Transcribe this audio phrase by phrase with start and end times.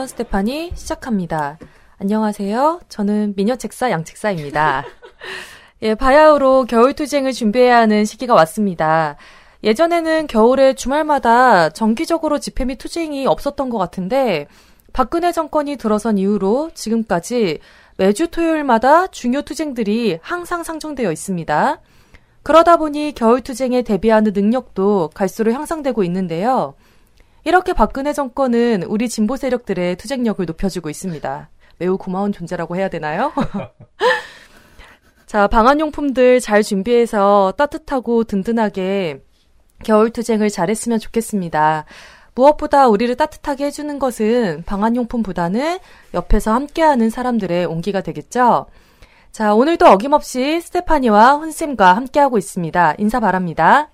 [0.00, 1.58] 인턴 스테파니 시작합니다.
[1.98, 2.80] 안녕하세요.
[2.88, 4.84] 저는 미녀책사 양책사입니다.
[5.82, 9.16] 예, 바야흐로 겨울투쟁을 준비해야 하는 시기가 왔습니다.
[9.62, 14.46] 예전에는 겨울에 주말마다 정기적으로 집회 및 투쟁이 없었던 것 같은데
[14.94, 17.58] 박근혜 정권이 들어선 이후로 지금까지
[17.98, 21.80] 매주 토요일마다 중요 투쟁들이 항상 상정되어 있습니다.
[22.42, 26.74] 그러다 보니 겨울 투쟁에 대비하는 능력도 갈수록 향상되고 있는데요.
[27.44, 31.50] 이렇게 박근혜 정권은 우리 진보 세력들의 투쟁력을 높여주고 있습니다.
[31.78, 33.32] 매우 고마운 존재라고 해야 되나요?
[35.26, 39.22] 자, 방한용품들 잘 준비해서 따뜻하고 든든하게
[39.84, 41.86] 겨울 투쟁을 잘했으면 좋겠습니다.
[42.34, 45.78] 무엇보다 우리를 따뜻하게 해주는 것은 방한용품보다는
[46.14, 48.66] 옆에서 함께하는 사람들의 온기가 되겠죠?
[49.32, 52.94] 자, 오늘도 어김없이 스테파니와 훈쌤과 함께하고 있습니다.
[52.98, 53.88] 인사 바랍니다.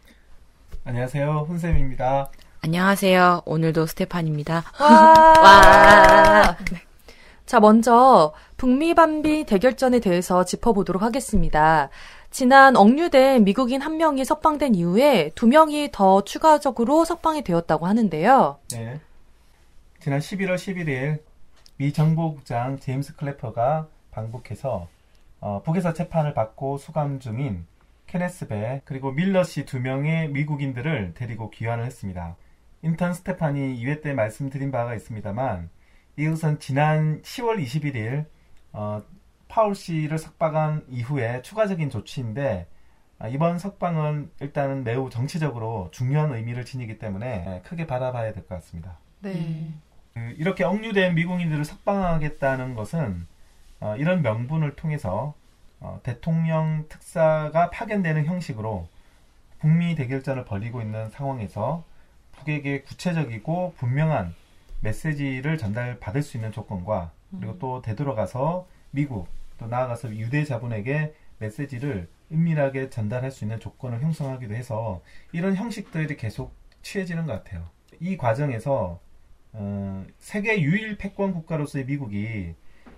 [0.85, 1.47] 안녕하세요.
[1.49, 2.31] 훈쌤입니다.
[2.67, 3.43] 안녕하세요.
[3.45, 4.65] 오늘도 스테판입니다.
[4.81, 5.15] 와!
[5.41, 6.57] 와!
[7.47, 11.91] 자, 먼저 북미 반미 대결전에 대해서 짚어보도록 하겠습니다.
[12.33, 18.59] 지난 억류된 미국인 한 명이 석방된 이후에 두 명이 더 추가적으로 석방이 되었다고 하는데요.
[18.73, 19.01] 네.
[20.01, 21.21] 지난 11월 11일
[21.77, 24.89] 미 정보국장 제임스 클래퍼가 방북해서
[25.39, 27.65] 어, 북에서 재판을 받고 수감 중인
[28.09, 32.35] 케네스 배 그리고 밀러 씨 두 명의 미국인들을 데리고 귀환을 했습니다.
[32.87, 35.71] 인턴 스테파니 2회 때 말씀드린 바가 있습니다만
[36.17, 38.27] 이것은 지난 10월 21일
[38.73, 39.03] 어,
[39.49, 42.69] 파울 씨를 석방한 이후에 추가적인 조치인데
[43.19, 48.99] 아, 이번 석방은 일단은 매우 정치적으로 중요한 의미를 지니기 때문에 크게 바라봐야 될 것 같습니다.
[49.21, 49.73] 네.
[50.15, 53.27] 그 이렇게 억류된 미국인들을 석방하겠다는 것은
[53.81, 55.35] 어, 이런 명분을 통해서
[55.81, 58.89] 어, 대통령 특사가 파견되는 형식으로
[59.59, 61.85] 북미 대결전을 벌이고 있는 상황에서
[62.47, 64.35] 북에게 구체적이고 분명한
[64.81, 67.59] 메시지를 전달받을 수 있는 조건과 그리고 음.
[67.59, 75.03] 또 되돌아가서 미국 또 나아가서 유대 자본에게 메시지를 은밀하게 전달할 수 있는 조건을 형성하기도 해서
[75.33, 77.69] 이런 형식들이 계속 취해지는 것 같아요.
[78.01, 79.01] 이 과정에서
[79.53, 82.55] 어, 세계 유일 패권 국가로서의 미국이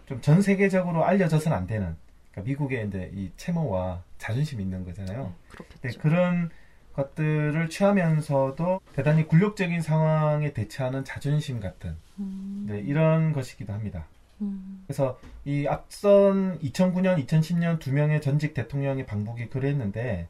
[0.07, 1.97] 좀 전 세계적으로 알려져서는 안 되는
[2.33, 5.35] 그러니까 미국의 이제 이 채모와 자존심이 있는 거잖아요.
[5.83, 6.51] 네, 그런
[6.99, 12.67] 것들을 취하면서도 대단히 굴욕적인 상황에 대처하는 자존심 같은 음.
[12.69, 14.07] 네, 이런 것이기도 합니다.
[14.41, 14.83] 음.
[14.87, 20.27] 그래서 이 앞선 2009년, 2010년 두 명의 전직 대통령의 방북이 그랬는데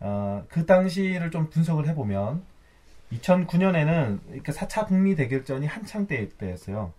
[0.00, 2.42] 어, 그 당시를 좀 분석을 해보면
[3.12, 6.92] 2009년에는 이렇게 4차 북미 대결전이 한창 때였어요.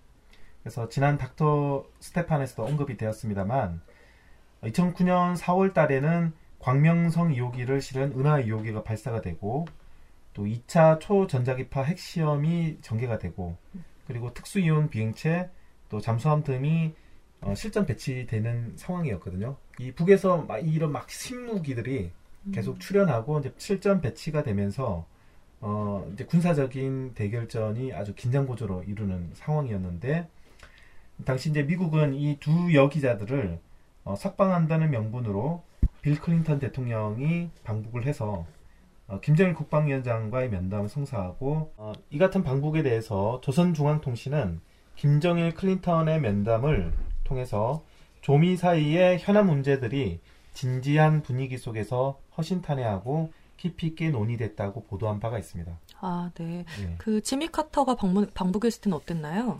[0.63, 3.79] 그래서 지난 닥터 스테판에서도 언급이 되었습니다만
[4.63, 6.33] 2009년 4월 달에는
[6.67, 9.65] 광명성 2호기를 실은 은하 2호기가 발사가 되고
[10.33, 13.55] 또 2차 초전자기파 핵시험이 전개가 되고
[14.05, 15.49] 그리고 특수이온 비행체
[15.87, 16.93] 또 잠수함 등이
[17.39, 19.55] 어, 실전 배치되는 상황이었거든요.
[19.79, 22.11] 이 북에서 막 이런 막 신무기들이
[22.51, 22.79] 계속 음.
[22.79, 25.05] 출현하고 이제 실전 배치가 되면서
[25.61, 30.27] 어, 이제 군사적인 대결전이 아주 긴장 고조로 이루는 상황이었는데
[31.23, 33.57] 당시 이제 미국은 이 두 여기자들을
[34.03, 35.63] 어, 석방한다는 명분으로
[36.07, 38.45] 빌 클린턴 대통령이 방북을 해서
[39.09, 44.61] 어, 김정일 국방위원장과의 면담을 성사하고 어, 이 같은 방북에 대해서 조선중앙통신은
[44.95, 46.93] 김정일 클린턴의 면담을
[47.25, 47.83] 통해서
[48.21, 50.21] 조미 사이의 현안 문제들이
[50.53, 55.77] 진지한 분위기 속에서 허심탄회하고 깊이 있게 논의됐다고 보도한 바가 있습니다.
[55.99, 56.63] 아, 네.
[56.83, 56.95] 예.
[56.99, 59.59] 그 지미 카터가 방문, 방북했을 때는 어땠나요?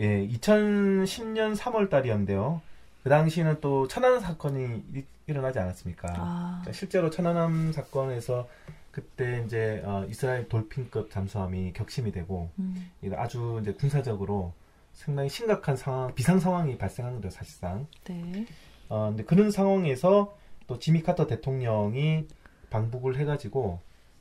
[0.00, 2.60] 예, 2010년 3월 달이었는데요.
[3.02, 4.82] 그 당시에는 또 천안함 사건이
[5.26, 6.14] 일어나지 않았습니까?
[6.16, 6.62] 아.
[6.72, 8.48] 실제로 천안함 사건에서
[8.90, 12.90] 그때 이제 어, 이스라엘 돌핀급 잠수함이 격침이 되고 음.
[13.14, 14.54] 아주 이제 군사적으로
[14.96, 17.86] 상당히 심각한 상황, 비상 상황이 발생한 거죠, 사실상.
[18.04, 18.46] 네.
[18.88, 20.34] 어, 근데 그런 상황에서
[20.66, 22.26] 또 지미 카터 대통령이
[22.70, 23.80] 방북을 해가지고,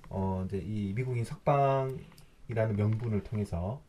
[0.10, 3.82] 어, 이제 이 미국인 석방이라는 명분을 통해서,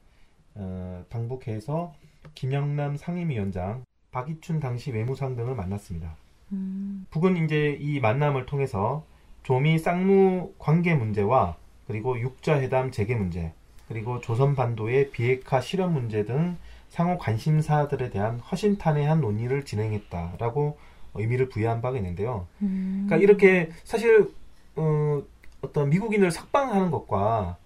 [0.55, 1.93] 어, 방북해서
[2.35, 6.17] 김영남 상임위원장, 박이춘 당시 외무상 등을 만났습니다.
[6.52, 7.06] 음.
[7.10, 9.04] 북은 이제 이 만남을 통해서
[9.43, 11.56] 조미 쌍무 관계 문제와
[11.87, 13.52] 그리고 육자회담 재개 문제,
[13.88, 16.56] 그리고 조선 반도의 비핵화 실현 문제 등
[16.88, 20.78] 상호 관심사들에 대한 허심탄회한 논의를 진행했다라고
[21.14, 22.46] 의미를 부여한 바가 있는데요.
[22.62, 23.04] 음.
[23.06, 24.31] 그러니까 이렇게 사실
[24.76, 25.22] 어,
[25.60, 27.56] 어떤 미국인을 석방하는 것과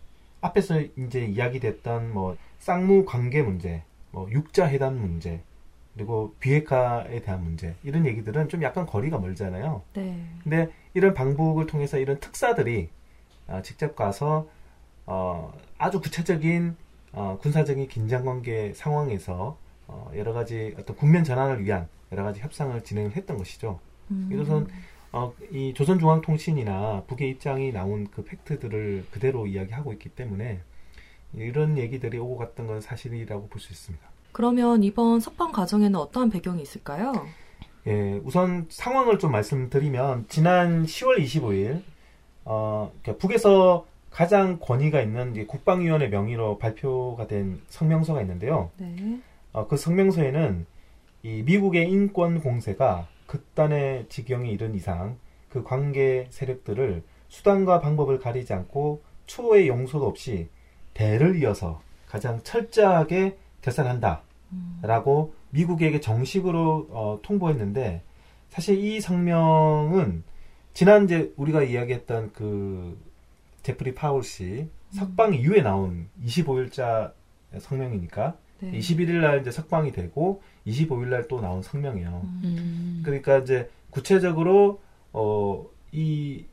[0.41, 5.43] 앞에서 이제 이야기됐던 뭐 쌍무 관계 문제, 뭐 육자 회담 문제,
[6.00, 9.82] 그리고 비핵화에 대한 문제 이런 얘기들은 좀 약간 거리가 멀잖아요.
[9.93, 10.25] 네.
[10.43, 12.88] 근데 이런 방북을 통해서 이런 특사들이
[13.49, 14.49] 어, 직접 가서
[15.05, 16.75] 어, 아주 구체적인
[17.12, 19.58] 어, 군사적인 긴장 관계 상황에서
[19.88, 23.79] 어, 여러 가지 어떤 국면 전환을 위한 여러 가지 협상을 진행을 했던 것이죠.
[24.11, 24.31] 음.
[24.32, 24.69] 이것은
[25.12, 30.61] 어, 이 조선중앙통신이나 북의 입장이 나온 그 팩트들을 그대로 이야기하고 있기 때문에
[31.35, 34.10] 이런 얘기들이 오고 갔던 건 사실이라고 볼 수 있습니다.
[34.32, 37.12] 그러면 이번 석방 과정에는 어떠한 배경이 있을까요?
[37.87, 41.82] 예, 우선 상황을 좀 말씀드리면 지난 10월 25일
[42.44, 48.71] 어, 그러니까 북에서 가장 권위가 있는 국방위원회 명의로 발표가 된 성명서가 있는데요.
[48.77, 49.21] 네.
[49.53, 50.67] 어, 그 성명서에는
[51.23, 55.19] 이 미국의 인권 공세가 극단의 지경에 이른 이상
[55.49, 60.49] 그 관계 세력들을 수단과 방법을 가리지 않고 추호의 용서도 없이
[60.94, 64.23] 대를 이어서 가장 철저하게 결산한다.
[64.53, 64.79] 음.
[64.83, 68.03] 라고 미국에게 정식으로 어, 통보했는데
[68.49, 70.25] 사실 이 성명은
[70.75, 72.99] 지난 이제 우리가 이야기했던 그
[73.62, 77.12] 제프리 파울 씨 석방 이후에 나온 25일자
[77.59, 78.73] 성명이니까 네.
[78.73, 82.21] 21일 날 이제 석방이 되고 25일 날 또 나온 성명이에요.
[82.25, 82.41] 음.
[82.45, 83.03] 음.
[83.05, 84.81] 그러니까 이제 구체적으로
[85.12, 86.45] 어 이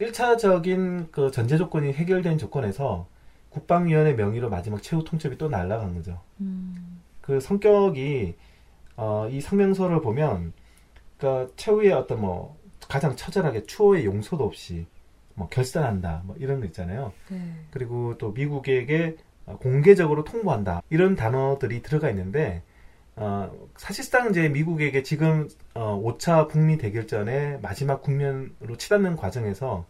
[0.00, 3.06] 1차적인 그 전제 조건이 해결된 조건에서
[3.52, 6.20] 국방위원회 명의로 마지막 최후 통첩이 또 날라간 거죠.
[6.40, 7.00] 음.
[7.20, 8.34] 그 성격이
[8.96, 10.52] 어, 이 성명서를 보면
[11.18, 12.56] 그러니까 최후의 어떤 뭐
[12.88, 14.86] 가장 처절하게 추호의 용서도 없이
[15.34, 17.12] 뭐 결산한다 뭐 이런 거 있잖아요.
[17.28, 17.38] 네.
[17.70, 19.16] 그리고 또 미국에게
[19.60, 22.62] 공개적으로 통보한다 이런 단어들이 들어가 있는데
[23.16, 29.86] 어, 사실상 이제 미국에게 지금 어, 5차 북미 대결전의 마지막 국면으로 치닫는 과정에서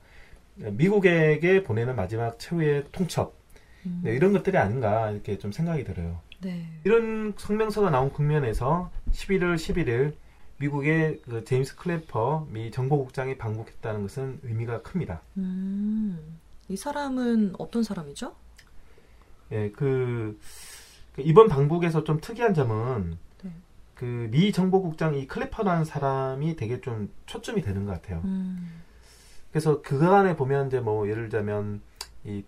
[0.57, 3.42] 미국에게 보내는 마지막 최후의 통첩
[3.87, 4.01] 음.
[4.05, 6.21] 네, 이런 것들이 아닌가 이렇게 좀 생각이 들어요.
[6.41, 6.67] 네.
[6.85, 10.15] 이런 성명서가 나온 국면에서 11월 11일
[10.59, 15.21] 미국의 그 제임스 클래퍼 미 정보국장이 방북했다는 것은 의미가 큽니다.
[15.37, 16.39] 음.
[16.69, 18.35] 이 사람은 어떤 사람이죠?
[19.51, 20.39] 예, 그,
[21.15, 23.51] 그 이번 방북에서 좀 특이한 점은 네.
[23.95, 28.23] 그미 정보국장 이 클래퍼라는 사람이 되게 좀 초점이 되는 것 같아요.
[28.25, 28.83] 음.
[29.51, 31.83] 그래서 그간에 보면 이제 뭐 예를 들자면
[32.25, 32.43] 이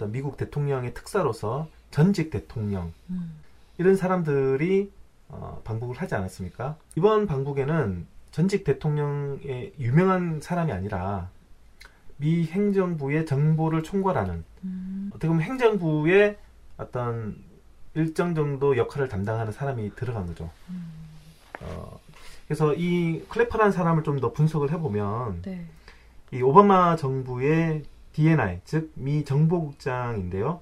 [0.00, 3.34] 어떤 미국 대통령의 특사로서 전직 대통령 음.
[3.76, 4.90] 이런 사람들이
[5.28, 6.76] 어, 방북을 하지 않았습니까?
[6.96, 11.28] 이번 방북에는 전직 대통령의 유명한 사람이 아니라
[12.16, 15.10] 미 행정부의 정보를 총괄하는 음.
[15.10, 16.38] 어떻게 보면 행정부의
[16.78, 17.36] 어떤
[17.92, 20.50] 일정 정도 역할을 담당하는 사람이 들어간 거죠.
[20.70, 20.92] 음.
[21.60, 22.00] 어,
[22.48, 25.66] 그래서 이 클래퍼라는 사람을 좀 더 분석을 해보면 네.
[26.32, 27.82] 이 오바마 정부의
[28.20, 30.60] DNI 즉 미 정보국장인데요.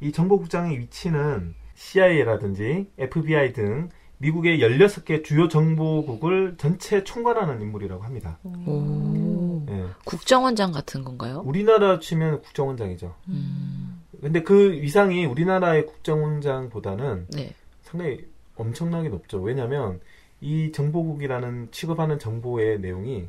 [0.00, 8.38] 이 정보국장의 위치는 CIA라든지 FBI 등 미국의 16개 주요 정보국을 전체 총괄하는 인물이라고 합니다.
[8.42, 9.64] 오.
[9.70, 9.86] 예.
[10.04, 11.42] 국정원장 같은 건가요?
[11.46, 13.14] 우리나라 치면 국정원장이죠.
[13.28, 14.02] 음.
[14.20, 17.54] 근데 그 위상이 우리나라의 국정원장보다는 네.
[17.82, 19.40] 상당히 엄청나게 높죠.
[19.40, 20.00] 왜냐하면
[20.40, 23.28] 이 정보국이라는 취급하는 정보의 내용이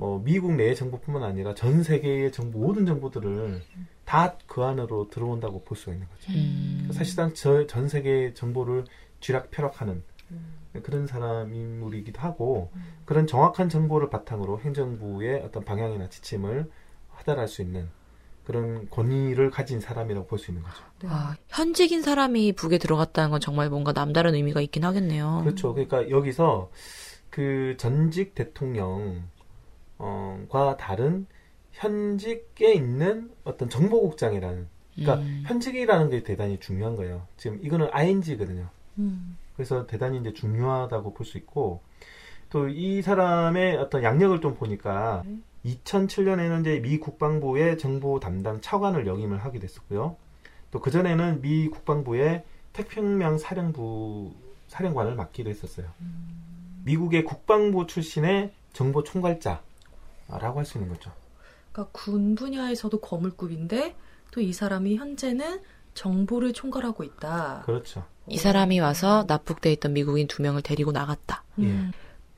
[0.00, 3.62] 뭐 미국 내의 정보뿐만 아니라 전 세계의 정보 모든 정보들을
[4.06, 6.32] 다 그 안으로 들어온다고 볼 수가 있는 거죠.
[6.32, 6.88] 음.
[6.90, 8.84] 사실상 저, 전 세계의 정보를
[9.20, 10.54] 쥐락펴락하는 음.
[10.82, 12.72] 그런 사람 인물이기도 하고
[13.04, 16.70] 그런 정확한 정보를 바탕으로 행정부의 어떤 방향이나 지침을
[17.10, 17.88] 하달할 수 있는
[18.44, 20.82] 그런 권위를 가진 사람이라고 볼 수 있는 거죠.
[21.02, 21.08] 네.
[21.10, 25.42] 아, 현직인 사람이 북에 들어갔다는 건 정말 뭔가 남다른 의미가 있긴 하겠네요.
[25.44, 25.74] 그렇죠.
[25.74, 26.70] 그러니까 여기서
[27.28, 29.28] 그 전직 대통령
[30.48, 31.26] 과 다른
[31.72, 35.44] 현직에 있는 어떤 정보국장이라는 그러니까 음.
[35.46, 37.26] 현직이라는 게 대단히 중요한 거예요.
[37.36, 38.68] 지금 이거는 ING거든요.
[38.98, 39.36] 음.
[39.56, 41.80] 그래서 대단히 이제 중요하다고 볼 수 있고
[42.50, 45.38] 또 이 사람의 어떤 양력을 좀 보니까 네.
[45.84, 50.16] 2007년에는 이제 미 국방부의 정보 담당 차관을 역임을 하게 됐었고요.
[50.72, 54.32] 또 그 전에는 미 국방부의 태평양 사령부
[54.68, 55.86] 사령관을 맡기도 했었어요.
[56.84, 59.62] 미국의 국방부 출신의 정보 총괄자
[60.38, 61.10] 라고 할 수 있는 거죠.
[61.72, 63.94] 그러니까 군 분야에서도 거물급인데
[64.32, 65.60] 또 이 사람이 현재는
[65.94, 67.62] 정보를 총괄하고 있다.
[67.66, 68.04] 그렇죠.
[68.28, 71.42] 이 사람이 와서 납북돼 있던 미국인 두 명을 데리고 나갔다.
[71.58, 71.90] 음.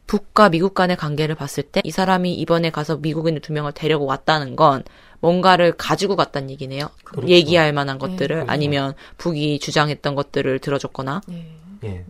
[0.06, 4.56] 북과 미국 간의 관계를 봤을 때 이 사람이 이번에 가서 미국인 두 명을 데리고 왔다는
[4.56, 4.82] 건
[5.20, 6.88] 뭔가를 가지고 갔다는 얘기네요.
[7.04, 7.28] 그렇죠.
[7.28, 8.50] 얘기할 만한 네, 것들을 그렇죠.
[8.52, 11.20] 아니면 북이 주장했던 것들을 들어줬거나.
[11.28, 11.56] 네.
[11.84, 12.04] 예.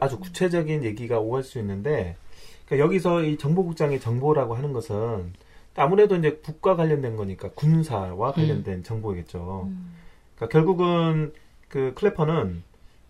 [0.00, 2.16] 아주 구체적인 얘기가 오갈 수 있는데,
[2.66, 5.32] 그러니까 여기서 이 정보국장의 정보라고 하는 것은
[5.76, 9.68] 아무래도 이제 국가 관련된 거니까 군사와 관련된 정보겠죠.
[9.68, 9.94] 음.
[10.36, 11.32] 그러니까 결국은
[11.68, 12.62] 그 클래퍼는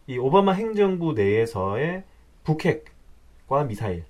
[0.06, 2.04] 이 오바마 행정부 내에서의
[2.44, 4.04] 북핵과 미사일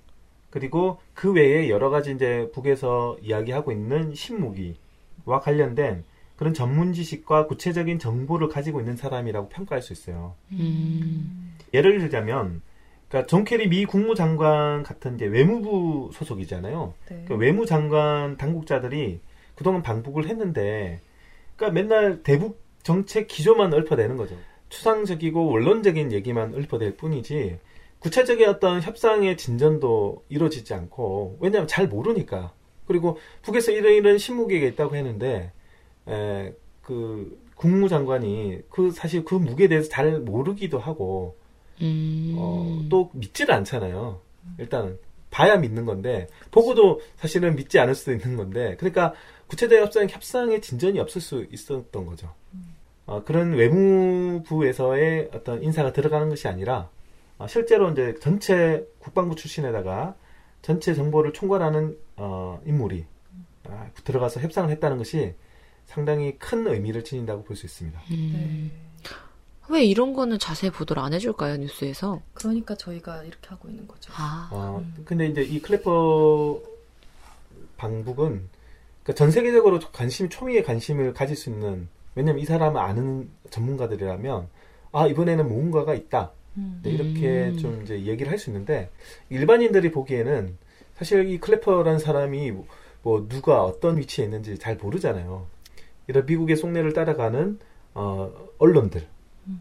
[0.50, 6.04] 그리고 그 외에 여러 가지 이제 북에서 이야기하고 있는 신무기와 관련된
[6.36, 10.34] 그런 전문 지식과 구체적인 정보를 가지고 있는 사람이라고 평가할 수 있어요.
[10.52, 11.54] 음.
[11.72, 12.62] 예를 들자면,
[13.14, 16.94] 그러니까 존 케리 미 국무장관 같은 이제 외무부 소속이잖아요.
[17.10, 17.24] 네.
[17.28, 19.20] 그 외무장관 당국자들이
[19.54, 21.00] 그동안 방북을 했는데,
[21.54, 24.34] 그러니까 맨날 대북 정책 기조만 읊어대는 거죠.
[24.68, 27.60] 추상적이고 원론적인 얘기만 읊어댈 뿐이지,
[28.00, 32.52] 구체적인 어떤 협상의 진전도 이루어지지 않고, 왜냐하면 잘 모르니까.
[32.88, 35.52] 그리고 북에서 이런 이런 신무기가 있다고 했는데,
[36.08, 36.52] 에,
[36.82, 41.36] 그 국무장관이 그 사실 그 무게에 대해서 잘 모르기도 하고,
[41.82, 42.34] 음.
[42.38, 44.20] 어, 또 믿지를 않잖아요.
[44.58, 44.98] 일단
[45.30, 49.14] 봐야 믿는 건데 보고도 사실은 믿지 않을 수도 있는 건데 그러니까
[49.48, 52.32] 구체적 협상 협상의 진전이 없을 수 있었던 거죠.
[53.06, 56.88] 어, 그런 외무부에서의 어떤 인사가 들어가는 것이 아니라
[57.38, 60.14] 어, 실제로 이제 전체 국방부 출신에다가
[60.62, 63.04] 전체 정보를 총괄하는 어, 인물이
[63.68, 65.34] 아, 들어가서 협상을 했다는 것이
[65.86, 68.00] 상당히 큰 의미를 지닌다고 볼 수 있습니다.
[68.12, 68.70] 음.
[69.68, 72.20] 왜 이런 거는 자세히 보도를 안 해줄까요, 뉴스에서?
[72.34, 74.12] 그러니까 저희가 이렇게 하고 있는 거죠.
[74.16, 74.48] 아.
[74.52, 76.60] 어, 근데 이제 이 클래퍼
[77.76, 78.48] 방북은
[79.02, 84.48] 그러니까 전 세계적으로 관심, 초미의 관심을 가질 수 있는 왜냐면 이 사람을 아는 전문가들이라면
[84.92, 86.80] 아 이번에는 뭔가가 있다 음.
[86.82, 87.58] 네, 이렇게 음.
[87.58, 88.90] 좀 이제 얘기를 할 수 있는데
[89.30, 90.56] 일반인들이 보기에는
[90.96, 92.66] 사실 이 클래퍼라는 사람이 뭐,
[93.02, 95.46] 뭐 누가 어떤 위치에 있는지 잘 모르잖아요.
[96.06, 97.58] 이런 미국의 속내를 따라가는
[97.94, 99.06] 어, 언론들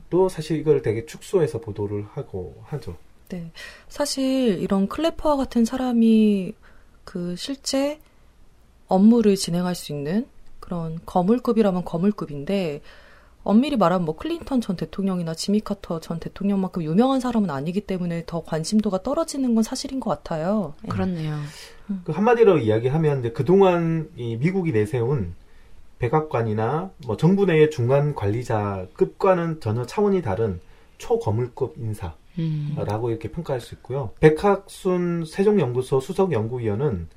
[0.10, 2.96] 도 사실 이걸 되게 축소해서 보도를 하고 하죠.
[3.30, 3.52] 네.
[3.88, 6.54] 사실 이런 클래퍼와 같은 사람이
[7.04, 8.00] 그 실제
[8.88, 10.28] 업무를 진행할 수 있는
[10.60, 12.82] 그런 거물급이라면 거물급인데
[13.44, 18.42] 엄밀히 말하면 뭐 클린턴 전 대통령이나 지미 카터 전 대통령만큼 유명한 사람은 아니기 때문에 더
[18.42, 20.75] 관심도가 떨어지는 건 사실인 것 같아요.
[20.82, 20.90] 네.
[20.90, 21.38] 그렇네요.
[22.06, 25.36] 그 한마디로 이야기하면 이제 그동안 이 미국이 내세운
[26.04, 30.60] 백악관이나 뭐 정부 내의 중간 관리자급과는 전혀 차원이 다른
[30.98, 33.10] 초거물급 인사라고 음.
[33.10, 34.12] 이렇게 평가할 수 있고요.
[34.20, 37.08] 백학순 세종연구소 수석연구위원은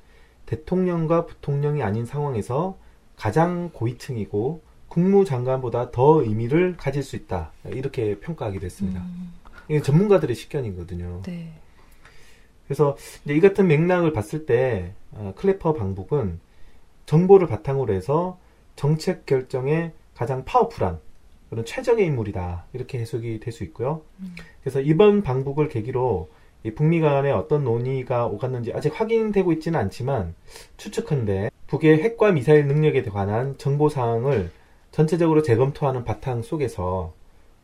[0.45, 2.77] 대통령과 부통령이 아닌 상황에서
[3.17, 7.51] 가장 고위층이고 국무장관보다 더 의미를 가질 수 있다.
[7.65, 9.01] 이렇게 평가하게 됐습니다.
[9.01, 9.33] 음,
[9.67, 11.23] 이게 전문가들의 식견이거든요.
[11.25, 11.51] 네.
[12.65, 16.39] 그래서 이 같은 맥락을 봤을 때 어, 클래퍼 방북은
[17.05, 18.37] 정보를 바탕으로 해서
[18.77, 20.99] 정책 결정에 가장 파워풀한
[21.49, 24.01] 그런 최적의 인물이다 이렇게 해석이 될 수 있고요.
[24.61, 26.29] 그래서 이번 방북을 계기로
[26.63, 30.33] 이 북미 간의 어떤 논의가 오갔는지 아직 확인되고 있지는 않지만
[30.77, 34.51] 추측한데 북의 핵과 미사일 능력에 관한 정보 사항을
[34.91, 37.13] 전체적으로 재검토하는 바탕 속에서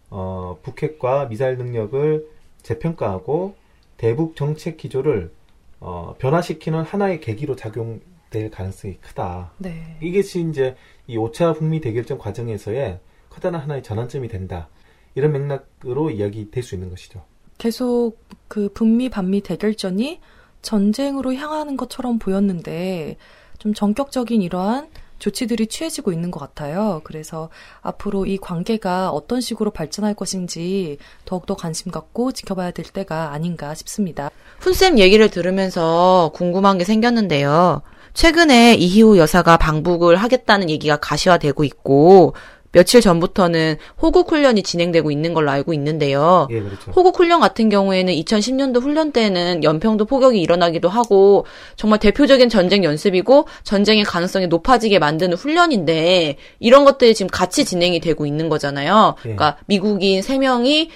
[0.10, 2.28] 어, 북핵과 미사일 능력을
[2.62, 3.56] 재평가하고
[3.98, 5.32] 대북 정책 기조를
[5.80, 9.52] 어, 변화시키는 하나의 계기로 작용될 가능성이 크다.
[9.58, 9.98] 네.
[10.02, 10.76] 이것이 이제
[11.08, 14.70] 이 5차 북미 대결전 과정에서의 커다란 하나의 전환점이 된다.
[15.16, 17.24] 이런 맥락으로 이야기될 수 있는 것이죠.
[17.58, 18.18] 계속
[18.48, 20.20] 그 북미 반미 대결전이
[20.62, 23.18] 전쟁으로 향하는 것처럼 보였는데
[23.60, 27.00] 좀 전격적인 이러한 조치들이 취해지고 있는 것 같아요.
[27.06, 27.50] 그래서
[27.82, 34.30] 앞으로 이 관계가 어떤 식으로 발전할 것인지 더욱더 관심 갖고 지켜봐야 될 때가 아닌가 싶습니다.
[34.60, 37.82] 훈쌤 얘기를 들으면서 궁금한 게 생겼는데요.
[38.14, 42.34] 최근에 이희우 여사가 방북을 하겠다는 얘기가 가시화되고 있고,
[42.74, 46.48] 며칠 전부터는 호국 훈련이 진행되고 있는 걸로 알고 있는데요.
[46.50, 46.92] 예, 그렇죠.
[46.92, 53.48] 호국 훈련 같은 경우에는 2010년도 훈련 때는 연평도 포격이 일어나기도 하고 정말 대표적인 전쟁 연습이고
[53.64, 59.16] 전쟁의 가능성이 높아지게 만드는 훈련인데 이런 것들이 지금 같이 진행이 되고 있는 거잖아요.
[59.20, 59.22] 예.
[59.22, 60.90] 그러니까 미국인 3명이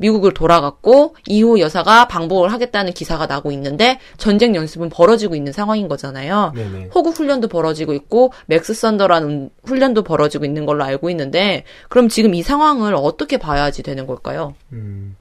[0.00, 6.52] 미국을 돌아갔고 이희호 여사가 방북을 하겠다는 기사가 나고 있는데 전쟁 연습은 벌어지고 있는 상황인 거잖아요.
[6.54, 6.88] 네네.
[6.94, 12.42] 호국 훈련도 벌어지고 있고 맥스 썬더라는 훈련도 벌어지고 있는 걸로 알고 있는데 그럼 지금 이
[12.42, 14.54] 상황을 어떻게 봐야지 되는 걸까요?
[14.72, 15.16] 음,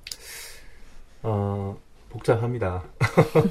[1.24, 1.77] 어,
[2.09, 2.83] 복잡합니다.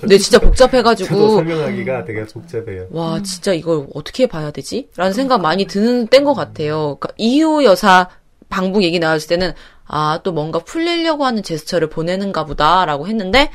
[0.00, 2.87] 근데 진짜 저도 복잡해가지고 설명하기가 되게 복잡해요.
[2.90, 4.88] 와 진짜 이걸 어떻게 봐야 되지?
[4.97, 6.97] 라는 생각 많이 드는 때인 것 같아요.
[6.99, 8.08] 그러니까 이후 여사
[8.49, 9.52] 방북 얘기 나왔을 때는
[9.88, 13.50] 아 또 뭔가 풀리려고 하는 제스처를 보내는가 보다라고 했는데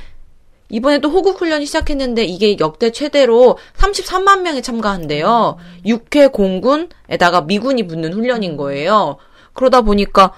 [0.70, 5.58] 이번에 또 호국 훈련이 시작했는데 이게 역대 최대로 33만 명이 참가한대요.
[5.86, 9.18] 6회 공군에다가 미군이 붙는 훈련인 거예요.
[9.54, 10.34] 그러다 보니까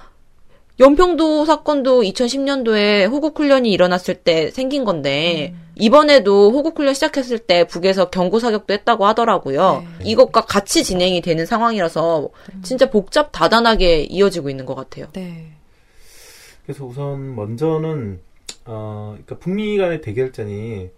[0.78, 8.10] 연평도 사건도 2010년도에 호국 훈련이 일어났을 때 생긴 건데 이번에도 호국 훈련 시작했을 때 북에서
[8.10, 9.84] 경고 사격도 했다고 하더라고요.
[10.00, 10.04] 네.
[10.04, 12.28] 이것과 같이 진행이 되는 상황이라서
[12.62, 15.06] 진짜 복잡 다단하게 이어지고 있는 것 같아요.
[15.14, 15.55] 네.
[16.66, 18.20] 그래서 우선 먼저는
[18.64, 20.90] 어, 그러니까 북미 간의 대결전이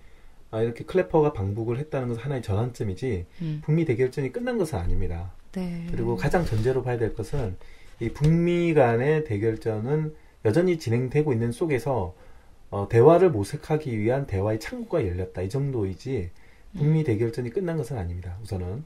[0.51, 3.61] 아, 이렇게 클래퍼가 방북을 했다는 것은 하나의 전환점이지 음.
[3.63, 5.31] 북미 대결전이 끝난 것은 아닙니다.
[5.53, 5.87] 네.
[5.91, 7.57] 그리고 가장 전제로 봐야 될 것은
[8.01, 10.15] 이 북미 간의 대결전은
[10.47, 12.15] 여전히 진행되고 있는 속에서
[12.71, 16.31] 어, 대화를 모색하기 위한 대화의 창구가 열렸다 이 정도이지
[16.77, 18.39] 북미 대결전이 끝난 것은 아닙니다.
[18.43, 18.85] 우선은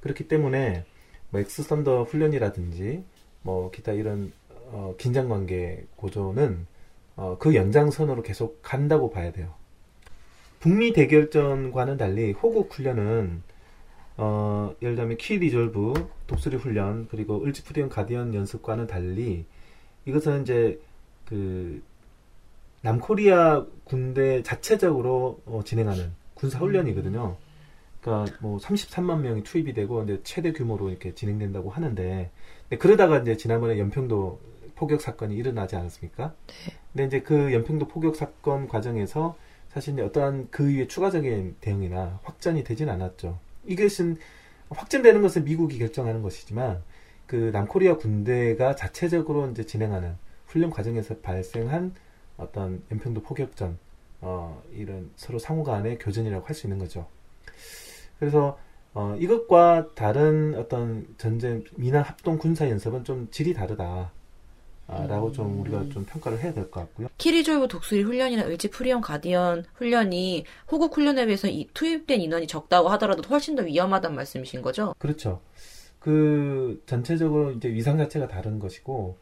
[0.00, 0.84] 그렇기 때문에
[1.30, 3.04] 뭐 맥스 선더 훈련이라든지
[3.42, 4.32] 뭐 기타 이런
[4.74, 6.66] 어, 긴장 관계 고조는
[7.14, 9.54] 어, 그 연장선으로 계속 간다고 봐야 돼요.
[10.58, 13.42] 북미 대결전과는 달리 호국 훈련은
[14.16, 15.94] 어, 예를 들면 키 리졸브,
[16.26, 19.44] 독수리 훈련, 그리고 을지프리덤 가디언 연습과는 달리
[20.06, 20.80] 이것은 이제
[21.24, 21.80] 그
[22.82, 27.36] 남코리아 군대 자체적으로 어, 진행하는 군사 훈련이거든요.
[28.00, 32.30] 그러니까 뭐 33만 명이 투입이 되고 이제 최대 규모로 이렇게 진행된다고 하는데
[32.68, 36.34] 근데 그러다가 이제 지난번에 연평도 포격 사건이 일어나지 않았습니까?
[36.92, 39.36] 근데 이제 그 연평도 포격 사건 과정에서
[39.68, 43.38] 사실 이제 어떠한 그 이후에 추가적인 대응이나 확전이 되진 않았죠.
[43.66, 44.16] 이것은
[44.70, 46.82] 확전되는 것은 미국이 결정하는 것이지만
[47.26, 50.16] 그 남코리아 군대가 자체적으로 이제 진행하는
[50.46, 51.94] 훈련 과정에서 발생한
[52.36, 53.78] 어떤 연평도 포격전
[54.20, 57.06] 어, 이런 서로 상호 간의 교전이라고 할 수 있는 거죠.
[58.18, 58.58] 그래서
[58.94, 64.12] 어, 이것과 다른 어떤 전쟁이나 합동 군사 연습은 좀 질이 다르다.
[64.86, 67.08] 아, 라고 좀 우리가 좀 평가를 해야 될 것 같고요.
[67.18, 73.22] 키리졸브 독수리 훈련이나 을지 프리덤 가디언 훈련이 호국 훈련에 비해서 이- 투입된 인원이 적다고 하더라도
[73.28, 74.94] 훨씬 더 위험하다는 말씀이신 거죠?
[74.98, 75.40] 그렇죠.
[75.98, 79.16] 그 전체적으로 이제 위상 자체가 다른 것이고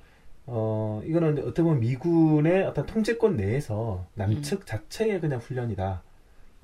[0.47, 6.03] 어 이거는 어떻게 보면 미군의 어떤 통제권 내에서 남측 자체의 그냥 훈련이다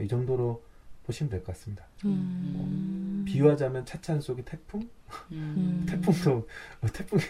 [0.00, 0.60] 이 정도로
[1.06, 1.86] 보시면 될 것 같습니다.
[2.04, 3.24] 음.
[3.28, 4.88] 비유하자면 차찬 속의 태풍?
[5.30, 5.86] 음.
[5.88, 6.48] 태풍도
[6.80, 7.22] 뭐 태풍이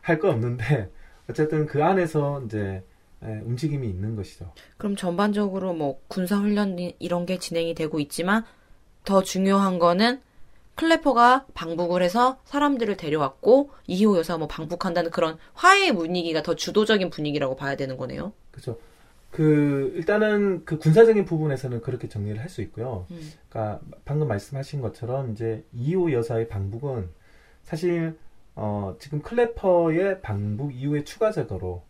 [0.00, 0.90] 할 거 없는데
[1.28, 2.82] 어쨌든 그 안에서 이제
[3.24, 4.52] 예, 움직임이 있는 것이죠.
[4.78, 8.44] 그럼 전반적으로 뭐 군사 훈련 이런 게 진행이 되고 있지만
[9.04, 10.20] 더 중요한 거는
[10.74, 17.54] 클래퍼가 방북을 해서 사람들을 데려왔고 이희호 여사가 뭐 방북한다는 그런 화해의 분위기가 더 주도적인 분위기라고
[17.56, 18.32] 봐야 되는 거네요.
[18.50, 18.78] 그렇죠.
[19.30, 23.06] 그 일단은 그 군사적인 부분에서는 그렇게 정리를 할 수 있고요.
[23.10, 23.32] 음.
[23.48, 27.08] 그러니까 방금 말씀하신 것처럼 이제 이호 여사의 방북은
[27.64, 28.18] 사실
[28.54, 31.82] 어, 지금 클래퍼의 방북 이후에 추가적으로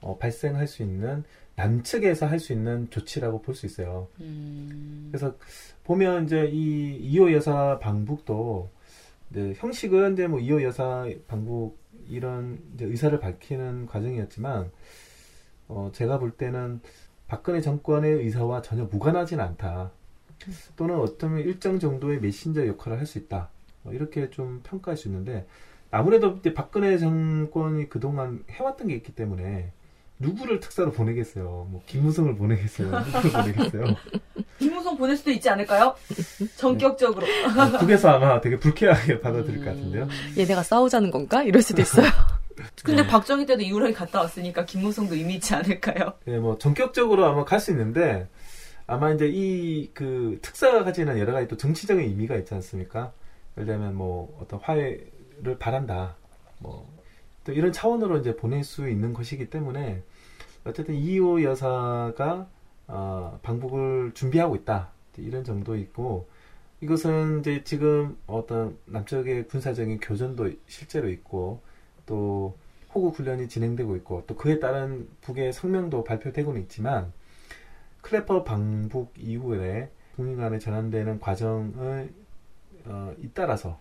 [0.00, 1.24] 어, 발생할 수 있는
[1.56, 4.08] 남측에서 할 수 있는 조치라고 볼 수 있어요.
[4.20, 5.08] 음.
[5.10, 5.34] 그래서
[5.84, 8.70] 보면 이제 이 이호 여사 방북도
[9.30, 14.70] 이제 형식은 이제 뭐 이호 여사 방북 이런 이제 의사를 밝히는 과정이었지만
[15.68, 16.80] 어 제가 볼 때는
[17.26, 19.90] 박근혜 정권의 의사와 전혀 무관하진 않다.
[20.76, 23.48] 또는 어쩌면 일정 정도의 메신저 역할을 할 수 있다.
[23.82, 25.46] 뭐 이렇게 좀 평가할 수 있는데
[25.96, 29.72] 아무래도 이제 박근혜 정권이 그동안 해왔던 게 있기 때문에
[30.18, 31.66] 누구를 특사로 보내겠어요.
[31.70, 32.88] 뭐 김무성을 보내겠어요.
[32.88, 33.84] 누구를 보내겠어요.
[34.58, 35.94] 김무성 보낼 수도 있지 않을까요?
[36.56, 37.26] 전격적으로.
[37.58, 40.08] 아, 북에서 아마 되게 불쾌하게 받아들일 것 같은데요.
[40.38, 41.42] 얘네가 싸우자는 건가?
[41.42, 42.06] 이럴 수도 있어요.
[42.82, 46.14] 근데 박정희 때도 이후에 갔다 왔으니까 김무성도 의미 있지 않을까요?
[46.26, 48.28] 예, 뭐 전격적으로 아마 갈 수 있는데
[48.86, 53.12] 아마 이제 이 그 특사가 가지는 여러 가지 또 정치적인 의미가 있지 않습니까?
[53.58, 54.98] 예를 들면 뭐 어떤 화해
[55.42, 56.16] 를 바란다.
[56.60, 56.96] 뭐
[57.46, 60.02] 또 이런 차원으로 이제 보낼 수 있는 것이기 때문에
[60.64, 62.48] 어쨌든 이호 여사가
[62.88, 64.90] 어, 방북을 준비하고 있다.
[65.18, 66.28] 이런 정도 있고
[66.80, 71.62] 이것은 이제 지금 어떤 남쪽의 군사적인 교전도 실제로 있고
[72.04, 72.56] 또
[72.92, 77.12] 호국 훈련이 진행되고 있고 또 그에 따른 북의 성명도 발표되고는 있지만
[78.02, 82.12] 클래퍼 방북 이후에 북미 간에 전환되는 과정을
[82.86, 83.78] 어, 잇따라서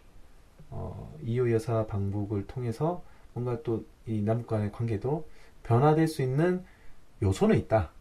[0.76, 3.02] 어, 이호 여사 방북을 통해서
[3.34, 5.28] 뭔가 또 이 남북 간의 관계도
[5.64, 6.64] 변화될 수 있는
[7.22, 7.92] 요소는 있다.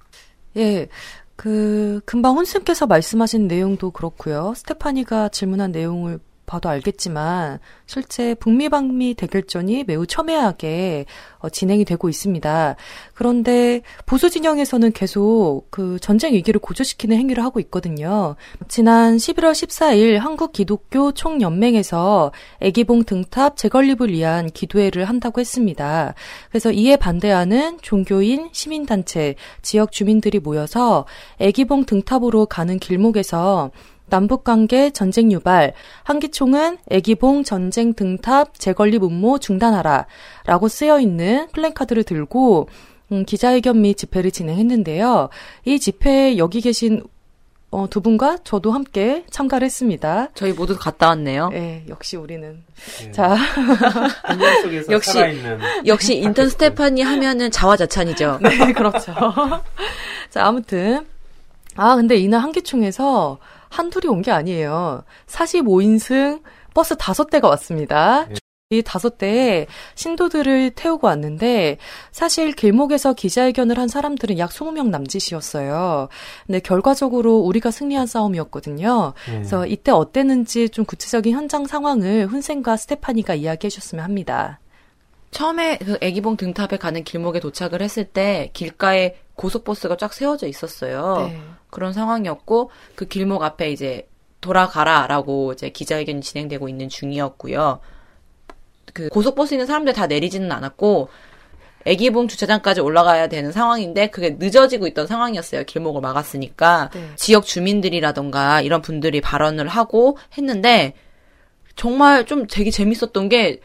[0.56, 0.88] 예.
[1.36, 4.52] 그, 금방 혼스님께서 말씀하신 내용도 그렇고요.
[4.54, 11.06] 스테파니가 질문한 내용을 봐도 알겠지만, 실제 북미 방미 대결전이 매우 첨예하게
[11.38, 12.76] 어, 진행이 되고 있습니다.
[13.12, 18.36] 그런데 보수 진영에서는 계속 그 전쟁 위기를 고조시키는 행위를 하고 있거든요.
[18.68, 26.14] 지난 11월 14일 한국 기독교 총연맹에서 애기봉 등탑 재건립을 위한 기도회를 한다고 했습니다.
[26.48, 31.04] 그래서 이에 반대하는 종교인, 시민단체, 지역 주민들이 모여서
[31.40, 33.70] 애기봉 등탑으로 가는 길목에서
[34.14, 35.72] 남북관계 전쟁 유발,
[36.04, 40.06] 한기총은 애기봉 전쟁 등탑 재건립 음모 중단하라
[40.46, 42.68] 라고 쓰여 있는 플랜카드를 들고
[43.10, 45.30] 음, 기자회견 및 집회를 진행했는데요.
[45.64, 47.02] 이 집회에 여기 계신
[47.72, 50.28] 어, 두 분과 저도 함께 참가를 했습니다.
[50.34, 51.50] 저희 모두 갔다 왔네요.
[51.54, 52.62] 예, 역시 우리는.
[53.04, 53.10] 예.
[53.10, 53.36] 자,
[54.90, 58.38] 역시 살아있는 역시 인턴 스테파니 하면은 자화자찬이죠.
[58.42, 59.12] 네, 그렇죠.
[60.30, 61.04] 자, 아무튼.
[61.76, 63.38] 아, 근데 이날 한기총에서
[63.74, 65.04] 한둘이 온 게 아니에요.
[65.26, 66.42] 45인승
[66.74, 68.26] 버스 다섯 대가 왔습니다.
[68.30, 68.34] 예.
[68.70, 71.76] 이 다섯 대에 신도들을 태우고 왔는데
[72.10, 76.08] 사실 길목에서 기자회견을 한 사람들은 약 20명 남짓이었어요.
[76.46, 79.12] 근데 결과적으로 우리가 승리한 싸움이었거든요.
[79.28, 79.32] 예.
[79.32, 84.60] 그래서 이때 어땠는지 좀 구체적인 현장 상황을 훈센과 스테파니가 이야기해 주셨으면 합니다.
[85.30, 91.26] 처음에 그 애기봉 등탑에 가는 길목에 도착을 했을 때 길가에 고속버스가 쫙 세워져 있었어요.
[91.28, 91.40] 네.
[91.74, 94.08] 그런 상황이었고 그 길목 앞에 이제
[94.40, 97.80] 돌아가라라고 이제 기자회견이 진행되고 있는 중이었고요.
[98.92, 101.08] 그 고속버스 있는 사람들 다 내리지는 않았고
[101.84, 105.64] 애기봉 주차장까지 올라가야 되는 상황인데 그게 늦어지고 있던 상황이었어요.
[105.64, 107.10] 길목을 막았으니까 네.
[107.16, 110.94] 지역 주민들이라던가 이런 분들이 발언을 하고 했는데
[111.74, 113.60] 정말 좀 되게 재밌었던 게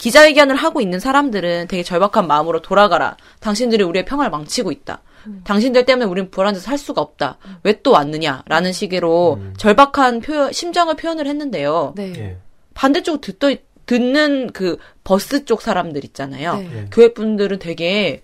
[0.00, 3.16] 기자회견을 하고 있는 사람들은 되게 절박한 마음으로 돌아가라.
[3.40, 5.02] 당신들이 우리의 평화를 망치고 있다.
[5.44, 7.38] 당신들 때문에 우린 불안해서 살 수가 없다.
[7.62, 9.54] 왜또 왔느냐라는 식으로 음.
[9.56, 11.94] 절박한 표현, 심정을 표현을 했는데요.
[11.96, 12.12] 네.
[12.16, 12.36] 예.
[12.74, 13.56] 반대쪽 듣도,
[13.86, 16.56] 듣는 그 버스 쪽 사람들 있잖아요.
[16.56, 16.70] 네.
[16.74, 16.86] 예.
[16.90, 18.22] 교회 분들은 되게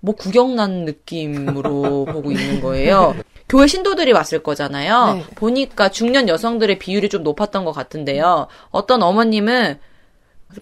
[0.00, 3.14] 뭐 구경난 느낌으로 보고 있는 거예요.
[3.48, 5.14] 교회 신도들이 왔을 거잖아요.
[5.14, 5.24] 네.
[5.34, 8.46] 보니까 중년 여성들의 비율이 좀 높았던 것 같은데요.
[8.70, 9.78] 어떤 어머님은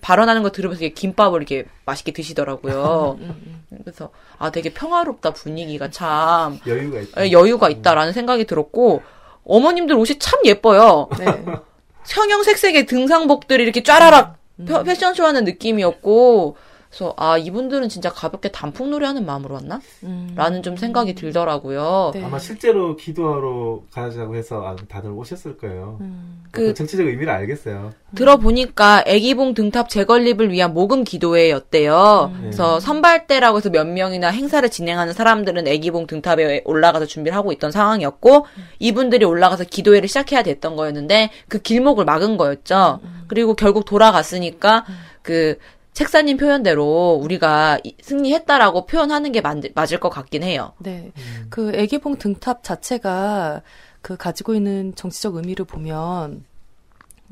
[0.01, 3.18] 발언하는 거 들으면서 이렇게 김밥을 이렇게 맛있게 드시더라고요.
[3.20, 7.24] 음, 그래서 아 되게 평화롭다 분위기가 참 여유가 있다.
[7.27, 9.03] 예, 여유가 있다라는 생각이 들었고
[9.44, 11.09] 어머님들 옷이 참 예뻐요.
[11.18, 11.24] 네.
[12.09, 14.64] 형형색색의 등상복들이 이렇게 쫘라락 음.
[14.66, 16.57] 패- 패션쇼 하는 느낌이었고
[16.90, 19.81] 그래서 아 이분들은 진짜 가볍게 단풍놀이 하는 마음으로 왔나?
[20.05, 20.33] 음.
[20.35, 22.12] 라는 좀 생각이 들더라고요.
[22.14, 22.24] 네.
[22.24, 25.98] 아마 실제로 기도하러 가자고 해서 아, 다들 오셨을 거예요.
[26.01, 26.42] 음.
[26.51, 27.92] 그 그- 정치적 의미를 알겠어요.
[28.14, 32.31] 들어보니까 애기봉 등탑 재건립을 위한 모금 기도회였대요.
[32.33, 32.38] 음.
[32.40, 38.46] 그래서 선발대라고 해서 몇 명이나 행사를 진행하는 사람들은 애기봉 등탑에 올라가서 준비를 하고 있던 상황이었고
[38.79, 43.01] 이분들이 올라가서 기도회를 시작해야 됐던 거였는데 그 길목을 막은 거였죠.
[43.27, 44.87] 그리고 결국 돌아갔으니까
[45.20, 45.59] 그
[45.98, 50.72] 책사님 표현대로 우리가 이- 승리했다라고 표현하는 게 맞, 맞을 것 같긴 해요.
[50.78, 51.11] 네.
[51.16, 51.46] 음.
[51.50, 53.62] 그 애기봉 등탑 자체가
[54.00, 56.44] 그 가지고 있는 정치적 의미를 보면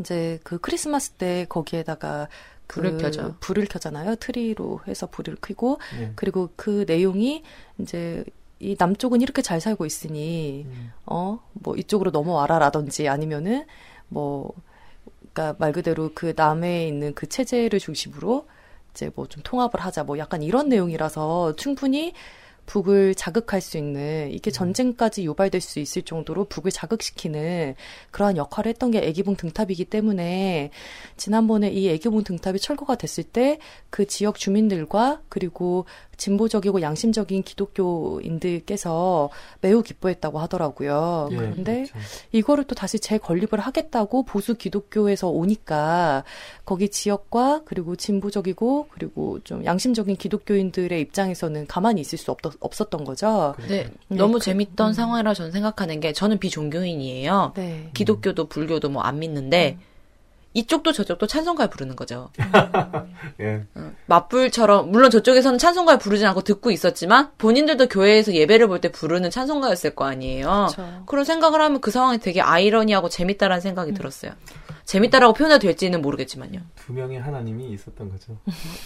[0.01, 2.27] 이제 그 크리스마스 때 거기에다가
[2.67, 3.37] 그 불을 켜죠.
[3.39, 4.17] 불을 켜잖아요.
[4.17, 6.11] 트리로 해서 불을 켜고 예.
[6.17, 7.45] 그리고 그 내용이
[7.79, 8.25] 이제
[8.59, 10.91] 이 남쪽은 이렇게 잘 살고 있으니 음.
[11.05, 13.65] 어뭐 이쪽으로 넘어와라라든지 아니면은
[14.09, 14.51] 뭐
[15.33, 18.49] 그러니까 말 그대로 그 남에 있는 그 체제를 중심으로
[18.97, 22.15] 이제 뭐 좀 통합을 하자 뭐 약간 이런 내용이라서 충분히
[22.67, 27.77] 북을 자극할 수 있는 이게 전쟁까지 유발될 수 있을 정도로 북을 자극시키는
[28.11, 30.71] 그러한 역할을 했던 게 애기봉 등탑이기 때문에
[31.17, 33.59] 지난번에 이 애기봉 등탑이 철거가 됐을 때
[33.91, 41.29] 그 지역 주민들과 그리고 진보적이고 양심적인 기독교인들께서 매우 기뻐했다고 하더라고요.
[41.33, 41.99] 예, 그런데 그렇죠.
[42.33, 46.25] 이거를 또 다시 재건립을 하겠다고 보수 기독교에서 오니까
[46.65, 53.55] 거기 지역과 그리고 진보적이고 그리고 좀 양심적인 기독교인들의 입장에서는 가만히 있을 수 없, 없었던 거죠.
[53.69, 54.93] 네, 네, 너무 그- 재밌던 음.
[54.93, 57.53] 상황이라 저는 생각하는 게 저는 비종교인이에요.
[57.57, 57.91] 네.
[57.95, 59.79] 기독교도 불교도 뭐 안 믿는데
[60.57, 62.31] 이쪽도 저쪽도 찬송가를 부르는 거죠.
[63.41, 63.63] 예.
[64.07, 69.95] 맞불처럼 물론 저쪽에서는 찬송가를 부르진 않고 듣고 있었지만 본인들도 교회에서 예배를 볼 때 부르는 찬송가였을
[69.95, 70.69] 거 아니에요.
[70.75, 71.03] 그렇죠.
[71.07, 74.33] 그런 생각을 하면 그 상황이 되게 아이러니하고 재밌다라는 생각이 들었어요.
[74.85, 76.61] 재밌다라고 표현해도 될지는 모르겠지만요.
[76.77, 78.39] 두 명의 하나님이 있었던 거죠.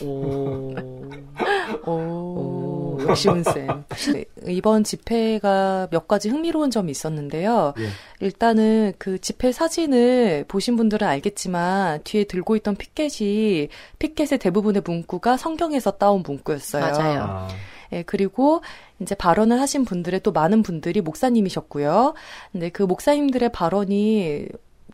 [0.05, 0.75] 오.
[1.87, 3.85] 오, 역시 운쌤.
[4.13, 7.75] 네, 이번 집회가 몇 가지 흥미로운 점이 있었는데요.
[7.79, 7.89] 예.
[8.25, 15.93] 일단은 그 집회 사진을 보신 분들은 알겠지만 뒤에 들고 있던 피켓이 피켓의 대부분의 문구가 성경에서
[15.93, 16.83] 따온 문구였어요.
[16.83, 17.23] 맞아요.
[17.23, 17.49] 아,
[17.93, 18.63] 예, 그리고
[19.01, 22.15] 이제 발언을 하신 분들의 또 많은 분들이 목사님이셨고요.
[22.53, 24.49] 근데 그 목사님들의 발언이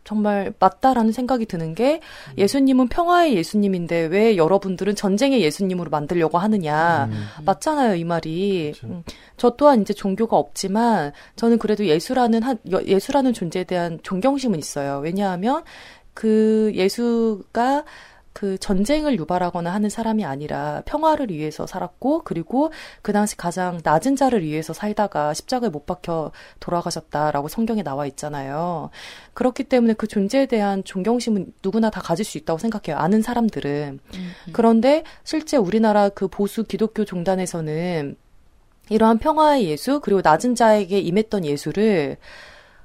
[0.07, 1.99] 정말 맞다라는 생각이 드는 게
[2.37, 7.09] 예수님은 평화의 예수님인데 왜 여러분들은 전쟁의 예수님으로 만들려고 하느냐.
[7.11, 7.25] 음.
[7.43, 8.71] 맞잖아요, 이 말이.
[8.73, 8.87] 그렇죠.
[8.87, 9.03] 음,
[9.35, 15.01] 저 또한 이제 종교가 없지만 저는 그래도 예수라는 한, 여- 예수라는 존재에 대한 존경심은 있어요.
[15.03, 15.63] 왜냐하면
[16.13, 17.83] 그 예수가
[18.37, 22.71] 그 전쟁을 유발하거나 하는 사람이 아니라 평화를 위해서 살았고 그리고
[23.01, 28.91] 그 당시 가장 낮은 자를 위해서 살다가 십자가에 못 박혀 돌아가셨다라고 성경에 나와 있잖아요.
[29.33, 33.01] 그렇기 때문에 그 존재에 대한 존경심은 누구나 다 가질 수 있다고 생각해요.
[33.01, 34.01] 아는 사람들은.
[34.51, 38.17] 그런데 실제 우리나라 그 보수 기독교 종단에서는
[38.91, 42.17] 이러한 평화의 예수 그리고 낮은 자에게 임했던 예수를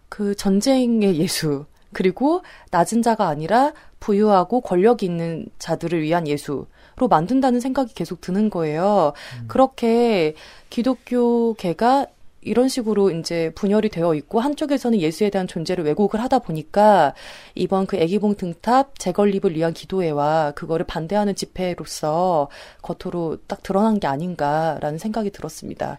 [0.08, 6.66] 그 전쟁의 예수 그리고 낮은 자가 아니라 부유하고 권력 있는 자들을 위한 예수로
[7.08, 9.12] 만든다는 생각이 계속 드는 거예요.
[9.46, 10.34] 그렇게
[10.70, 12.06] 기독교계가
[12.44, 17.14] 이런 식으로 이제 분열이 되어 있고 한쪽에서는 예수에 대한 존재를 왜곡을 하다 보니까
[17.54, 22.48] 이번 그 애기봉 등탑 재건립을 위한 기도회와 그거를 반대하는 집회로서
[22.82, 25.98] 겉으로 딱 드러난 게 아닌가라는 생각이 들었습니다.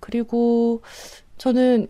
[0.00, 0.80] 그리고
[1.36, 1.88] 저는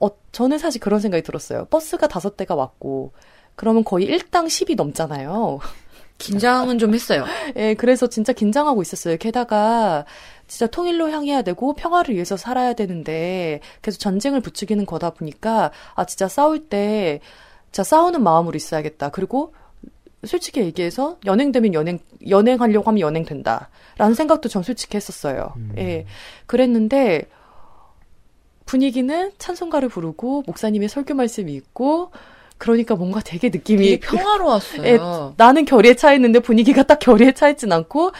[0.00, 1.66] 어 저는 사실 그런 생각이 들었어요.
[1.66, 3.12] 버스가 다섯 대가 왔고
[3.56, 5.58] 그러면 거의 1당 10이 넘잖아요.
[6.18, 7.24] 긴장은 좀 했어요.
[7.56, 9.16] 예, 그래서 진짜 긴장하고 있었어요.
[9.18, 10.04] 게다가
[10.48, 16.26] 진짜 통일로 향해야 되고 평화를 위해서 살아야 되는데 계속 전쟁을 부추기는 거다 보니까 아 진짜
[16.26, 17.20] 싸울 때
[17.70, 19.10] 진짜 싸우는 마음으로 있어야겠다.
[19.10, 19.54] 그리고
[20.24, 25.52] 솔직히 얘기해서 연행되면 연행 연행하려고 하면 연행된다라는 생각도 전 솔직히 했었어요.
[25.56, 25.72] 음.
[25.78, 26.06] 예.
[26.46, 27.28] 그랬는데
[28.68, 32.10] 분위기는 찬송가를 부르고 목사님의 설교 말씀이 있고
[32.58, 34.84] 그러니까 뭔가 되게 느낌이 되게 평화로웠어요.
[34.86, 34.98] 예,
[35.38, 38.12] 나는 결의에 차 있는데 분위기가 딱 결의에 차 있진 않고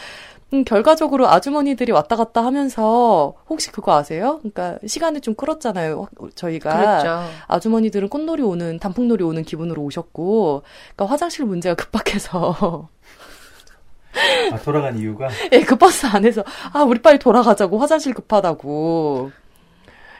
[0.54, 4.38] 음, 결과적으로 아주머니들이 왔다 갔다 하면서 혹시 그거 아세요?
[4.38, 6.08] 그러니까 시간을 좀 끌었잖아요.
[6.34, 7.24] 저희가 그랬죠.
[7.46, 10.62] 아주머니들은 꽃놀이 오는 단풍놀이 오는 기분으로 오셨고
[10.94, 12.88] 그러니까 화장실 문제가 급박해서
[14.52, 19.30] 아, 돌아간 이유가 예, 그 버스 안에서 아 우리 빨리 돌아가자고 화장실 급하다고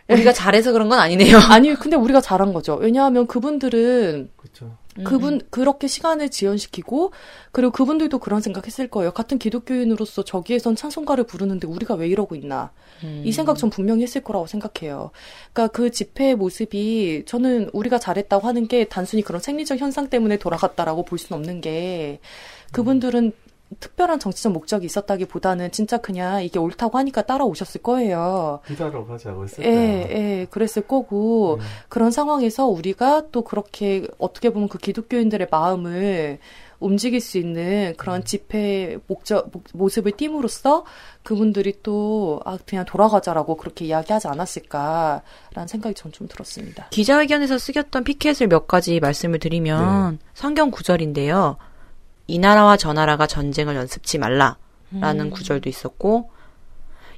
[0.09, 1.37] 우리가 잘해서 그런 건 아니네요.
[1.51, 2.75] 아니 근데 우리가 잘한 거죠.
[2.75, 4.77] 왜냐하면 그분들은 그렇죠.
[5.05, 7.13] 그분 그렇게 시간을 지연시키고
[7.53, 9.13] 그리고 그분들도 그런 생각했을 거예요.
[9.13, 12.73] 같은 기독교인으로서 저기에선 찬송가를 부르는데 우리가 왜 이러고 있나
[13.05, 13.23] 음.
[13.25, 15.11] 이 생각 전 분명히 했을 거라고 생각해요.
[15.53, 21.05] 그러니까 그 집회의 모습이 저는 우리가 잘했다고 하는 게 단순히 그런 생리적 현상 때문에 돌아갔다라고
[21.05, 22.19] 볼 수는 없는 게
[22.73, 23.33] 그분들은
[23.81, 28.61] 특별한 정치적 목적이 있었다기보다는 진짜 그냥 이게 옳다고 하니까 따라오셨을 거예요.
[28.67, 30.09] 기도하러 가자고 했을 예, 거예요.
[30.11, 31.61] 예, 그랬을 거고, 음.
[31.89, 36.39] 그런 상황에서 우리가 또 그렇게 어떻게 보면 그 기독교인들의 마음을
[36.81, 40.85] 움직일 수 있는 그런 집회 목적, 목- 모습을 띠므로써
[41.25, 46.87] 그분들이 또, 아, 그냥 돌아가자라고 그렇게 이야기하지 않았을까라는 생각이 전 좀 들었습니다.
[46.91, 51.57] 기자회견에서 쓰였던 피켓을 몇 가지 말씀을 드리면 성경 구절인데요.
[52.29, 56.31] 이 나라와 저 나라가 전쟁을 연습치 말라라는 구절도 있었고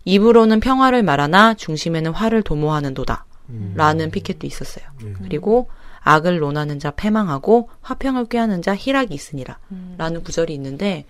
[0.05, 3.75] 입으로는 평화를 말하나 중심에는 화를 도모하는도다 음.
[3.77, 4.87] 라는 피켓도 있었어요.
[5.03, 5.12] 네.
[5.23, 5.68] 그리고
[6.01, 9.59] 악을 논하는 자 패망하고 화평을 꾀하는 자 희락이 있으니라
[9.99, 11.05] 라는 구절이 있는데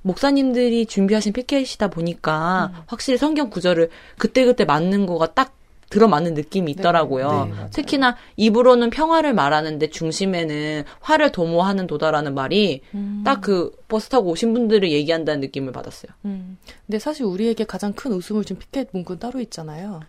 [0.00, 5.54] 목사님들이 준비하신 피켓이다 보니까 확실히 성경 구절을 그때그때 맞는 거가 딱
[5.90, 7.28] 들어맞는 느낌이 있더라고요.
[7.28, 7.70] 네, 맞아요.
[7.70, 12.82] 특히나 입으로는 평화를 말하는데 중심에는 화를 도모하는 도다라는 말이
[13.24, 16.12] 딱그 버스 타고 오신 분들을 얘기한다는 느낌을 받았어요.
[16.24, 16.58] 음.
[16.86, 20.00] 근데 사실 우리에게 가장 큰 웃음을 준 피켓 문구는 따로 있잖아요.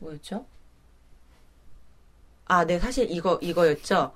[0.00, 0.46] 뭐였죠?
[2.46, 4.12] 아, 네, 사실 이거, 이거였죠?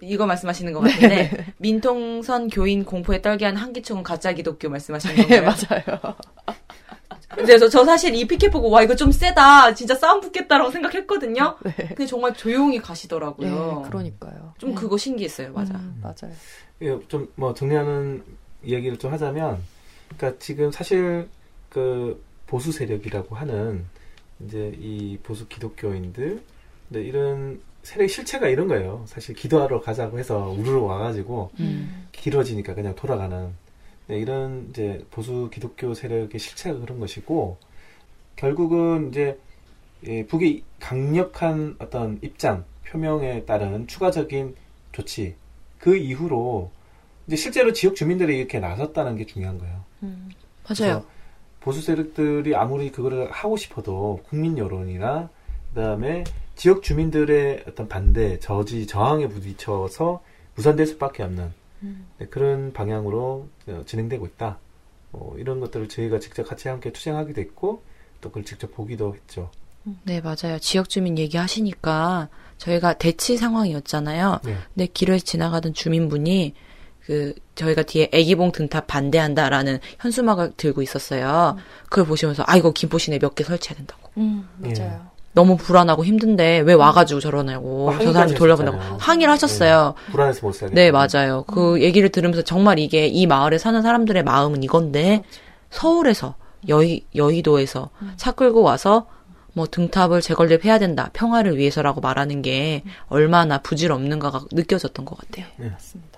[0.00, 5.40] 이거 말씀하시는 것 같은데, 민통선 교인 공포에 떨게 한 한기총은 가짜 기독교 말씀하시는 건가요?
[5.40, 6.16] 네, 맞아요.
[7.36, 9.74] 그래서 저 사실 이 피켓 보고, 와, 이거 좀 세다.
[9.74, 11.56] 진짜 싸움 붙겠다라고 생각했거든요?
[11.88, 13.82] 근데 정말 조용히 가시더라고요.
[13.82, 14.54] 네, 그러니까요.
[14.58, 15.74] 좀 그거 신기했어요, 맞아.
[15.74, 16.34] 음, 맞아요.
[16.82, 18.22] 예, 좀 뭐 정리하는
[18.62, 19.62] 이야기를 좀 하자면,
[20.16, 21.28] 그러니까 지금 사실
[21.68, 23.84] 그 보수 세력이라고 하는
[24.44, 26.42] 이제 이 보수 기독교인들,
[26.88, 29.04] 근데 이런 세력의 실체가 이런 거예요.
[29.06, 32.06] 사실 기도하러 가자고 해서 우르르 와가지고 음.
[32.12, 33.52] 길어지니까 그냥 돌아가는
[34.06, 37.56] 네, 이런 이제 보수 기독교 세력의 실체가 그런 것이고
[38.36, 39.38] 결국은 이제
[40.06, 44.54] 예, 북의 강력한 어떤 입장 표명에 따른 추가적인
[44.92, 45.34] 조치
[45.78, 46.70] 그 이후로
[47.26, 49.84] 이제 실제로 지역 주민들이 이렇게 나섰다는 게 중요한 거예요.
[50.02, 50.30] 음.
[50.68, 51.04] 맞아요.
[51.60, 55.30] 보수 세력들이 아무리 그거를 하고 싶어도 국민 여론이나
[55.72, 60.22] 그다음에 지역 주민들의 어떤 반대, 저지, 저항에 부딪혀서
[60.54, 61.52] 무산될 수밖에 없는
[62.18, 64.58] 네, 그런 방향으로 어, 진행되고 있다.
[65.12, 67.82] 어, 이런 것들을 저희가 직접 같이 함께 투쟁하기도 했고
[68.20, 69.50] 또 그걸 직접 보기도 했죠.
[70.04, 70.58] 네, 맞아요.
[70.60, 74.40] 지역 주민 얘기하시니까 저희가 대치 상황이었잖아요.
[74.44, 74.56] 네.
[74.74, 76.54] 근데 길을 지나가던 주민분이
[77.04, 81.58] 그 저희가 뒤에 애기봉 등탑 반대한다라는 현수막을 들고 있었어요.
[81.90, 84.10] 그걸 보시면서 아 이거 김포시내 몇 개 설치해야 된다고.
[84.16, 84.72] 음, 예.
[84.72, 85.10] 맞아요.
[85.34, 88.98] 너무 불안하고 힘든데 왜 와가지고 저러냐고 뭐저 사람이 돌려본다고 했었잖아요.
[89.00, 89.94] 항의를 하셨어요.
[90.10, 90.74] 불안해서 못 살겠다.
[90.80, 91.44] 네, 맞아요.
[91.46, 95.24] 그 얘기를 들으면서 정말 이게 이 마을에 사는 사람들의 마음은 이건데
[95.70, 96.36] 서울에서
[96.68, 99.06] 여의 여의도에서 차 끌고 와서
[99.52, 101.10] 뭐 등탑을 재건립해야 된다.
[101.12, 105.46] 평화를 위해서라고 말하는 게 얼마나 부질없는가가 느껴졌던 것 같아요.
[105.58, 106.13] 맞습니다.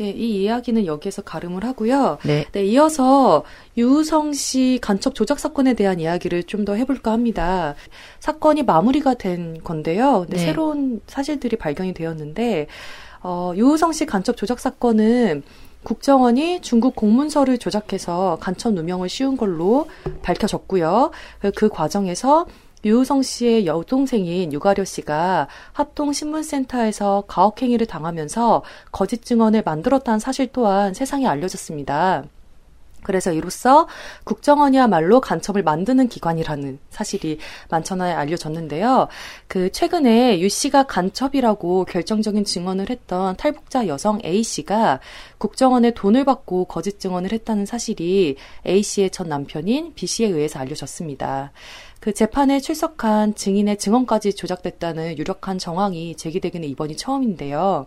[0.00, 2.18] 예, 이 이야기는 여기에서 가름을 하고요.
[2.24, 2.46] 네.
[2.52, 3.44] 네, 이어서
[3.76, 7.74] 유우성 씨 간첩 조작 사건에 대한 이야기를 좀 더 해볼까 합니다.
[8.18, 10.26] 사건이 마무리가 된 건데요.
[10.28, 10.38] 네.
[10.38, 12.66] 새로운 사실들이 발견이 되었는데,
[13.22, 15.42] 어, 유우성 씨 간첩 조작 사건은
[15.82, 19.88] 국정원이 중국 공문서를 조작해서 간첩 누명을 씌운 걸로
[20.22, 21.10] 밝혀졌고요.
[21.54, 22.46] 그 과정에서
[22.84, 32.24] 유우성 씨의 여동생인 유가려 씨가 합동신문센터에서 가혹행위를 당하면서 거짓 증언을 만들었다는 사실 또한 세상에 알려졌습니다.
[33.02, 33.88] 그래서 이로써
[34.24, 37.38] 국정원이야말로 간첩을 만드는 기관이라는 사실이
[37.70, 39.08] 만천하에 알려졌는데요.
[39.46, 45.00] 그 최근에 유 씨가 간첩이라고 결정적인 증언을 했던 탈북자 여성 A 씨가
[45.38, 51.52] 국정원에 돈을 받고 거짓 증언을 했다는 사실이 A 씨의 전 남편인 B 씨에 의해서 알려졌습니다.
[52.00, 57.84] 그 재판에 출석한 증인의 증언까지 조작됐다는 유력한 정황이 제기되기는 이번이 처음인데요.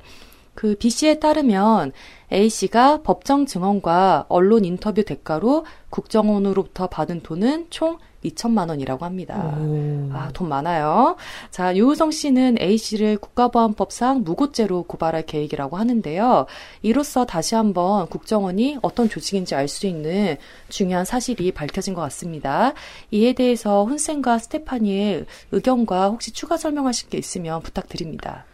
[0.54, 1.94] 그 B 씨에 따르면
[2.32, 9.36] A 씨가 법정 증언과 언론 인터뷰 대가로 국정원으로부터 받은 돈은 총 2천만 원이라고 합니다.
[9.58, 10.10] 오.
[10.14, 11.18] 아, 돈 많아요.
[11.52, 16.46] 자, 유우성 씨는 A 씨를 국가보안법상 무고죄로 고발할 계획이라고 하는데요.
[16.82, 20.38] 이로써 다시 한번 국정원이 어떤 조직인지 알 수 있는
[20.70, 22.74] 중요한 사실이 밝혀진 것 같습니다.
[23.12, 28.46] 이에 대해서 훈센과 스테파니의 의견과 혹시 추가 설명하실 게 있으면 부탁드립니다.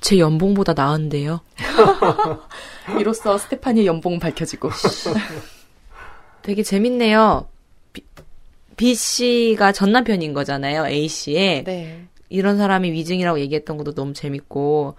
[0.00, 1.40] 제 연봉보다 나은데요.
[3.00, 4.70] 이로써 스테파니의 연봉은 밝혀지고.
[6.42, 7.48] 되게 재밌네요.
[8.76, 10.86] B, 씨가 전 남편인 거잖아요.
[10.86, 11.64] A 씨의.
[11.64, 12.08] 네.
[12.28, 14.96] 이런 사람이 위증이라고 얘기했던 것도 너무 재밌고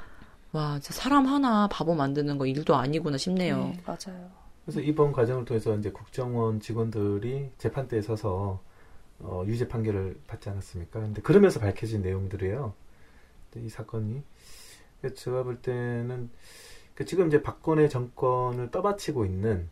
[0.54, 3.58] 와, 진짜 사람 하나 바보 만드는 거 일도 아니구나 싶네요.
[3.58, 4.30] 네, 맞아요.
[4.66, 8.62] 그래서 이번 과정을 통해서 이제 국정원 직원들이 재판대에 서서
[9.20, 11.00] 어, 유죄 판결을 받지 않았습니까?
[11.00, 12.74] 근데 그러면서 밝혀진 내용들이에요.
[13.56, 14.22] 이 사건이
[15.16, 16.30] 제가 볼 때는
[16.94, 19.70] 그 지금 이제 박근혜 정권을 떠받치고 있는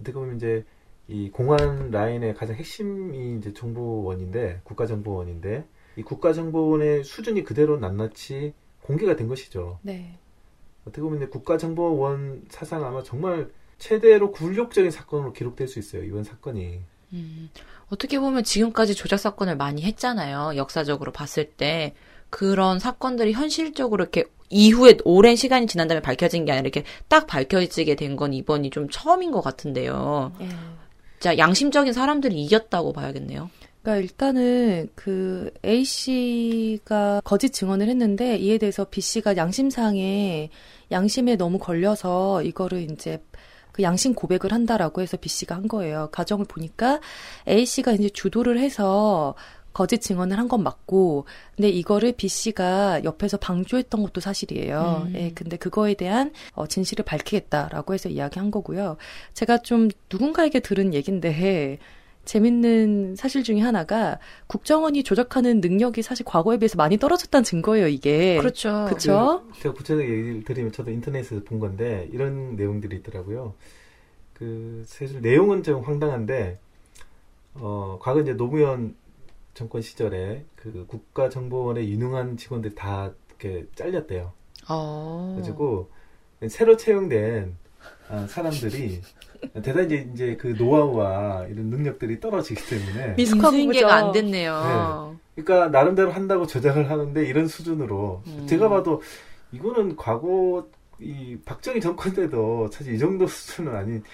[0.00, 0.64] 어떻게 보면 이제
[1.08, 5.64] 이 공안 라인의 가장 핵심이 이제 정보원인데 국가정보원인데
[5.96, 9.78] 이 국가정보원의 수준이 그대로 낱낱이 공개가 된 것이죠.
[9.82, 10.18] 네.
[10.84, 16.04] 어떻게 보면 국가정보원 사상 아마 정말 최대로 굴욕적인 사건으로 기록될 수 있어요.
[16.04, 16.80] 이번 사건이.
[17.14, 17.50] 음,
[17.90, 20.56] 어떻게 보면 지금까지 조작 사건을 많이 했잖아요.
[20.56, 21.94] 역사적으로 봤을 때
[22.30, 27.94] 그런 사건들이 현실적으로 이렇게 이후에 오랜 시간이 지난 다음에 밝혀진 게 아니라 이렇게 딱 밝혀지게
[27.96, 30.32] 된 건 이번이 좀 처음인 것 같은데요.
[31.18, 31.20] 예.
[31.20, 33.50] 자, 양심적인 사람들이 이겼다고 봐야겠네요.
[33.82, 40.50] 그러니까 일단은 그 A 씨가 거짓 증언을 했는데 이에 대해서 B 씨가 양심상에
[40.90, 43.22] 양심에 너무 걸려서 이거를 이제
[43.72, 46.08] 그 양심 고백을 한다라고 해서 B 씨가 한 거예요.
[46.10, 47.00] 가정을 보니까
[47.48, 49.34] A 씨가 이제 주도를 해서
[49.72, 51.26] 거짓 증언을 한 건 맞고,
[51.56, 55.04] 근데 이거를 B 씨가 옆에서 방조했던 것도 사실이에요.
[55.08, 55.12] 음.
[55.14, 58.96] 예, 근데 그거에 대한 어, 진실을 밝히겠다라고 해서 이야기한 거고요.
[59.34, 61.78] 제가 좀 누군가에게 들은 얘긴데,
[62.24, 68.36] 재밌는 사실 중에 하나가 국정원이 조작하는 능력이 사실 과거에 비해서 많이 떨어졌다는 증거예요, 이게.
[68.38, 68.84] 그렇죠.
[68.86, 69.44] 그렇죠.
[69.54, 73.54] 그, 제가 구체적인 얘기를 드리면 저도 인터넷에서 본 건데 이런 내용들이 있더라고요.
[74.34, 76.58] 그 사실 내용은 좀 황당한데
[77.54, 78.94] 어 과거 이제 노무현
[79.58, 84.32] 정권 시절에 그 국가정보원의 유능한 직원들이 다 이렇게 잘렸대요.
[84.68, 85.32] 어.
[85.34, 85.90] 그래가지고
[86.48, 87.56] 새로 채용된
[88.08, 89.00] 아, 사람들이
[89.60, 95.16] 대단히 이제, 이제 그 노하우와 이런 능력들이 떨어지기 때문에 미숙한계가 안 됐네요.
[95.34, 95.42] 네.
[95.42, 98.46] 그러니까 나름대로 한다고 조작을 하는데 이런 수준으로 음.
[98.48, 99.02] 제가 봐도
[99.50, 100.68] 이거는 과거
[101.00, 104.04] 이 박정희 정권 때도 사실 이 정도 수준은 아닌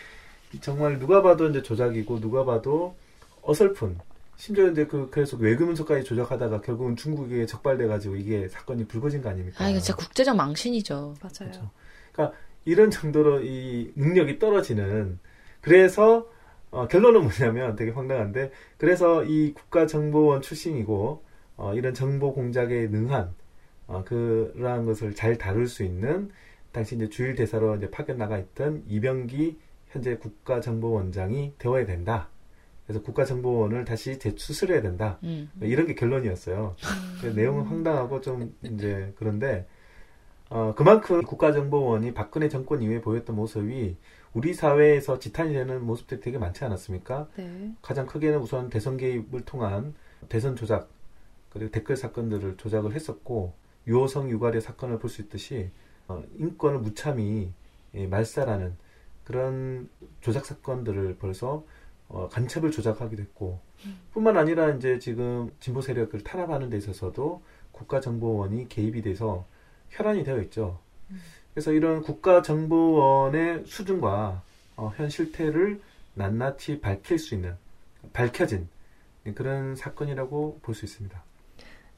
[0.62, 2.96] 정말 누가 봐도 이제 조작이고 누가 봐도
[3.42, 3.98] 어설픈
[4.36, 9.64] 심지어 이제 그 그래서 외교문서까지 조작하다가 결국은 중국에 적발돼가지고 이게 사건이 불거진 거 아닙니까?
[9.64, 11.14] 아 이거 진짜 국제적 망신이죠.
[11.20, 11.50] 맞아요.
[11.50, 11.70] 그렇죠.
[12.12, 15.18] 그러니까 이런 정도로 이 능력이 떨어지는
[15.60, 16.28] 그래서
[16.70, 21.22] 어, 결론은 뭐냐면 되게 황당한데 그래서 이 국가정보원 출신이고
[21.56, 23.32] 어, 이런 정보 공작에 능한
[23.86, 26.30] 어, 그러한 것을 잘 다룰 수 있는
[26.72, 29.56] 당시 이제 주일 대사로 이제 파견 나가 있던 이병기
[29.90, 32.28] 현재 국가정보원장이 되어야 된다.
[32.86, 35.18] 그래서 국가정보원을 다시 재수술해야 된다.
[35.22, 35.50] 음.
[35.62, 36.76] 이런 게 결론이었어요.
[37.24, 37.34] 음.
[37.34, 39.66] 내용은 황당하고 좀 이제 그런데
[40.50, 43.96] 어, 그만큼 국가정보원이 박근혜 정권 이후에 보였던 모습이
[44.34, 47.28] 우리 사회에서 지탄이 되는 모습들이 되게 많지 않았습니까?
[47.36, 47.72] 네.
[47.80, 49.94] 가장 크게는 우선 대선 개입을 통한
[50.28, 50.88] 대선 조작
[51.50, 53.54] 그리고 댓글 사건들을 조작을 했었고
[53.86, 55.70] 유호성 유가리 사건을 볼 수 있듯이
[56.08, 57.52] 어, 인권을 무참히
[57.94, 58.76] 예, 말살하는
[59.24, 59.88] 그런
[60.20, 61.64] 조작 사건들을 벌써
[62.08, 63.98] 어, 간첩을 조작하기도 했고 음.
[64.12, 67.42] 뿐만 아니라 이제 지금 진보 세력을 탄압하는 데 있어서도
[67.72, 69.46] 국가정보원이 개입이 돼서
[69.90, 70.78] 혈안이 되어 있죠.
[71.10, 71.20] 음.
[71.52, 74.42] 그래서 이런 국가정보원의 수준과
[74.76, 75.80] 어, 현 실태를
[76.14, 77.56] 낱낱이 밝힐 수 있는
[78.12, 78.68] 밝혀진
[79.34, 81.22] 그런 사건이라고 볼 수 있습니다.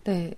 [0.04, 0.34] 네.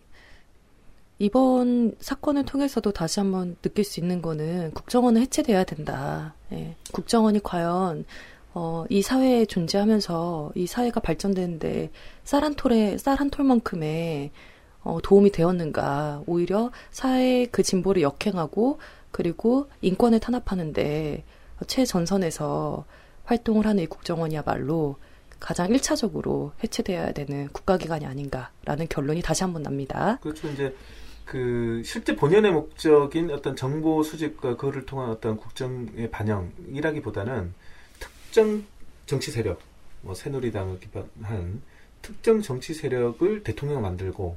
[1.19, 6.35] 이번 사건을 통해서도 다시 한번 느낄 수 있는 거는 국정원은 해체돼야 된다.
[6.53, 6.77] 예.
[6.93, 8.05] 국정원이 과연
[8.61, 11.93] 어, 이 사회에 존재하면서 이 사회가 발전되는데
[12.25, 14.33] 쌀 한 톨에 쌀 한 톨만큼의
[14.83, 16.25] 어, 도움이 되었는가.
[16.27, 18.81] 오히려 사회의 그 진보를 역행하고
[19.13, 21.25] 그리고 인권을 탄압하는데
[21.69, 22.85] 최전선에서
[23.27, 24.97] 활동을 하는 이 국정원이야말로
[25.39, 30.19] 가장 1차적으로 해체되어야 되는 국가기관이 아닌가라는 결론이 다시 한번 납니다.
[30.21, 30.49] 그렇죠.
[30.49, 30.75] 이제
[31.25, 37.55] 그 실제 본연의 목적인 어떤 정보 수집과 그거를 통한 어떤 국정의 반영이라기보다는
[38.39, 38.65] 특정
[39.07, 39.59] 정치 세력,
[40.01, 41.61] 뭐 새누리당을 기반한
[42.03, 44.37] 특정 정치 세력을 대통령 만들고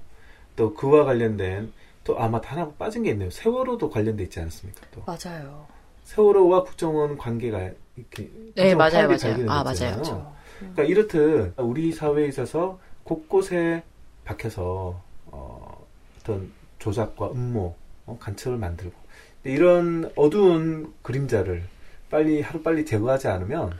[0.55, 1.71] 또 그와 관련된
[2.03, 3.29] 또 아마 하나 빠진 게 있네요.
[3.29, 4.81] 세월호도 관련돼 있지 않습니까?
[4.89, 5.67] 또 맞아요.
[6.05, 10.35] 세월호와 국정원 관계가 이렇게 네 맞아요 파악이 잘 맞아요 아 맞아요 거잖아요.
[10.57, 13.83] 그러니까 이렇듯 우리 사회에 있어서 곳곳에
[14.25, 15.87] 박혀서 어,
[16.19, 17.75] 어떤 조작과 음모,
[18.07, 18.95] 어, 간첩을 만들고
[19.43, 21.63] 이런 어두운 그림자를
[22.09, 23.77] 빨리 하루 빨리 제거하지 않으면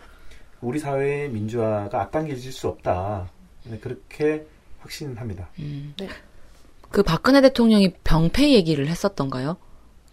[0.61, 3.29] 우리 사회의 민주화가 앞당겨질 수 없다.
[3.63, 4.45] 네, 그렇게
[4.79, 5.49] 확신합니다.
[5.59, 5.93] 음.
[5.97, 6.07] 네.
[6.89, 9.57] 그 박근혜 대통령이 병폐 얘기를 했었던가요?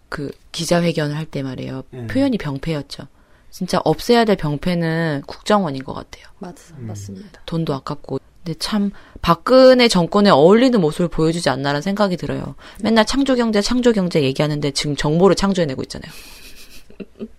[0.09, 1.83] 그 기자회견을 할 때 말이에요.
[1.93, 2.07] 예.
[2.07, 3.05] 표현이 병폐였죠.
[3.51, 6.27] 진짜 없애야 될 병폐는 국정원인 것 같아요.
[6.39, 6.87] 맞, 음.
[6.87, 7.43] 맞습니다.
[7.47, 8.21] 돈도 아깝고.
[8.45, 8.91] 근데 참
[9.21, 12.55] 박근혜 정권에 어울리는 모습을 보여주지 않나라는 생각이 들어요.
[12.83, 16.11] 맨날 창조경제, 창조경제 얘기하는데 지금 정보를 창조해내고 있잖아요.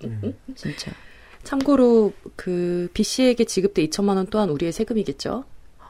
[0.03, 0.37] 음.
[0.55, 0.91] 진짜.
[1.43, 5.43] 참고로 그 B 씨에게 지급된 2천만 원 또한 우리의 세금이겠죠.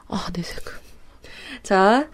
[0.08, 0.72] 아, 내 세금.
[1.62, 2.08] 자,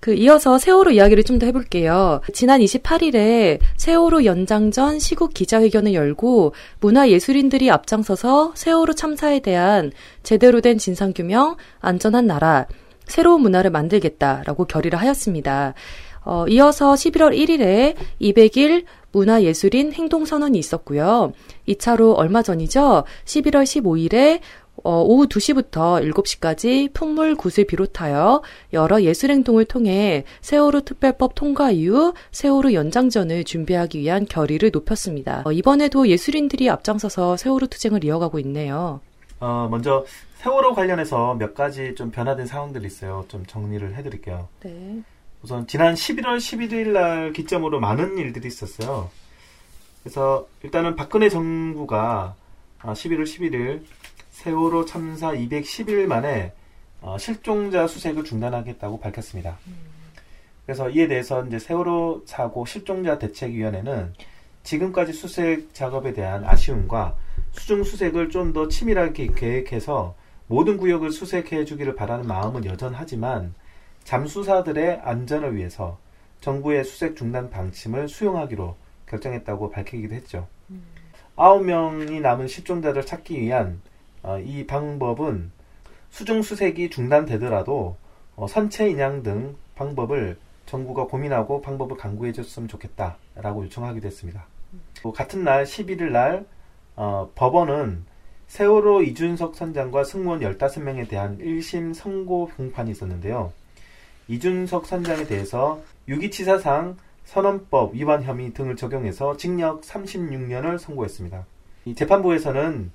[0.00, 2.20] 그 이어서 세월호 이야기를 좀 더 해볼게요.
[2.32, 10.78] 지난 28일에 세월호 연장 전 시국 기자회견을 열고 문화예술인들이 앞장서서 세월호 참사에 대한 제대로 된
[10.78, 12.66] 진상규명, 안전한 나라,
[13.06, 15.74] 새로운 문화를 만들겠다라고 결의를 하였습니다.
[16.24, 21.32] 어, 이어서 11월 1일에 200일 문화예술인 행동선언이 있었고요.
[21.68, 23.04] 2차로 얼마 전이죠.
[23.24, 24.40] 11월 15일에
[24.82, 28.42] 어, 오후 2시부터 7시까지 풍물 굿을 비롯하여
[28.72, 35.42] 여러 예술행동을 통해 세월호 특별법 통과 이후 세월호 연장전을 준비하기 위한 결의를 높였습니다.
[35.44, 39.00] 어, 이번에도 예술인들이 앞장서서 세월호 투쟁을 이어가고 있네요.
[39.40, 40.04] 어, 먼저
[40.36, 43.24] 세월호 관련해서 몇 가지 좀 변화된 상황들이 있어요.
[43.28, 44.48] 좀 정리를 해드릴게요.
[44.60, 45.02] 네.
[45.42, 49.10] 우선 지난 11월 11일 날 기점으로 많은 일들이 있었어요.
[50.02, 52.34] 그래서 일단은 박근혜 정부가
[52.80, 53.82] 아, 11월 11일
[54.30, 56.52] 세월호 참사 210일 만에
[57.00, 59.58] 어, 실종자 수색을 중단하겠다고 밝혔습니다.
[60.66, 64.12] 그래서 이에 대해서 이제 세월호 사고 실종자 대책위원회는
[64.62, 67.16] 지금까지 수색 작업에 대한 아쉬움과
[67.52, 70.14] 수중 수색을 좀 더 치밀하게 계획해서
[70.46, 73.54] 모든 구역을 수색해 주기를 바라는 마음은 여전하지만
[74.10, 75.96] 잠수사들의 안전을 위해서
[76.40, 78.74] 정부의 수색 중단 방침을 수용하기로
[79.06, 80.48] 결정했다고 밝히기도 했죠.
[81.36, 83.80] 아홉 명이 남은 실종자를 찾기 위한
[84.24, 85.52] 어, 이 방법은
[86.10, 87.96] 수중 수색이 중단되더라도
[88.34, 94.44] 어, 선체 인양 등 방법을 정부가 고민하고 방법을 강구해 줬으면 좋겠다라고 요청하기도 했습니다.
[95.04, 96.46] 또 같은 날 11일 날
[96.96, 98.04] 어, 법원은
[98.48, 103.52] 세월호 이준석 선장과 승무원 15명에 대한 1심 선고 공판이 있었는데요.
[104.30, 111.44] 이준석 선장에 대해서 유기치사상 선언법 위반 혐의 등을 적용해서 징역 36년을 선고했습니다.
[111.86, 112.92] 이 재판부에서는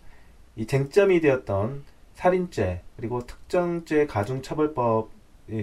[0.55, 1.83] 이 쟁점이 되었던
[2.13, 5.09] 살인죄 그리고 특정죄 가중처벌법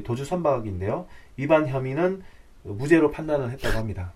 [0.05, 1.07] 도주 선박인데요.
[1.39, 2.23] 위반 혐의는
[2.65, 4.13] 무죄로 판단을 했다고 합니다.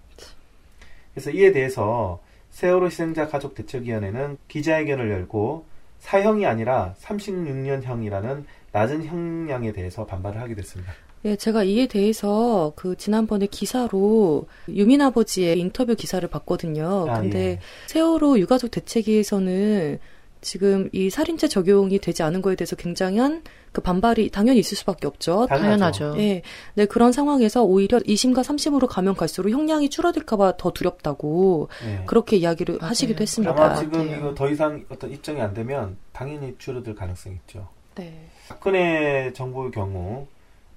[1.14, 5.64] 그래서 이에 대해서 세월호 희생자 가족 대책위원회는 기자회견을 열고
[6.00, 10.92] 사형이 아니라 36년형이라는 낮은 형량에 대해서 반발을 하게 됐습니다.
[11.26, 17.06] 예, 제가 이에 대해서 그 지난번에 기사로 유민 아버지의 인터뷰 기사를 봤거든요.
[17.08, 17.60] 아, 근데 예.
[17.88, 19.98] 세월호 유가족 대책위에서는
[20.40, 25.46] 지금 이 살인죄 적용이 되지 않은 거에 대해서 굉장한 그 반발이 당연히 있을 수밖에 없죠.
[25.46, 26.14] 당연하죠.
[26.18, 26.42] 예.
[26.74, 32.04] 네, 그런 상황에서 오히려 2심과 3심으로 가면 갈수록 형량이 줄어들까봐 더 두렵다고 예.
[32.06, 32.90] 그렇게 이야기를 맞아요.
[32.90, 33.52] 하시기도 했습니다.
[33.52, 34.16] 아마 것 지금 같아요.
[34.16, 37.68] 이거 더 이상 어떤 입장이 안 되면 당연히 줄어들 가능성이 있죠.
[37.96, 38.28] 네.
[38.48, 40.28] 박근혜 정부의 경우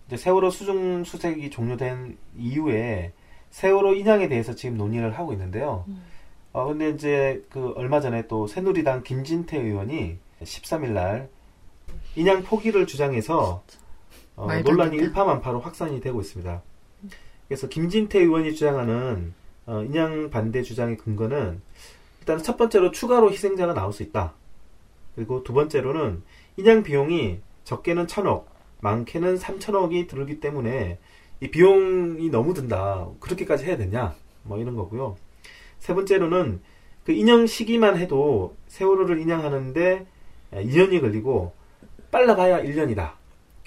[0.09, 3.13] 이제 세월호 수중 수색이 종료된 이후에
[3.51, 5.85] 세월호 인양에 대해서 지금 논의를 하고 있는데요.
[5.87, 6.03] 음.
[6.51, 11.29] 어 근데 이제 그 얼마 전에 또 새누리당 김진태 의원이 13일 날
[12.15, 13.61] 인양 포기를 주장해서
[14.35, 14.97] 어, 논란이.
[14.97, 16.59] 일파만파로 확산이 되고 있습니다.
[17.47, 19.35] 그래서 김진태 의원이 주장하는
[19.67, 21.61] 어, 인양 반대 주장의 근거는
[22.21, 24.33] 일단 첫 번째로 추가로 희생자가 나올 수 있다.
[25.13, 26.23] 그리고 두 번째로는
[26.57, 28.48] 인양 비용이 적게는 천억,
[28.81, 30.99] 많게는 삼천억이 들기 때문에
[31.41, 33.07] 이 비용이 너무 든다.
[33.19, 34.15] 그렇게까지 해야 되냐?
[34.43, 35.17] 뭐 이런 거고요.
[35.79, 36.61] 세 번째로는
[37.05, 40.05] 그 인양 시기만 해도 세월호를 인양하는데
[40.51, 41.53] 2년이 걸리고
[42.11, 43.13] 빨라봐야 1년이다.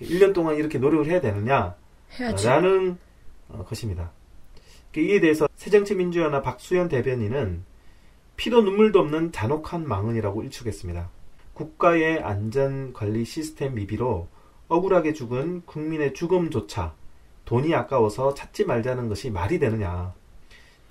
[0.01, 1.77] 1년 동안 이렇게 노력을 해야 되느냐?
[2.19, 2.47] 해야지.
[2.47, 2.99] 라는
[3.49, 4.13] 어, 것입니다.
[4.97, 7.65] 이에 대해서 새정치민주연합 박수현 대변인은
[8.37, 11.09] 피도 눈물도 없는 잔혹한 망언이라고 일축했습니다.
[11.55, 14.29] 국가의 안전관리 시스템 미비로
[14.73, 16.95] 억울하게 죽은 국민의 죽음조차
[17.45, 20.15] 돈이 아까워서 찾지 말자는 것이 말이 되느냐.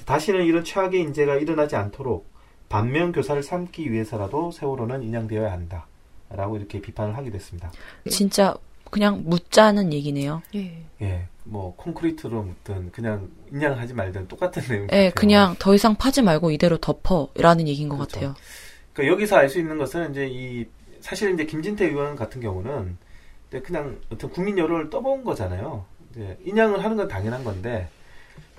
[0.05, 2.29] 다시는 이런 최악의 인재가 일어나지 않도록
[2.69, 5.87] 반면 교사를 삼기 위해서라도 세월호는 인양되어야 한다.
[6.29, 7.71] 라고 이렇게 비판을 하게 됐습니다.
[8.09, 8.55] 진짜
[8.89, 10.41] 그냥 묻자는 얘기네요.
[10.55, 10.83] 예.
[11.01, 14.87] 예, 뭐 콘크리트로 묻든 그냥 인양하지 말든 똑같은 내용.
[14.91, 18.13] 예, 그냥 더 이상 파지 말고 이대로 덮어라는 얘기인 것 그렇죠.
[18.13, 18.35] 같아요.
[18.93, 20.65] 그러니까 여기서 알 수 있는 것은 이제 이
[21.01, 22.97] 사실 이제 김진태 의원 같은 경우는
[23.51, 25.83] 이제 그냥 어떤 국민 여론을 떠본 거잖아요.
[26.11, 27.89] 이제 인양을 하는 건 당연한 건데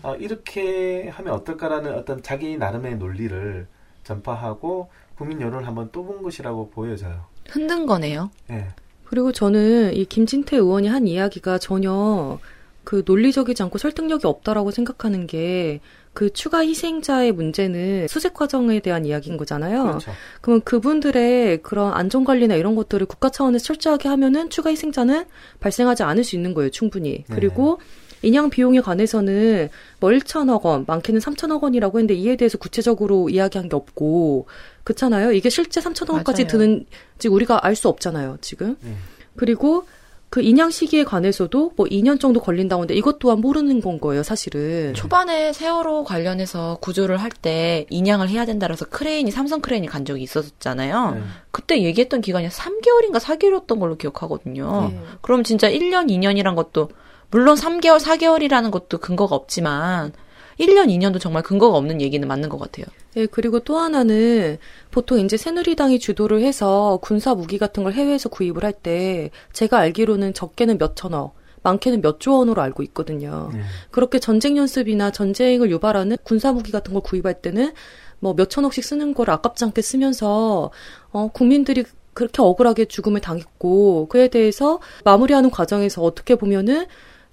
[0.03, 3.67] 아, 이렇게 하면 어떨까라는 어떤 자기 나름의 논리를
[4.05, 7.25] 전파하고 국민 여론을 한번 떠본 것이라고 보여져요.
[7.49, 8.31] 흔든 거네요.
[8.51, 8.69] 예.
[9.05, 12.39] 그리고 저는 이 김진태 의원이 한 이야기가 전혀
[12.85, 15.81] 그 논리적이지 않고 설득력이 없다라고 생각하는 게
[16.15, 19.85] 그 추가 희생자의 문제는 수색 과정에 대한 이야기인 거잖아요.
[19.85, 20.13] 그렇죠.
[20.41, 25.25] 그러면 그분들의 그런 안전 관리나 이런 것들을 국가 차원에서 철저하게 하면은 추가 희생자는
[25.61, 27.25] 발생하지 않을 수 있는 거예요, 충분히.
[27.29, 27.35] 네.
[27.35, 27.81] 그리고
[28.21, 29.69] 인양 비용에 관해서는
[30.01, 34.47] 뭐 1천억 원, 많게는 3천억 원이라고 했는데 이에 대해서 구체적으로 이야기한 게 없고,
[34.85, 35.33] 그렇잖아요.
[35.33, 36.47] 이게 실제 3천억 원까지.
[36.47, 38.77] 드는지 우리가 알 수 없잖아요, 지금.
[38.85, 38.95] 예.
[39.35, 39.87] 그리고
[40.33, 44.95] 그 인양 시기에 관해서도 뭐 2년 정도 걸린다고 하는데 이것 또한 모르는 건 거예요, 사실은.
[44.95, 51.17] 초반에 세월호 관련해서 구조를 할 때 인양을 해야 된다라서 크레인이 삼성 크레인이 간 적이 있었잖아요.
[51.19, 51.23] 예.
[51.51, 54.91] 그때 얘기했던 기간이 3개월인가 4개월이었던 걸로 기억하거든요.
[54.91, 54.99] 예.
[55.21, 56.89] 그럼 진짜 1년, 2년이란 것도
[57.31, 60.13] 물론 3개월, 4개월이라는 것도 근거가 없지만
[60.59, 62.87] 1년, 2년도 정말 근거가 없는 얘기는 맞는 것 같아요.
[63.17, 64.57] 예, 그리고 또 하나는
[64.91, 70.33] 보통 이제 새누리당이 주도를 해서 군사 무기 같은 걸 해외에서 구입을 할 때 제가 알기로는
[70.35, 73.51] 적게는 몇 천억, 많게는 몇조 원으로 알고 있거든요.
[73.55, 73.61] 예.
[73.91, 77.73] 그렇게 전쟁 연습이나 전쟁을 유발하는 군사 무기 같은 걸 구입할 때는
[78.21, 80.71] 뭐 몇 천억씩 쓰는 걸 아깝지 않게 쓰면서
[81.11, 81.85] 어 국민들이
[82.15, 86.87] 그렇게 억울하게 죽음을 당했고 그에 대해서 마무리하는 과정에서 어떻게 보면은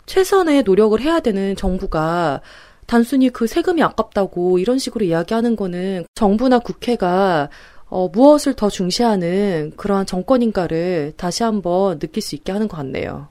[0.08, 2.42] 최선의 노력을 해야 되는 정부가
[2.90, 7.48] 단순히 그 세금이 아깝다고 이런 식으로 이야기하는 거는 정부나 국회가
[7.86, 13.28] 어, 무엇을 더 중시하는 그러한 정권인가를 다시 한번 느낄 수 있게 하는 것 같네요.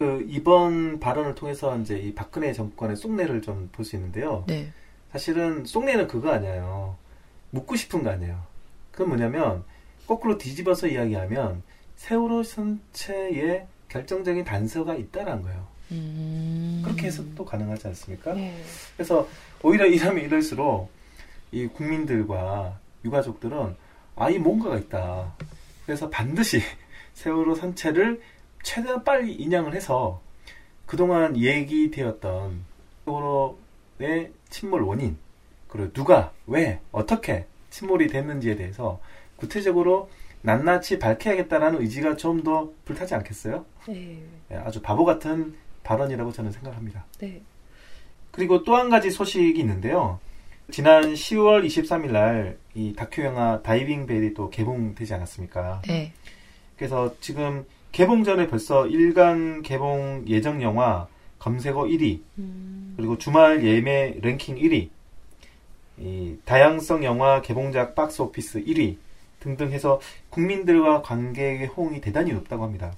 [0.00, 4.42] 그 이번 발언을 통해서 이제 이 박근혜 정권의 속내를 좀 볼 수 있는데요.
[4.48, 4.72] 네.
[5.12, 6.96] 사실은 속내는 그거 아니에요.
[7.50, 8.42] 묻고 싶은 거 아니에요.
[8.90, 9.62] 그건 뭐냐면
[10.08, 11.62] 거꾸로 뒤집어서 이야기하면
[11.94, 15.69] 세월호 선체에 결정적인 단서가 있다라는 거예요.
[15.92, 16.82] 음.
[16.84, 18.34] 그렇게 해석도 가능하지 않습니까?
[18.34, 18.62] 네.
[18.96, 19.26] 그래서
[19.62, 20.90] 오히려 이러면 이럴수록
[21.52, 23.76] 이 국민들과 유가족들은
[24.16, 25.34] 아, 이 뭔가가 있다.
[25.86, 26.60] 그래서 반드시
[27.14, 28.20] 세월호 선체를
[28.62, 30.20] 최대한 빨리 인양을 해서
[30.86, 32.64] 그동안 얘기되었던
[33.04, 35.16] 세월호의 침몰 원인,
[35.68, 39.00] 그리고 누가, 왜, 어떻게 침몰이 됐는지에 대해서
[39.36, 40.10] 구체적으로
[40.42, 43.64] 낱낱이 밝혀야겠다라는 의지가 좀 더 불타지 않겠어요?
[43.88, 44.22] 네.
[44.50, 47.04] 예, 아주 바보 같은 발언이라고 저는 생각합니다.
[47.18, 47.40] 네.
[48.30, 50.18] 그리고 또 한 가지 소식이 있는데요.
[50.70, 55.82] 지난 10월 23일 날 이 다큐 영화 다이빙 벨이 또 개봉되지 않았습니까?
[55.86, 56.12] 네.
[56.76, 61.08] 그래서 지금 개봉 전에 벌써 일간 개봉 예정 영화
[61.40, 64.88] 검색어 1위, 음, 그리고 주말 예매 랭킹 1위,
[65.98, 68.96] 이 다양성 영화 개봉작 박스 오피스 1위
[69.40, 72.92] 등등 해서 국민들과 관객의 호응이 대단히 높다고 합니다.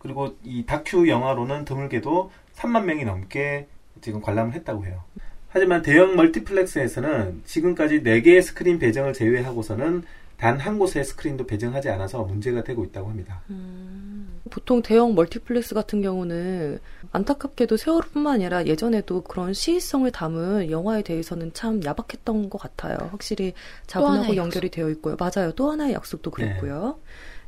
[0.00, 3.68] 그리고 이 다큐 영화로는 드물게도 3만 명이 넘게
[4.00, 5.04] 지금 관람을 했다고 해요.
[5.48, 10.04] 하지만 대형 멀티플렉스에서는 지금까지 4개의 스크린 배정을 제외하고서는
[10.40, 13.42] 단 한 곳의 스크린도 배정하지 않아서 문제가 되고 있다고 합니다.
[13.50, 14.40] 음.
[14.48, 16.78] 보통 대형 멀티플렉스 같은 경우는
[17.12, 22.96] 안타깝게도 세월뿐만 아니라 예전에도 그런 시의성을 담은 영화에 대해서는 참 야박했던 것 같아요.
[23.10, 23.52] 확실히
[23.86, 25.16] 자본하고 연결이 되어 있고요.
[25.18, 25.52] 맞아요.
[25.52, 26.98] 또 하나의 약속도 그랬고요.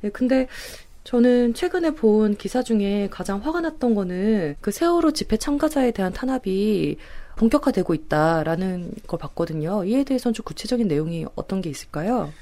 [0.04, 0.46] 예, 근데
[1.04, 6.96] 저는 최근에 본 기사 중에 가장 화가 났던 거는 그 세월호 집회 참가자에 대한 탄압이
[7.36, 9.84] 본격화되고 있다라는 걸 봤거든요.
[9.84, 12.32] 이에 대해서는 좀 구체적인 내용이 어떤 게 있을까요?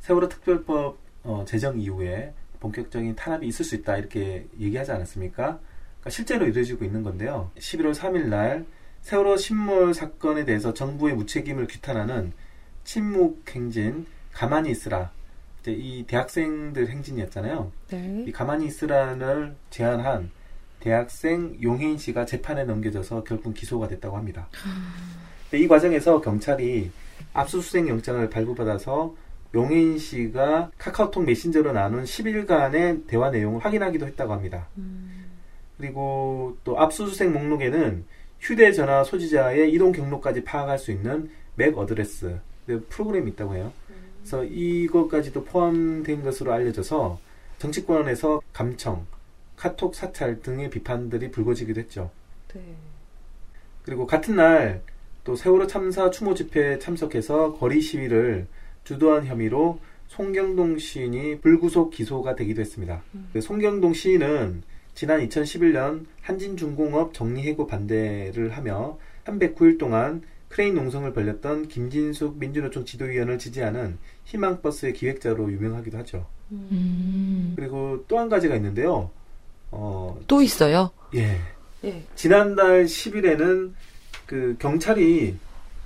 [0.00, 5.58] 세월호 특별법 어, 제정 이후에 본격적인 탄압이 있을 수 있다 이렇게 얘기하지 않았습니까?
[6.00, 7.50] 그러니까 실제로 이루어지고 있는 건데요.
[7.58, 8.66] 11월 3일 날
[9.02, 12.32] 세월호 침몰 사건에 대해서 정부의 무책임을 규탄하는
[12.84, 15.10] 침묵 행진 가만히 있으라.
[15.60, 17.72] 이제 이 대학생들 행진이었잖아요.
[17.88, 18.24] 네.
[18.26, 20.30] 이 가만히 있으라를 제안한
[20.80, 24.48] 대학생 용혜인 씨가 재판에 넘겨져서 결국 기소가 됐다고 합니다.
[25.52, 26.90] 이 과정에서 경찰이
[27.34, 29.14] 압수수색 영장을 발부받아서
[29.54, 34.68] 용혜인 씨가 카카오톡 메신저로 나눈 10일간의 대화 내용을 확인하기도 했다고 합니다.
[35.76, 38.04] 그리고 또 압수수색 목록에는
[38.40, 43.72] 휴대전화 소지자의 이동 경로까지 파악할 수 있는 MAC address 그 프로그램이 있다고 해요.
[44.20, 47.18] 그래서 이것까지도 포함된 것으로 알려져서
[47.58, 49.06] 정치권에서 감청,
[49.56, 52.10] 카톡 사찰 등의 비판들이 불거지기도 했죠.
[52.54, 52.60] 네.
[53.84, 54.82] 그리고 같은 날
[55.24, 58.46] 또 세월호 참사 추모 집회에 참석해서 거리 시위를
[58.84, 63.02] 주도한 혐의로 송경동 시인이 불구속 기소가 되기도 했습니다.
[63.32, 64.62] 그 송경동 시인은
[64.94, 73.98] 지난 2011년 한진중공업 정리해고 반대를 하며 309일 동안 크레인 농성을 벌렸던 김진숙 민주노총 지도위원을 지지하는
[74.24, 76.26] 희망버스의 기획자로 유명하기도 하죠.
[76.50, 77.54] 음.
[77.56, 79.10] 그리고 또 한 가지가 있는데요.
[79.70, 80.90] 어, 또 있어요?
[81.14, 81.38] 예.
[81.84, 82.04] 예.
[82.16, 83.72] 지난달 10일에는
[84.26, 85.36] 그 경찰이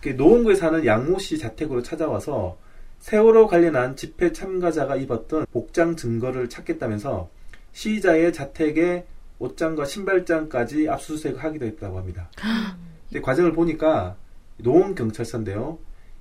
[0.01, 2.57] 그 노원구에 사는 양모 씨 자택으로 찾아와서
[3.01, 7.29] 세월호 관련한 집회 참가자가 입었던 복장 증거를 찾겠다면서
[7.73, 9.05] 시위자의 자택에
[9.39, 12.31] 옷장과 신발장까지 압수수색을 하기도 했다고 합니다.
[13.11, 14.17] 근데 과정을 보니까
[14.59, 15.79] 노원 경찰서인데요.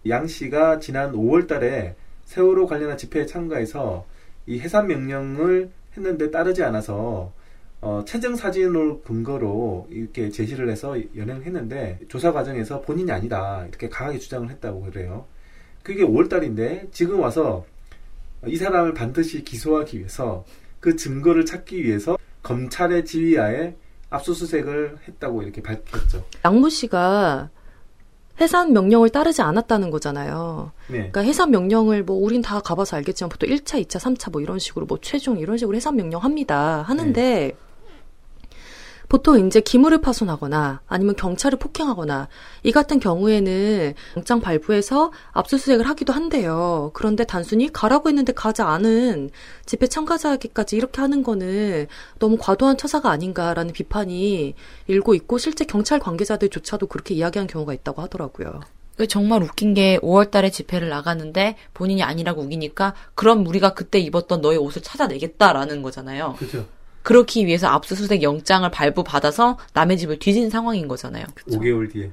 [0.08, 4.06] 양 씨가 지난 5월 달에 세월호 관련한 집회에 참가해서
[4.46, 7.32] 이 해산 명령을 했는데 따르지 않아서
[7.82, 14.20] 어, 체증 사진을 근거로 이렇게 제시를 해서 연행을 했는데 조사 과정에서 본인이 아니다 이렇게 강하게
[14.20, 15.26] 주장을 했다고 그래요.
[15.84, 17.66] 그게 5월 달인데 지금 와서
[18.46, 20.46] 이 사람을 반드시 기소하기 위해서
[20.80, 23.76] 그 증거를 찾기 위해서 검찰의 지휘하에
[24.10, 26.26] 압수수색을 했다고 이렇게 밝혔죠.
[26.46, 27.50] 양모 씨가
[28.42, 30.72] 해산 명령을 따르지 않았다는 거잖아요.
[30.88, 30.98] 네.
[30.98, 34.86] 그러니까 해산 명령을 뭐 우린 다 가봐서 알겠지만 보통 1차, 2차, 3차 뭐 이런 식으로
[34.86, 36.84] 뭐 최종 이런 식으로 해산 명령 합니다.
[36.88, 37.56] 하는데
[39.14, 42.30] 보통 이제 기물을 파손하거나 아니면 경찰을 폭행하거나
[42.64, 46.90] 이 같은 경우에는 영장 발부해서 압수수색을 하기도 한대요.
[46.96, 49.30] 그런데 단순히 가라고 했는데 가지 않은
[49.68, 51.86] 집회 참가자에게까지 이렇게 하는 거는
[52.18, 54.56] 너무 과도한 처사가 아닌가라는 비판이
[54.88, 58.62] 일고 있고 실제 경찰 관계자들조차도 그렇게 이야기한 경우가 있다고 하더라고요.
[58.98, 64.42] 그 정말 웃긴 게 5월 달에 집회를 나갔는데 본인이 아니라고 우기니까 그럼 우리가 그때 입었던
[64.42, 66.34] 너의 옷을 찾아내겠다라는 거잖아요.
[66.40, 66.66] 그렇죠.
[67.04, 71.26] 그렇기 위해서 압수수색 영장을 발부받아서 남의 집을 뒤진 상황인 거잖아요.
[71.50, 72.12] 5개월 뒤에.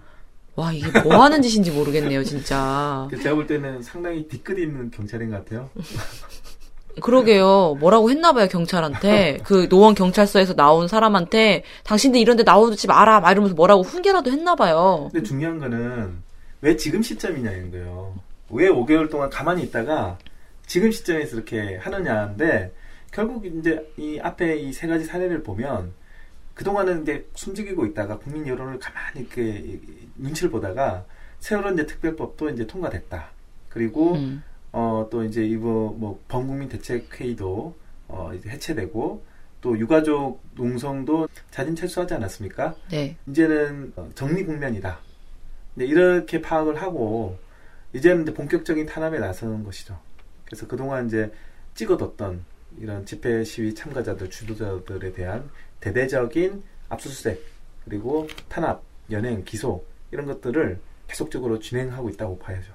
[0.57, 3.09] 와, 이게 뭐 하는 짓인지 모르겠네요, 진짜.
[3.23, 5.71] 제가 볼 때는 상당히 뒤끝 있는 경찰인 것 같아요.
[7.01, 7.77] 그러게요.
[7.79, 9.39] 뭐라고 했나봐요, 경찰한테.
[9.45, 15.09] 그 노원 경찰서에서 나온 사람한테 당신들 이런데 나오지 마라, 막 이러면서 뭐라고 훈계라도 했나봐요.
[15.13, 16.19] 근데 중요한 거는
[16.61, 18.15] 왜 지금 시점이냐는 거예요.
[18.51, 20.19] 왜 5개월 동안 가만히 있다가
[20.67, 22.73] 지금 시점에서 이렇게 하느냐인데
[23.13, 25.93] 결국 이제 이 앞에 이 세 가지 사례를 보면
[26.55, 29.81] 그동안은 이제 숨죽이고 있다가 국민 여론을 가만히 이렇게
[30.17, 31.05] 눈치를 보다가
[31.39, 33.31] 세월호 이제 특별법도 이제 통과됐다.
[33.69, 34.43] 그리고 음.
[34.73, 37.75] 어또 이제 이거 뭐 범국민 대책 회의도
[38.09, 39.25] 어 이제 해체되고
[39.61, 42.75] 또 유가족 농성도 자진 철수하지 않았습니까?
[42.91, 43.17] 네.
[43.27, 44.99] 이제는 어, 정리 국면이다.
[45.77, 47.39] 이제 이렇게 파악을 하고
[47.93, 49.99] 이제는 이제 본격적인 탄압에 나서는 것이죠.
[50.45, 51.33] 그래서 그동안 이제
[51.75, 52.45] 찍어뒀던
[52.79, 55.51] 이런 집회 시위 참가자들 주도자들에 대한
[55.81, 57.45] 대대적인 압수수색
[57.85, 62.73] 그리고 탄압, 연행, 기소 이런 것들을 계속적으로 진행하고 있다고 봐야죠.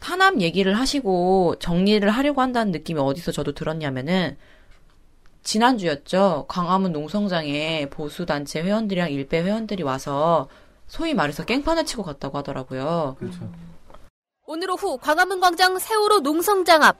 [0.00, 4.36] 탄압 얘기를 하시고 정리를 하려고 한다는 느낌이 어디서 저도 들었냐면은
[5.42, 6.46] 지난주였죠.
[6.48, 10.48] 광화문 농성장에 보수단체 회원들이랑 일베 회원들이 와서
[10.86, 13.16] 소위 말해서 깽판을 치고 갔다고 하더라고요.
[13.18, 13.50] 그렇죠.
[14.46, 16.98] 오늘 오후 광화문 광장 세월호 농성장 앞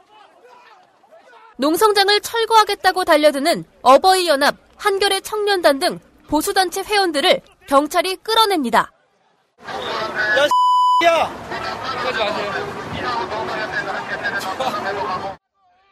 [1.57, 5.99] 농성장을 철거하겠다고 달려드는 어버이 연합, 한겨레 청년단 등
[6.29, 8.91] 보수단체 회원들을 경찰이 끌어냅니다.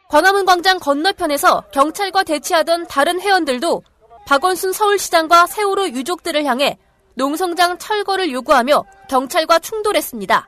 [0.09, 3.83] 광화문 광장 건너편에서 경찰과 대치하던 다른 회원들도
[4.27, 6.77] 박원순 서울시장과 세월호 유족들을 향해
[7.15, 10.45] 농성장 철거를 요구하며 경찰과 충돌했습니다.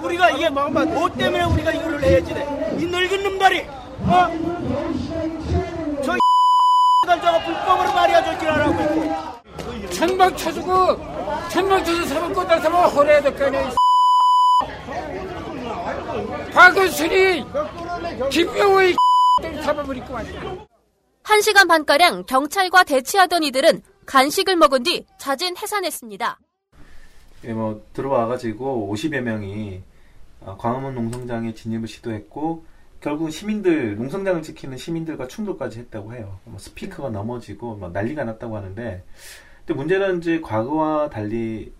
[0.00, 2.76] 우리가 이게 뭐 때문에 우리가 이거를 내야지 돼.
[2.78, 3.66] 이 늙은 놈들이
[4.06, 4.28] 어?
[6.02, 6.18] 저들
[7.22, 10.70] 저거 불법으로 말이야 저 지랄하고 있고 천막 쳐주고
[11.50, 13.74] 천막 쳐서 사람 꺼다 사면 허래야 될 거 아니야
[18.30, 18.94] 김병호의
[19.62, 20.66] 잡아버릴 거 아니야
[21.24, 26.38] 1시간 반가량 경찰과 대치하던 이들은 간식을 먹은 뒤 자진 해산했습니다.
[27.44, 29.82] 예, 뭐 들어와가지고 50여 명이
[30.42, 32.64] 어, 광화문 농성장에 진입을 시도했고
[33.04, 36.38] 결국 시민들 농성장을 지키는 시민들과 충돌까지 했다고 해요.
[36.44, 39.04] 뭐 스피커가 넘어지고 막 난리가 났다고 하는데
[39.58, 41.70] 근데 문제는 이제 과거와 달리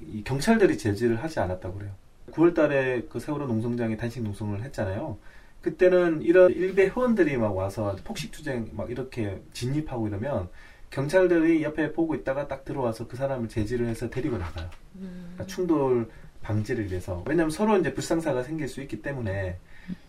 [0.00, 1.90] 이 경찰들이 제지를 하지 않았다고 그래요.
[2.30, 5.18] 9월달에 그 세월호 농성장에 단식 농성을 했잖아요.
[5.62, 10.48] 그때는 이런 일베 회원들이 막 와서 폭식 투쟁 막 이렇게 진입하고 이러면
[10.90, 14.70] 경찰들이 옆에 보고 있다가 딱 들어와서 그 사람을 제지를 해서 데리고 나가요.
[14.94, 16.08] 그러니까 충돌
[16.40, 17.24] 방지를 위해서.
[17.26, 19.58] 왜냐하면 서로 이제 불상사가 생길 수 있기 때문에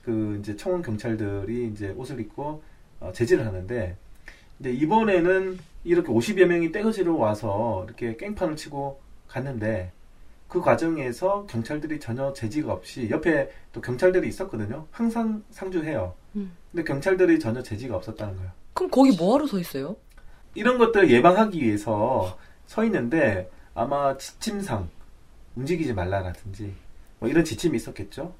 [0.04, 2.62] 그 이제 청원 경찰들이 이제 옷을 입고
[3.00, 3.98] 어, 제지를 하는데
[4.58, 9.92] 근데 이번에는 이렇게 50여 명이 떼거지로 와서 이렇게 깽판을 치고 갔는데
[10.48, 14.86] 그 과정에서 경찰들이 전혀 제지가 없이 옆에 또 경찰들이 있었거든요.
[14.92, 16.14] 항상 상주해요.
[16.36, 16.56] 음.
[16.72, 18.52] 근데 경찰들이 전혀 제지가 없었다는 거예요.
[18.74, 19.96] 그럼 거기 뭐하러 서 있어요?
[20.54, 24.90] 이런 것들을 예방하기 위해서 서 있는데 아마 지침상
[25.56, 26.74] 움직이지 말라라든지
[27.20, 28.34] 뭐 이런 지침이 있었겠죠.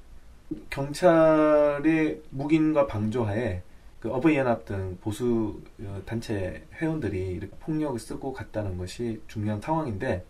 [0.70, 3.62] 경찰의 묵인과 방조하에
[4.00, 10.24] 그 어버이연합 등 보수 어, 단체 회원들이 이렇게 폭력을 쓰고 갔다는 것이 중요한 상황인데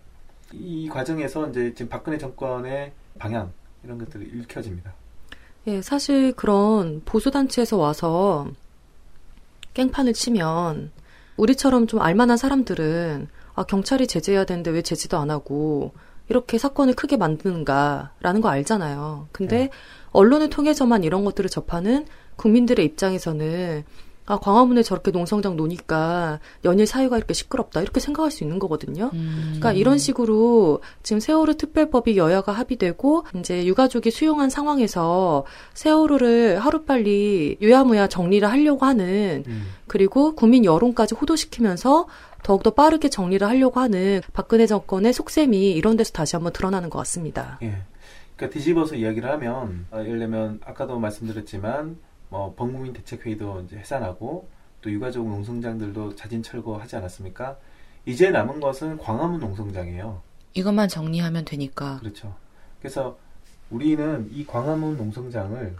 [0.52, 3.52] 이 과정에서 이제 지금 박근혜 정권의 방향
[3.82, 4.94] 이런 것들이 읽혀집니다.
[5.66, 8.46] 예, 사실 그런 보수 단체에서 와서
[9.72, 10.92] 깽판을 치면
[11.36, 15.92] 우리처럼 좀 알만한 사람들은 아, 경찰이 제재해야 되는데 왜 제지도 안 하고
[16.28, 19.28] 이렇게 사건을 크게 만드는가라는 거 알잖아요.
[19.32, 19.70] 근데 네.
[20.12, 22.06] 언론을 통해서만 이런 것들을 접하는
[22.36, 23.84] 국민들의 입장에서는
[24.26, 27.82] 아, 광화문에 저렇게 농성장 노니까 연일 사회가 이렇게 시끄럽다.
[27.82, 29.10] 이렇게 생각할 수 있는 거거든요.
[29.10, 35.44] 그러니까 이런 식으로 지금 세월호 특별법이 여야가 합의되고 이제 유가족이 수용한 상황에서
[35.74, 39.66] 세월호를 하루빨리 유야무야 정리를 하려고 하는 음.
[39.86, 42.06] 그리고 국민 여론까지 호도시키면서
[42.42, 47.58] 더욱더 빠르게 정리를 하려고 하는 박근혜 정권의 속셈이 이런 데서 다시 한번 드러나는 것 같습니다.
[47.62, 47.82] 예.
[48.36, 51.96] 그러니까 뒤집어서 이야기를 하면 어, 예를 들면 아까도 말씀드렸지만
[52.34, 54.48] 뭐 범국민 대책회의도 이제 해산하고
[54.80, 57.56] 또 유가족 농성장들도 자진 철거하지 않았습니까?
[58.06, 60.20] 이제 남은 것은 광화문 농성장이에요.
[60.54, 62.00] 이것만 정리하면 되니까.
[62.00, 62.34] 그렇죠.
[62.80, 63.16] 그래서
[63.70, 65.76] 우리는 이 광화문 농성장을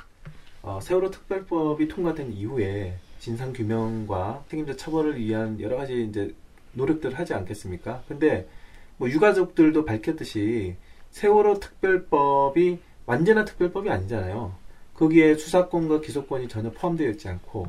[0.63, 6.37] 어, 세월호 특별법이 통과된 이후에 진상 규명과 책임자 처벌을 위한 여러 가지 이제
[6.75, 8.05] 노력들을 하지 않겠습니까?
[8.07, 8.49] 근데
[8.97, 10.77] 뭐 유가족들도 밝혔듯이
[11.11, 14.64] 세월호 특별법이 완전한 특별법이 아니잖아요.
[14.95, 17.67] 거기에 수사권과 기소권이 전혀 포함되어 있지 않고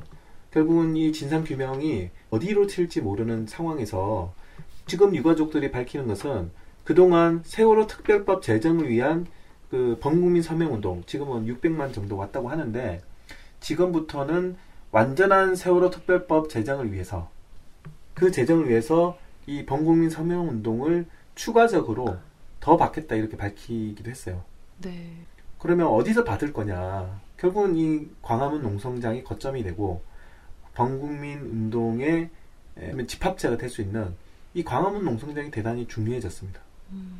[0.52, 4.34] 결국은 이 진상 규명이 어디로 튈지 모르는 상황에서
[4.88, 6.52] 지금 유가족들이 밝히는 것은
[6.84, 9.26] 그동안 세월호 특별법 제정을 위한
[9.70, 13.02] 그 범국민 서명운동 지금은 600만 정도 왔다고 하는데
[13.60, 14.56] 지금부터는
[14.92, 17.30] 완전한 세월호 특별법 제정을 위해서
[18.14, 19.18] 그 제정을 위해서
[19.48, 22.18] 이 범국민 서명운동을 추가적으로
[22.60, 24.44] 더 받겠다 이렇게 밝히기도 했어요.
[24.82, 25.26] 네.
[25.66, 27.20] 그러면 어디서 받을 거냐?
[27.38, 30.04] 결국은 이 광화문 농성장이 거점이 되고
[30.76, 32.30] 범국민 운동의
[32.78, 34.14] 에, 집합체가 될 수 있는
[34.54, 36.62] 이 광화문 농성장이 대단히 중요해졌습니다.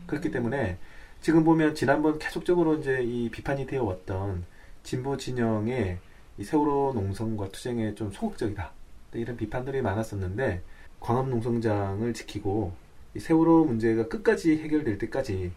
[0.06, 0.78] 그렇기 때문에
[1.22, 4.46] 지금 보면 지난번 계속적으로 이제 이 비판이 되어 왔던
[4.84, 5.98] 진보 진영의
[6.38, 8.72] 이 세월호 농성과 투쟁에 좀 소극적이다.
[9.14, 10.62] 이런 비판들이 많았었는데
[11.00, 12.74] 광화문 농성장을 지키고
[13.16, 15.52] 이 세월호 문제가 끝까지 해결될 때까지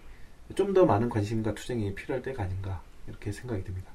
[0.54, 3.90] 좀 더 많은 관심과 투쟁이 필요할 때가 아닌가 이렇게 생각이 듭니다.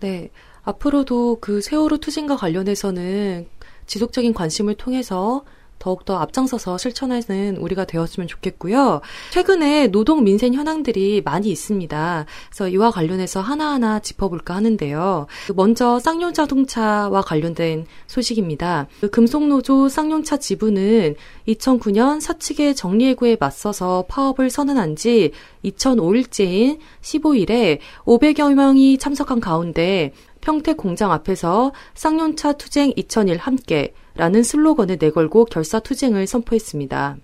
[0.00, 0.30] 네.
[0.62, 3.48] 앞으로도 그 세월호 투쟁과 관련해서는
[3.86, 5.44] 지속적인 관심을 통해서
[5.78, 9.00] 더욱더 앞장서서 실천하는 우리가 되었으면 좋겠고요.
[9.30, 12.26] 최근에 노동 민생 현황들이 많이 있습니다.
[12.50, 15.26] 그래서 이와 관련해서 하나하나 짚어볼까 하는데요.
[15.54, 18.88] 먼저 쌍용 자동차와 관련된 소식입니다.
[19.00, 21.14] 그 금속노조 쌍용차 지부는
[21.46, 25.32] 2009년 사측의 정리해고에 맞서서 파업을 선언한 지
[25.64, 34.98] 2005일째인 15일에 500여 명이 참석한 가운데 평택 공장 앞에서 쌍용차 투쟁 2001 함께 라는 슬로건을
[35.00, 37.16] 내걸고 결사 투쟁을 선포했습니다.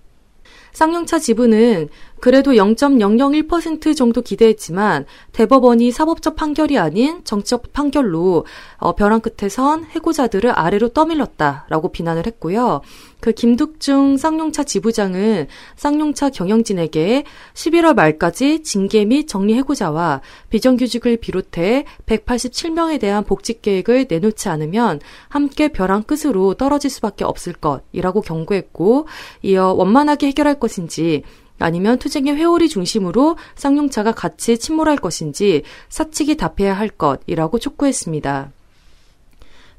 [0.71, 1.89] 쌍용차 지부는
[2.25, 8.47] 그래도 0.001% 정도 기대했지만 대법원이 사법적 판결이 아닌 정치적 판결로
[8.77, 12.81] 어, 벼랑 끝에 선 해고자들을 아래로 떠밀렀다라고 비난을 했고요.
[13.19, 15.45] 그 김득중 쌍용차 지부장은
[15.75, 24.49] 쌍용차 경영진에게 11월 말까지 징계 및 정리 해고자와 비정규직을 비롯해 187명에 대한 복직 계획을 내놓지
[24.49, 29.07] 않으면 함께 벼랑 끝으로 떨어질 수밖에 없을 것이라고 경고했고
[29.43, 31.21] 이어 원만하게 해결할 것인지
[31.59, 38.51] 아니면 투쟁의 회오리 중심으로 쌍용차가 같이 침몰할 것인지 사측이 답해야 할 것이라고 촉구했습니다.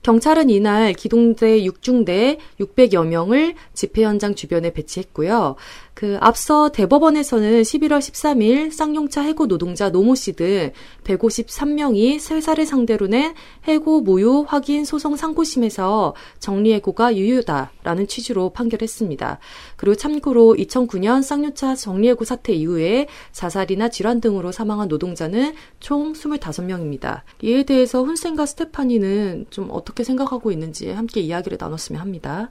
[0.02, 5.56] 경찰은 이날 기동대 6중대 600여 명을 집회 현장 주변에 배치했고요.
[5.96, 10.70] 그 앞서 대법원에서는 11월 13일 쌍용차 해고 노동자 노모 씨 등
[11.04, 13.32] 153명이 회사를 상대로 낸
[13.66, 19.38] 해고 무효 확인 소송 상고심에서 정리해고가 유효다라는 취지로 판결했습니다.
[19.76, 27.22] 그리고 참고로 2009년 쌍용차 정리해고 사태 이후에 자살이나 질환 등으로 사망한 노동자는 총 25명입니다.
[27.42, 32.50] 이에 대해서 훈센과 스테파니는 좀 어떻게 생각하고 있는지 함께 이야기를 나눴으면 합니다.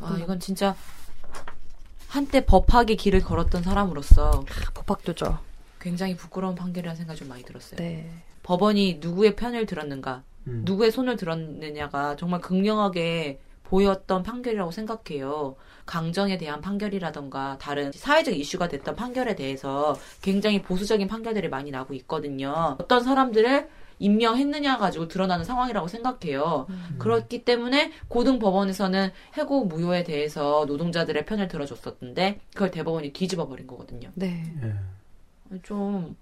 [0.00, 0.76] 아, 이건 진짜
[2.10, 4.44] 한때 법학의 길을 걸었던 사람으로서
[4.74, 5.38] 법학도죠.
[5.80, 7.76] 굉장히 부끄러운 판결이라는 생각이 좀 많이 들었어요.
[7.78, 8.10] 네.
[8.42, 10.62] 법원이 누구의 편을 들었는가, 음.
[10.64, 15.54] 누구의 손을 들었느냐가 정말 극명하게 보였던 판결이라고 생각해요.
[15.86, 22.76] 강정에 대한 판결이라던가 다른 사회적 이슈가 됐던 판결에 대해서 굉장히 보수적인 판결들이 많이 나고 있거든요.
[22.80, 23.68] 어떤 사람들을
[24.00, 26.66] 임명했느냐 가지고 드러나는 상황이라고 생각해요.
[26.98, 34.10] 그렇기 때문에 고등 법원에서는 해고 무효에 대해서 노동자들의 편을 들어줬었는데 그걸 대법원이 뒤집어 버린 거거든요.
[34.14, 34.52] 네.
[34.64, 35.60] 예.
[35.62, 36.16] 좀,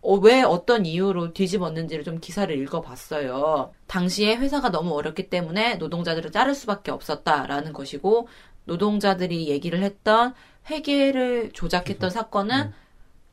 [0.00, 3.72] 어, 왜 어떤 이유로 뒤집었는지를 좀 기사를 읽어봤어요.
[3.86, 8.26] 당시에 회사가 너무 어렵기 때문에 노동자들을 자를 수밖에 없었다라는 것이고,
[8.64, 10.34] 노동자들이 얘기를 했던
[10.70, 12.72] 회계를 조작했던 사건은 음.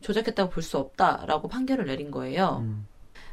[0.02, 2.60] 조작했다고 볼 수 없다라고 판결을 내린 거예요.
[2.62, 2.88] 음.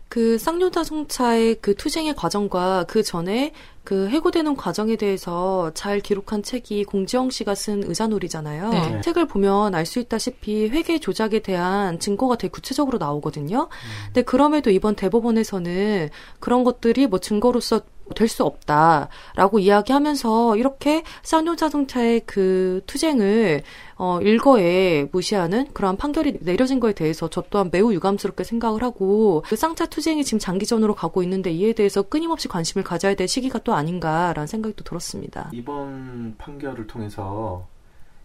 [0.08, 3.52] 그 쌍용자동차의 그 투쟁의 과정과 그 전에
[3.82, 8.70] 그 해고되는 과정에 대해서 잘 기록한 책이 공지영 씨가 쓴 의자놀이잖아요.
[8.70, 9.00] 네.
[9.00, 13.68] 책을 보면 알 수 있다시피 회계 조작에 대한 증거가 되게 구체적으로 나오거든요.
[14.06, 17.82] 근데 그럼에도 이번 대법원에서는 그런 것들이 뭐 증거로서
[18.14, 23.62] 될 수 없다라고 이야기하면서 이렇게 쌍용자동차의 그 투쟁을
[23.96, 29.56] 어, 일거에 무시하는 그러한 판결이 내려진 거에 대해서 저 또한 매우 유감스럽게 생각을 하고 그
[29.56, 34.46] 쌍차 투쟁이 지금 장기전으로 가고 있는데 이에 대해서 끊임없이 관심을 가져야 될 시기가 또 아닌가라는
[34.46, 35.50] 생각이 또 들었습니다.
[35.52, 37.66] 이번 판결을 통해서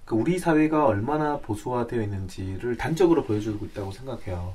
[0.05, 4.53] 그 우리 사회가 얼마나 보수화되어 있는지를 단적으로 보여주고 있다고 생각해요.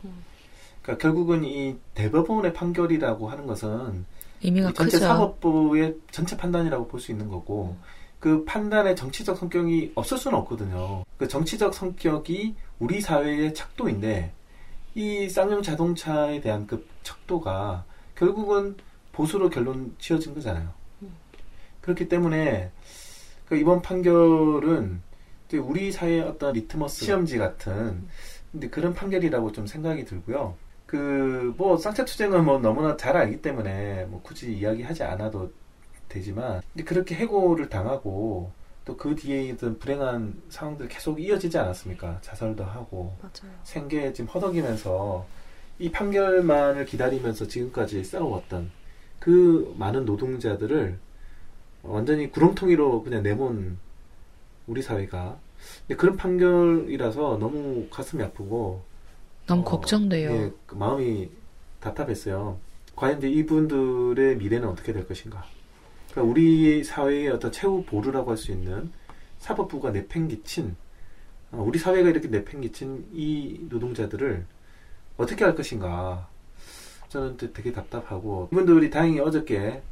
[0.82, 4.04] 그러니까 결국은 이 대법원의 판결이라고 하는 것은
[4.46, 5.06] 의미가 이 전체 크죠.
[5.06, 7.76] 사법부의 전체 판단이라고 볼 수 있는 거고
[8.20, 11.04] 그 판단의 정치적 성격이 없을 수는 없거든요.
[11.18, 14.32] 그 정치적 성격이 우리 사회의 척도인데
[14.94, 17.84] 이 쌍용 자동차에 대한 그 척도가
[18.14, 18.76] 결국은
[19.12, 20.70] 보수로 결론 지어진 거잖아요.
[21.82, 22.70] 그렇기 때문에
[23.46, 25.02] 그 이번 판결은
[25.60, 28.08] 우리 사회의 어떤 리트머스 시험지 같은
[28.50, 30.56] 근데 그런 판결이라고 좀 생각이 들고요.
[30.86, 35.52] 그 뭐 쌍차 투쟁은 뭐 너무나 잘 알기 때문에 뭐 굳이 이야기하지 않아도
[36.08, 38.52] 되지만 근데 그렇게 해고를 당하고
[38.84, 42.18] 또 그 뒤에 있던 불행한 상황들 계속 이어지지 않았습니까?
[42.22, 43.52] 자살도 하고 맞아요.
[43.64, 45.26] 생계 지금 허덕이면서
[45.80, 48.70] 이 판결만을 기다리면서 지금까지 싸워왔던
[49.18, 50.98] 그 많은 노동자들을
[51.82, 53.78] 완전히 구렁텅이로 그냥 내몬
[54.68, 55.38] 우리 사회가
[55.80, 58.82] 근데 그런 판결이라서 너무 가슴이 아프고
[59.46, 60.30] 너무 어, 걱정돼요.
[60.30, 61.30] 예, 그 마음이
[61.80, 62.58] 답답했어요.
[62.96, 65.44] 과연 이제 이분들의 미래는 어떻게 될 것인가?
[66.10, 68.90] 그러니까 우리 사회의 어떤 최후 보루라고 할 수 있는
[69.38, 70.74] 사법부가 내팽기친
[71.52, 74.44] 어, 우리 사회가 이렇게 내팽기친 이 노동자들을
[75.18, 76.28] 어떻게 할 것인가?
[77.08, 79.82] 저는 또 되게 답답하고 이분들이 다행히 어저께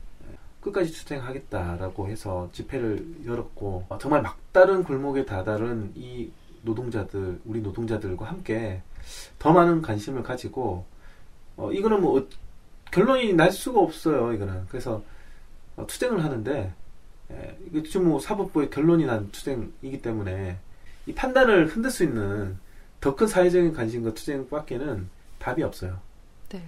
[0.61, 6.31] 끝까지 투쟁하겠다라고 해서 집회를 열었고 어, 정말 막다른 골목에 다다른 이
[6.63, 8.83] 노동자들 우리 노동자들과 함께
[9.39, 10.85] 더 많은 관심을 가지고
[11.57, 12.27] 어, 이거는 뭐 어-
[12.93, 15.03] 결론이 날 수가 없어요 이거는 그래서
[15.77, 16.73] 어, 투쟁을 하는데
[17.33, 20.59] 예, 이거 지금 뭐 사법부의 결론이 난 투쟁이기 때문에
[21.07, 22.59] 이 판단을 흔들 수 있는
[23.01, 25.99] 더 큰 사회적인 관심과 투쟁밖에는 답이 없어요.
[26.51, 26.63] 네.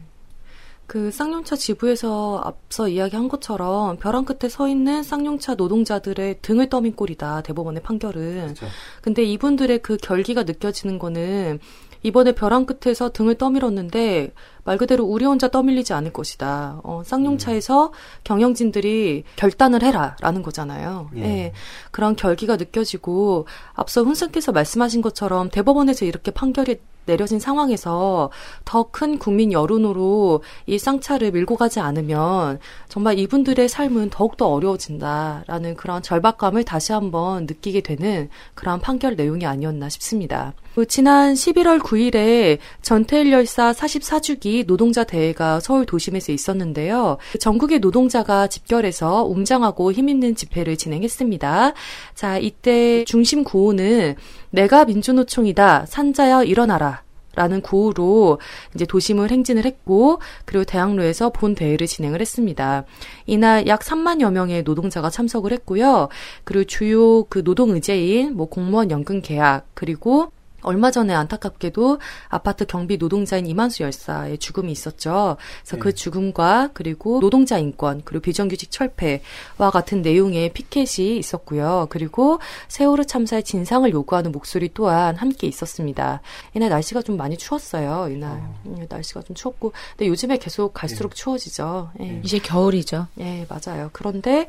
[0.87, 7.43] 그 쌍용차 지부에서 앞서 이야기한 것처럼 벼랑 끝에 서 있는 쌍용차 노동자들의 등을 떠민 꼴이다.
[7.43, 8.43] 대법원의 판결은.
[8.55, 8.67] 그렇죠.
[9.03, 11.59] 근데 이분들의 그 결기가 느껴지는 거는
[12.07, 14.33] 이번에 벼랑 끝에서 등을 떠밀었는데
[14.63, 16.81] 말 그대로 우리 혼자 떠밀리지 않을 것이다.
[16.85, 17.93] 어, 쌍용차에서
[18.23, 21.11] 경영진들이 결단을 해라라는 거잖아요.
[21.17, 21.21] 예.
[21.23, 21.53] 예.
[21.91, 26.77] 그런 결기가 느껴지고 앞서 훈생께서 말씀하신 것처럼 대법원에서 이렇게 판결이
[27.07, 28.31] 내려진 상황에서
[28.65, 36.03] 더 큰 국민 여론으로 이 쌍차를 밀고 가지 않으면 정말 이분들의 삶은 더욱더 어려워진다라는 그런
[36.03, 40.55] 절박감을 다시 한번 느끼게 되는 그러한 판결 내용이 아니었나 싶습니다.
[40.75, 47.17] 그 지난 11월 9일에 전태일 열사 44주기 노동자 대회가 서울 도심에서 있었는데요.
[47.41, 51.73] 전국의 노동자가 집결해서 웅장하고 힘있는 집회를 진행했습니다.
[52.15, 54.17] 자, 이때 중심 구호는
[54.57, 55.85] 내가 민주노총이다.
[55.87, 57.03] 산자여 일어나라.
[57.35, 58.41] 라는 구호로
[58.75, 62.87] 이제 도심을 행진을 했고 그리고 대학로에서 본 대회를 진행을 했습니다.
[63.27, 66.09] 이날 약 3만여 명의 노동자가 참석을 했고요.
[66.45, 70.33] 그리고 주요 그 노동 의제인 뭐 공무원 연금 계약 그리고
[70.67, 71.99] 얼마 전에 안타깝게도
[72.29, 75.37] 아파트 경비 노동자인 이만수 열사의 죽음이 있었죠.
[75.63, 75.95] 그래서 그 네.
[75.95, 81.87] 죽음과 그리고 노동자 인권 그리고 비정규직 철폐와 같은 내용의 피켓이 있었고요.
[81.89, 86.21] 그리고 세월호 참사의 진상을 요구하는 목소리 또한 함께 있었습니다.
[86.55, 88.09] 이날 날씨가 좀 많이 추웠어요.
[88.11, 91.91] 이날 음, 날씨가 좀 추웠고, 근데 요즘에 계속 갈수록 추워지죠.
[92.01, 92.05] 예.
[92.05, 92.21] 네.
[92.25, 93.07] 이제 겨울이죠.
[93.21, 93.91] 예, 맞아요.
[93.93, 94.49] 그런데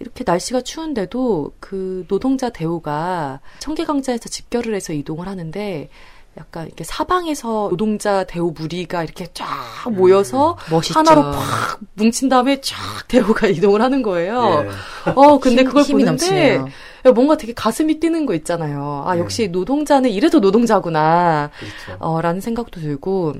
[0.00, 5.88] 이렇게 날씨가 추운데도 그 노동자 대우가 청계강자에서 집결을 해서 이동을 하는데
[6.36, 9.46] 약간 이렇게 사방에서 노동자 대우 무리가 이렇게 쫙
[9.88, 10.98] 모여서 멋있죠.
[10.98, 12.74] 하나로 팍 뭉친 다음에 쫙
[13.06, 14.66] 대우가 이동을 하는 거예요.
[15.06, 15.10] 예.
[15.12, 16.68] 어, 근데 힘- 그걸 보는데 넘치네요.
[17.14, 19.04] 뭔가 되게 가슴이 뛰는 거 있잖아요.
[19.06, 19.20] 아, 네.
[19.20, 21.50] 역시 노동자는 이래도 노동자구나.
[21.56, 21.98] 그렇죠.
[22.04, 23.34] 어, 라는 생각도 들고,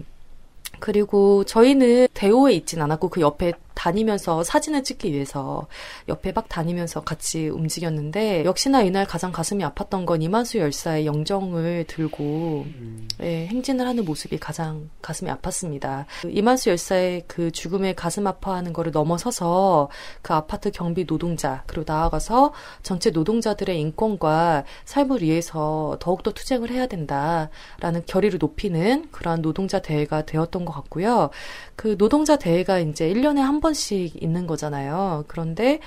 [0.78, 5.66] 그리고 저희는 대호에 있진 않았고 그 옆에 다니면서 사진을 찍기 위해서
[6.08, 12.64] 옆에 막 다니면서 같이 움직였는데 역시나 이날 가장 가슴이 아팠던 건 이만수 열사의 영정을 들고
[12.66, 16.06] 음, 예, 행진을 하는 모습이 가장 가슴이 아팠습니다.
[16.22, 19.90] 그 이만수 열사의 그 죽음에 가슴 아파하는 거를 넘어서서
[20.22, 22.52] 그 아파트 경비 노동자 그리고 나아가서
[22.82, 30.64] 전체 노동자들의 인권과 삶을 위해서 더욱더 투쟁을 해야 된다라는 결의를 높이는 그러한 노동자 대회가 되었던
[30.64, 31.30] 것 같고요.
[31.76, 35.24] 그 노동자 대회가 이제 1년에 한 번씩 있는 거잖아요.
[35.26, 35.80] 그런데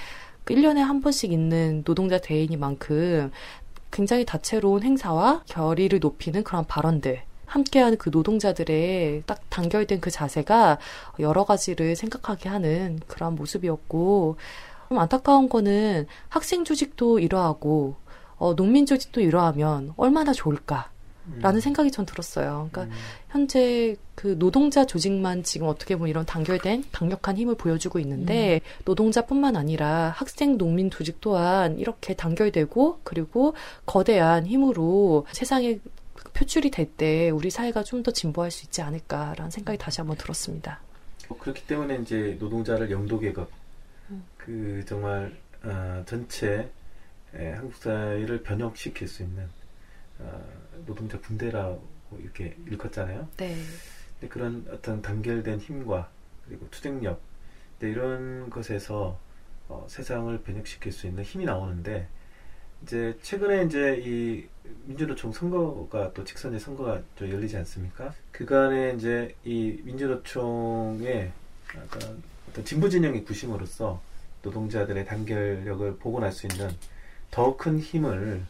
[0.44, 3.32] 그 1년에 한 번씩 있는 노동자 대회이니만큼
[3.92, 10.80] 굉장히 다채로운 행사와 결의를 높이는 그런 발언들, 함께하는 그 노동자들의 딱 단결된 그 자세가
[11.20, 14.38] 여러 가지를 생각하게 하는 그런 모습이었고,
[14.90, 17.96] 좀 안타까운 거는 학생 조직도 이러하고,
[18.38, 20.90] 어, 농민 조직도 이러하면 얼마나 좋을까.
[21.42, 22.70] 라는 생각이 전 들었어요.
[22.72, 23.00] 그러니까 음,
[23.30, 30.14] 현재 그 노동자 조직만 지금 어떻게 보면 이런 단결된 강력한 힘을 보여주고 있는데 노동자뿐만 아니라
[30.16, 33.54] 학생 농민 조직 또한 이렇게 단결되고 그리고
[33.86, 35.80] 거대한 힘으로 세상에
[36.34, 40.80] 표출이 될 때 우리 사회가 좀 더 진보할 수 있지 않을까라는 생각이 다시 한번 들었습니다.
[41.30, 43.50] 뭐 그렇기 때문에 이제 노동자를 영도 계급,
[44.12, 44.24] 음.
[44.38, 46.70] 그 정말 어, 전체
[47.36, 49.44] 에, 한국 사회를 변혁시킬 수 있는
[50.20, 50.42] 어,
[50.88, 51.82] 노동자 군대라고
[52.20, 53.28] 이렇게 일컫잖아요.
[53.38, 53.56] 네.
[54.20, 56.10] 근데 그런 어떤 단결된 힘과
[56.48, 57.22] 그리고 투쟁력
[57.82, 59.20] 이런 것에서
[59.70, 62.08] 어, 세상을 변혁시킬 수 있는 힘이 나오는데
[62.84, 64.46] 이제 최근에 이제 이
[64.86, 68.14] 민주노총 선거가 또 직선제 선거가 또 열리지 않습니까?
[68.32, 71.32] 그간에 이제 이 민주노총의
[71.76, 74.02] 어떤, 어떤 진보 진영의 구심으로서
[74.44, 76.70] 노동자들의 단결력을 복원할 수 있는
[77.30, 78.44] 더 큰 힘을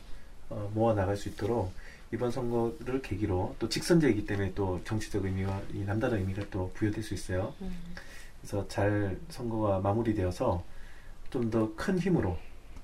[0.50, 1.74] 어, 모아 나갈 수 있도록
[2.14, 7.14] 이번 선거를 계기로 또 직선제이기 때문에 또 정치적 의미와 이 남다른 의미가 또 부여될 수
[7.14, 7.54] 있어요.
[8.42, 10.64] 그래서 잘 선거가 마무리되어서
[11.30, 12.38] 좀 더 큰 힘으로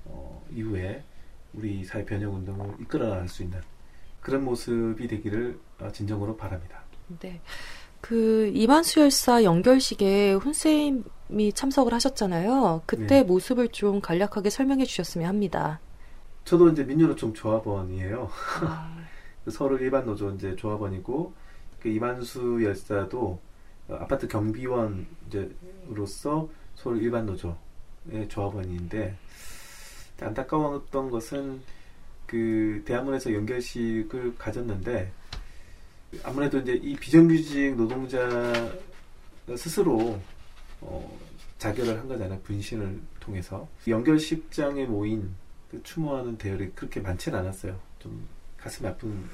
[0.04, 1.02] 어, 이후에
[1.54, 3.60] 우리 사회 변혁 운동을 이끌어 나갈 수 있는
[4.20, 6.82] 그런 모습이 되기를 어, 진정으로 바랍니다.
[7.20, 7.40] 네.
[8.02, 12.82] 그 이만수 열사 연결식에 훈쌤이 참석을 하셨잖아요.
[12.84, 13.22] 그때 네.
[13.22, 15.80] 모습을 좀 간략하게 설명해 주셨으면 합니다.
[16.44, 18.30] 저도 이제 민주노총 조합원이에요.
[18.66, 19.03] 아,
[19.44, 21.32] 그 서울 일반 노조 이제 조합원이고
[21.80, 23.38] 그 이만수 열사도
[23.88, 29.16] 어, 아파트 경비원 이제로서 서울 일반 노조의 조합원인데
[30.20, 31.60] 안타까웠던 것은
[32.26, 35.12] 그 대학문에서 연결식을 가졌는데
[36.22, 38.72] 아무래도 이제 이 비정규직 노동자
[39.56, 40.18] 스스로
[40.80, 41.18] 어,
[41.58, 43.68] 자결을 한 거잖아요 분신을 통해서.
[43.88, 45.34] 연결식장에 모인
[45.70, 47.78] 그 추모하는 대열이 그렇게 많지는 않았어요.
[47.98, 48.26] 좀
[48.64, 49.28] 가슴이 아픈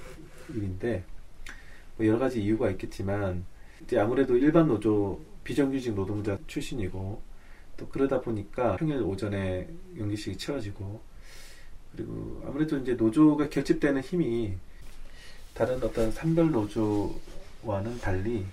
[0.49, 1.05] 일인데
[1.97, 3.45] 뭐 여러 가지 이유가 있겠지만
[3.83, 7.23] 이제 아무래도 일반 노조 비정규직 노동자 출신이고
[7.77, 11.01] 또 그러다 보니까 평일 오전에 연기식이 치러지고
[11.93, 14.55] 그리고 아무래도 이제 노조가 결집되는 힘이
[15.55, 18.45] 다른 어떤 산별 노조와는 달리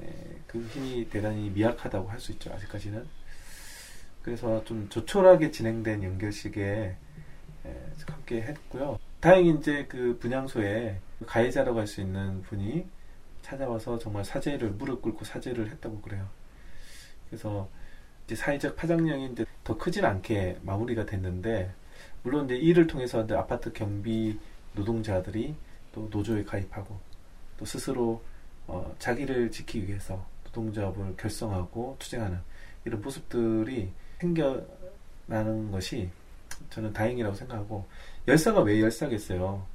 [0.00, 0.14] 에,
[0.48, 3.06] 그 힘이 대단히 미약하다고 할 수 있죠 아직까지는
[4.22, 6.62] 그래서 좀 조촐하게 진행된 연결식에
[7.64, 8.98] 에, 함께 했고요.
[9.20, 12.86] 다행히 이제 그 분향소에 가해자라고 할 수 있는 분이
[13.42, 16.28] 찾아와서 정말 사죄를 무릎 꿇고 사죄를 했다고 그래요.
[17.28, 17.68] 그래서
[18.26, 21.72] 이제 사회적 파장력이 이제 더 크진 않게 마무리가 됐는데
[22.22, 24.38] 물론 이제 이를 통해서 이제 아파트 경비
[24.74, 25.54] 노동자들이
[25.92, 26.98] 또 노조에 가입하고
[27.56, 28.22] 또 스스로
[28.66, 32.38] 어, 자기를 지키기 위해서 노동조합을 결성하고 투쟁하는
[32.84, 33.90] 이런 모습들이
[34.20, 36.10] 생겨나는 것이
[36.70, 37.86] 저는 다행이라고 생각하고
[38.28, 39.66] 열사가 왜 열사겠어요?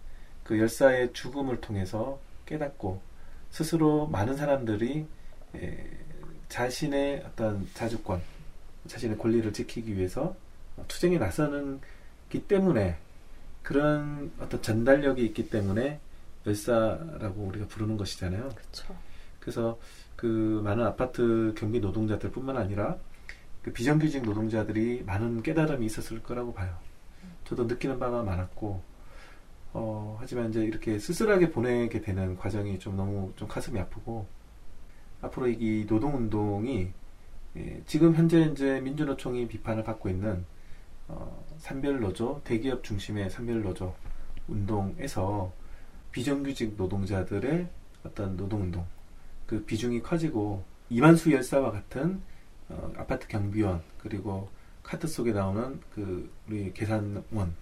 [0.44, 3.02] 그 열사의 죽음을 통해서 깨닫고
[3.50, 5.08] 스스로 많은 사람들이
[5.56, 5.90] 에,
[6.50, 8.22] 자신의 어떤 자주권,
[8.88, 10.36] 자신의 권리를 지키기 위해서
[10.88, 11.82] 투쟁에 나서는
[12.30, 12.98] 기 때문에
[13.64, 16.00] 그런 어떤 전달력이 있기 때문에
[16.46, 18.50] 열사라고 우리가 부르는 것이잖아요.
[18.50, 18.96] 그렇죠.
[19.40, 19.80] 그래서
[20.16, 22.98] 그 많은 아파트 경비 노동자들뿐만 아니라
[23.64, 26.78] 그 비정규직 노동자들이 많은 깨달음이 있었을 거라고 봐요.
[27.46, 28.82] 저도 느끼는 바가 많았고,
[29.74, 34.26] 어, 하지만 이제 이렇게 쓸쓸하게 보내게 되는 과정이 좀 너무 좀 가슴이 아프고,
[35.22, 36.92] 앞으로 이 노동운동이
[37.56, 40.46] 예, 지금 현재 이제 민주노총이 비판을 받고 있는
[41.08, 43.94] 어, 산별노조, 대기업 중심의 산별노조
[44.48, 45.54] 운동에서
[46.12, 47.68] 비정규직 노동자들의
[48.04, 48.86] 어떤 노동운동,
[49.46, 52.22] 그 비중이 커지고 이만수 열사와 같은
[52.70, 54.50] 어, 아파트 경비원 그리고
[54.84, 57.56] 카트 속에 나오는 그 우리 계산원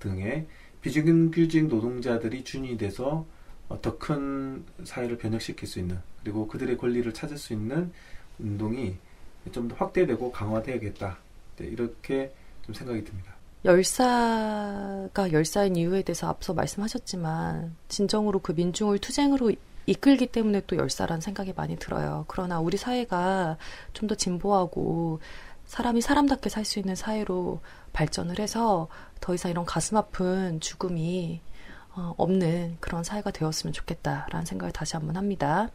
[0.00, 0.46] 등의
[0.82, 3.24] 비정규직 노동자들이 준이 돼서
[3.68, 7.92] 어, 더큰 사회를 변혁시킬 수 있는 그리고 그들의 권리를 찾을 수 있는
[8.38, 8.96] 운동이
[9.52, 11.18] 좀 더 확대되고 강화되야겠다
[11.56, 13.32] 네, 이렇게 좀 생각이 듭니다.
[13.64, 19.52] 열사가 열사인 이유에 대해서 앞서 말씀하셨지만 진정으로 그 민중을 투쟁으로
[19.86, 22.24] 이끌기 때문에 또 열사라는 생각이 많이 들어요.
[22.28, 23.56] 그러나 우리 사회가
[23.92, 25.20] 좀 더 진보하고
[25.66, 27.60] 사람이 사람답게 살 수 있는 사회로
[27.92, 28.88] 발전을 해서
[29.20, 31.40] 더 이상 이런 가슴 아픈 죽음이
[31.96, 35.70] 어, 없는 그런 사회가 되었으면 좋겠다라는 생각을 다시 한번 합니다.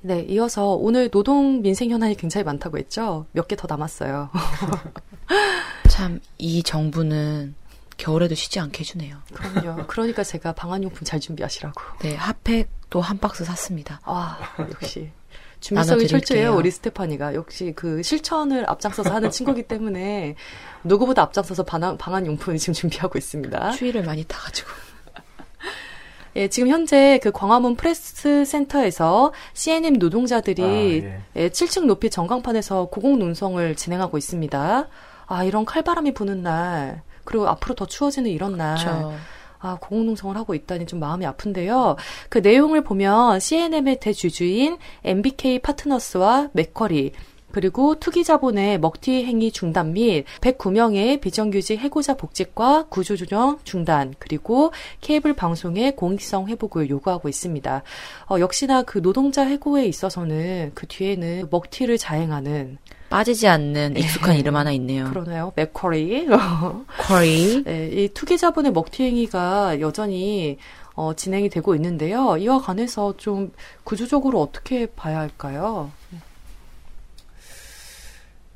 [0.00, 3.26] 네, 이어서 오늘 노동 민생 현안이 굉장히 많다고 했죠?
[3.32, 4.30] 몇 개 더 남았어요.
[5.88, 7.54] 참, 이 정부는
[7.96, 9.16] 겨울에도 쉬지 않게 해주네요.
[9.32, 9.86] 그럼요.
[9.86, 11.80] 그러니까 제가 방한용품 잘 준비하시라고.
[12.00, 14.00] 네, 핫팩도 한 박스 샀습니다.
[14.04, 15.10] 아, 역시.
[15.64, 17.34] 준비성이 철저해요, 우리 스테파니가.
[17.34, 20.34] 역시 그 실천을 앞장서서 하는 친구기 때문에
[20.84, 23.70] 누구보다 앞장서서 방한, 방한용품을 지금 준비하고 있습니다.
[23.70, 24.68] 추위를 많이 타가지고.
[26.36, 31.20] 예, 지금 현재 그 광화문 프레스 센터에서 C&M 노동자들이 아, 예.
[31.36, 34.88] 예, 7층 높이 전광판에서 고공 농성을 진행하고 있습니다.
[35.26, 38.76] 아, 이런 칼바람이 부는 날, 그리고 앞으로 더 추워지는 이런 날.
[38.76, 39.14] 그렇죠.
[39.64, 41.96] 아, 고공농성을 하고 있다니 좀 마음이 아픈데요.
[42.28, 47.12] 그 내용을 보면 C&M의 대주주인 MBK 파트너스와 맥커리,
[47.54, 55.34] 그리고 투기 자본의 먹튀 행위 중단 및 109명의 비정규직 해고자 복직과 구조조정 중단, 그리고 케이블
[55.34, 57.82] 방송의 공익성 회복을 요구하고 있습니다.
[58.28, 62.78] 어, 역시나 그 노동자 해고에 있어서는 그 뒤에는 먹튀를 자행하는
[63.14, 65.08] 빠지지 않는 익숙한 이름 하나 있네요.
[65.08, 65.52] 그러네요.
[65.54, 66.26] 맥커리.
[67.06, 67.62] 쿼리.
[67.62, 70.58] 네, 이 투기 자본의 먹튀 행위가 여전히
[70.96, 72.36] 어, 진행이 되고 있는데요.
[72.36, 73.52] 이와 관해서 좀
[73.84, 75.92] 구조적으로 어떻게 봐야 할까요?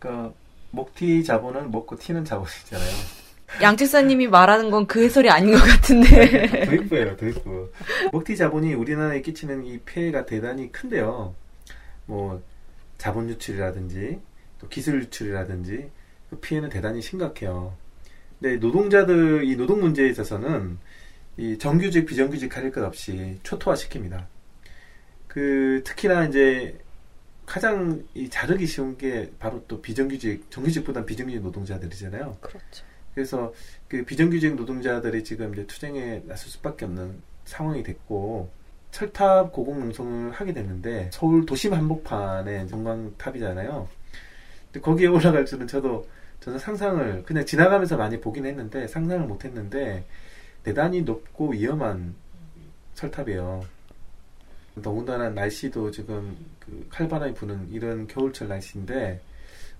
[0.00, 0.32] 그러니까
[0.72, 2.90] 먹튀 자본은 먹고 튀는 자본이잖아요.
[3.62, 6.66] 양직사님이 말하는 건 그 소리 아닌 것 같은데.
[6.66, 7.70] 도입부예요, 도입부.
[8.12, 11.32] 먹튀 자본이 우리나라에 끼치는 이 폐해가 대단히 큰데요.
[12.06, 12.42] 뭐
[12.96, 14.18] 자본 유출이라든지
[14.60, 15.90] 또 기술 유출이라든지
[16.30, 17.76] 그 피해는 대단히 심각해요.
[18.40, 20.78] 근데 노동자들 이 노동 문제에 있어서는
[21.36, 24.26] 이 정규직 비정규직 가릴 것 없이 초토화 시킵니다.
[25.26, 26.78] 그 특히나 이제
[27.46, 32.36] 가장 이 자르기 쉬운 게 바로 또 비정규직 정규직보다 비정규직 노동자들이잖아요.
[32.40, 32.84] 그렇죠.
[33.14, 33.52] 그래서
[33.88, 38.50] 그 비정규직 노동자들이 지금 이제 투쟁에 나설 수밖에 없는 상황이 됐고
[38.90, 43.88] 철탑 고공농성을 하게 됐는데 서울 도심 한복판에 전광탑이잖아요.
[44.80, 46.06] 거기에 올라갈 줄은 저도
[46.40, 50.04] 저는 상상을 그냥 지나가면서 많이 보긴 했는데 상상을 못 했는데
[50.62, 52.14] 대단히 높고 위험한
[52.94, 53.64] 철탑이에요.
[54.82, 59.20] 더군다나 날씨도 지금 그 칼바람이 부는 이런 겨울철 날씨인데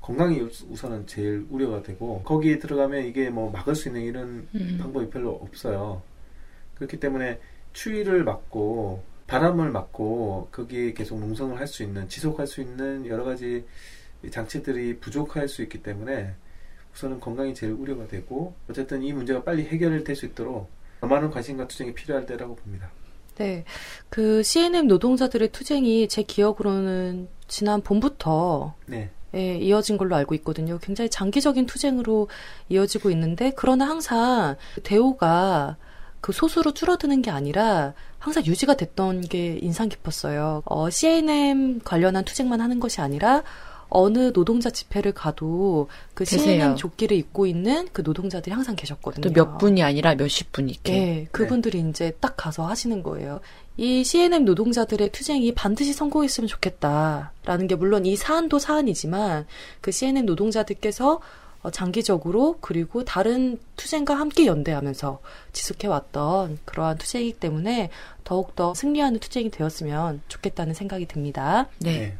[0.00, 4.78] 건강이 우선은 제일 우려가 되고 거기에 들어가면 이게 뭐 막을 수 있는 이런 음.
[4.80, 6.02] 방법이 별로 없어요.
[6.76, 7.40] 그렇기 때문에
[7.72, 13.64] 추위를 막고 바람을 막고 거기에 계속 농성을 할 수 있는 지속할 수 있는 여러 가지
[14.30, 16.34] 장치들이 부족할 수 있기 때문에
[16.94, 20.68] 우선은 건강이 제일 우려가 되고 어쨌든 이 문제가 빨리 해결될 수 있도록
[21.00, 22.90] 더 많은 관심과 투쟁이 필요할 때라고 봅니다.
[23.36, 23.64] 네.
[24.10, 29.10] 그 CNM 노동자들의 투쟁이 제 기억으로는 지난 봄부터 네.
[29.34, 30.78] 예, 이어진 걸로 알고 있거든요.
[30.78, 32.28] 굉장히 장기적인 투쟁으로
[32.68, 35.76] 이어지고 있는데 그러나 항상 대우가
[36.20, 40.62] 그 소수로 줄어드는 게 아니라 항상 유지가 됐던 게 인상 깊었어요.
[40.64, 43.44] 어, CNM 관련한 투쟁만 하는 것이 아니라
[43.88, 46.24] 어느 노동자 집회를 가도 그.
[46.24, 49.22] CNM 조끼를 입고 있는 그 노동자들이 항상 계셨거든요.
[49.22, 50.92] 또 몇 분이 아니라 몇십 분 이렇게.
[50.92, 53.40] 네, 그분들이 이제 딱 가서 하시는 거예요.
[53.76, 59.46] 이 CNM 노동자들의 투쟁이 반드시 성공했으면 좋겠다라는 게 물론 이 사안도 사안이지만
[59.80, 61.20] 그 CNM 노동자들께서
[61.62, 65.20] 어, 장기적으로 그리고 다른 투쟁과 함께 연대하면서
[65.52, 67.90] 지속해왔던 그러한 투쟁이기 때문에
[68.24, 71.66] 더욱더 승리하는 투쟁이 되었으면 좋겠다는 생각이 듭니다.
[71.78, 71.92] 네.
[71.98, 72.16] 네,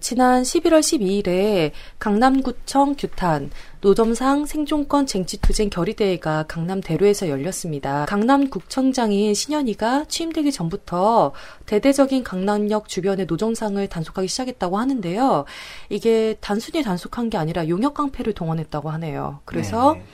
[0.00, 3.50] 지난 11월 12일에 강남구청 규탄
[3.80, 8.04] 노점상 생존권 쟁취투쟁 결의대회가 강남 대로에서 열렸습니다.
[8.06, 11.32] 강남구청장인 신현희가 취임되기 전부터
[11.66, 15.46] 대대적인 강남역 주변의 노점상을 단속하기 시작했다고 하는데요.
[15.88, 19.40] 이게 단순히 단속한 게 아니라 용역 깡패를 동원했다고 하네요.
[19.44, 20.04] 그래서 네.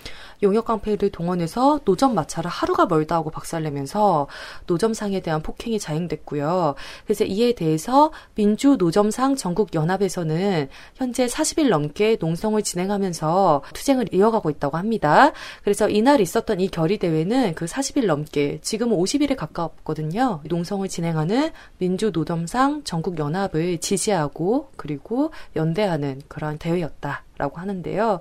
[0.42, 4.26] 용역 깡패를 동원해서 노점 마찰을 하루가 멀다 하고 박살내면서
[4.66, 6.74] 노점상에 대한 폭행이 자행됐고요.
[7.04, 14.76] 그래서 이에 대해서 민주 노점상 전국 연합에서는 현재 40일 넘게 농성을 진행하면서 투쟁을 이어가고 있다고
[14.76, 15.32] 합니다.
[15.64, 20.40] 그래서 이날 있었던 이 결의 대회는 그 40일 넘게 지금은 50일에 가깝거든요.
[20.44, 28.20] 농성을 진행하는 민주 노점상 전국 연합을 지지하고 그리고 연대하는 그런 대회였다라고 하는데요.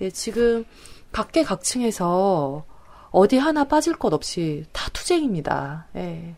[0.00, 0.64] 예, 지금
[1.16, 2.66] 각계 각층에서
[3.10, 5.86] 어디 하나 빠질 것 없이 다 투쟁입니다.
[5.96, 6.34] 예.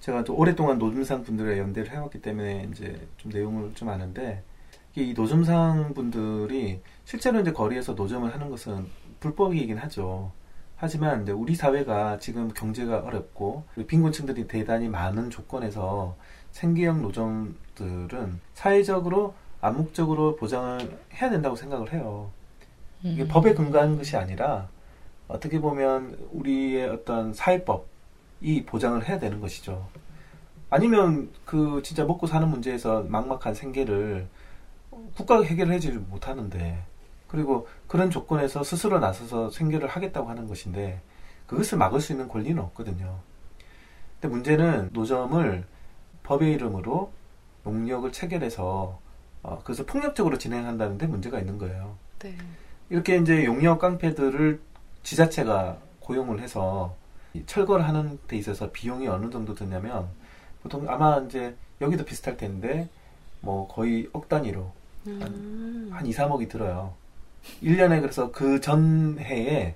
[0.00, 4.44] 제가 또 오랫동안 노점상 분들의 연대를 해왔기 때문에 이제 좀 내용을 좀 아는데
[4.94, 8.86] 이 노점상 분들이 실제로 이제 거리에서 노점을 하는 것은
[9.20, 10.30] 불법이긴 하죠.
[10.76, 16.16] 하지만 이제 우리 사회가 지금 경제가 어렵고 빈곤층들이 대단히 많은 조건에서
[16.50, 19.32] 생계형 노점들은 사회적으로
[19.62, 22.30] 암묵적으로 보장을 해야 된다고 생각을 해요.
[23.02, 24.68] 이게 법에 근거한 것이 아니라
[25.28, 29.88] 어떻게 보면 우리의 어떤 사회법이 보장을 해야 되는 것이죠.
[30.68, 34.28] 아니면 그 진짜 먹고 사는 문제에서 막막한 생계를
[35.16, 36.84] 국가가 해결을 해주지 못하는데
[37.26, 41.00] 그리고 그런 조건에서 스스로 나서서 생계를 하겠다고 하는 것인데
[41.46, 43.18] 그것을 막을 수 있는 권리는 없거든요.
[44.20, 45.64] 근데 문제는 노점을
[46.22, 47.12] 법의 이름으로
[47.66, 49.00] 용역을 체결해서
[49.42, 51.96] 어, 그것을 폭력적으로 진행한다는데 문제가 있는 거예요.
[52.18, 52.36] 네.
[52.90, 54.60] 이렇게 이제 용역 깡패들을
[55.04, 56.96] 지자체가 고용을 해서
[57.32, 60.08] 이 철거를 하는 데 있어서 비용이 어느 정도 드냐면
[60.62, 62.88] 보통 아마 이제 여기도 비슷할 텐데
[63.40, 64.72] 뭐 거의 억 단위로
[65.06, 65.88] 음.
[65.92, 66.94] 한 2, 3억이 들어요.
[67.62, 69.74] 1년에 그래서 그 전해에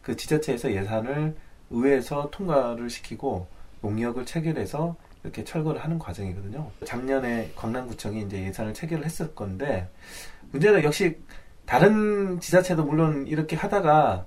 [0.00, 1.36] 그 지자체에서 예산을
[1.70, 3.46] 의회에서 통과를 시키고
[3.84, 6.70] 용역을 체결해서 이렇게 철거를 하는 과정이거든요.
[6.84, 9.88] 작년에 광남구청이 이제 예산을 체결을 했을 건데
[10.52, 11.18] 문제는 역시
[11.66, 14.24] 다른 지자체도 물론 이렇게 하다가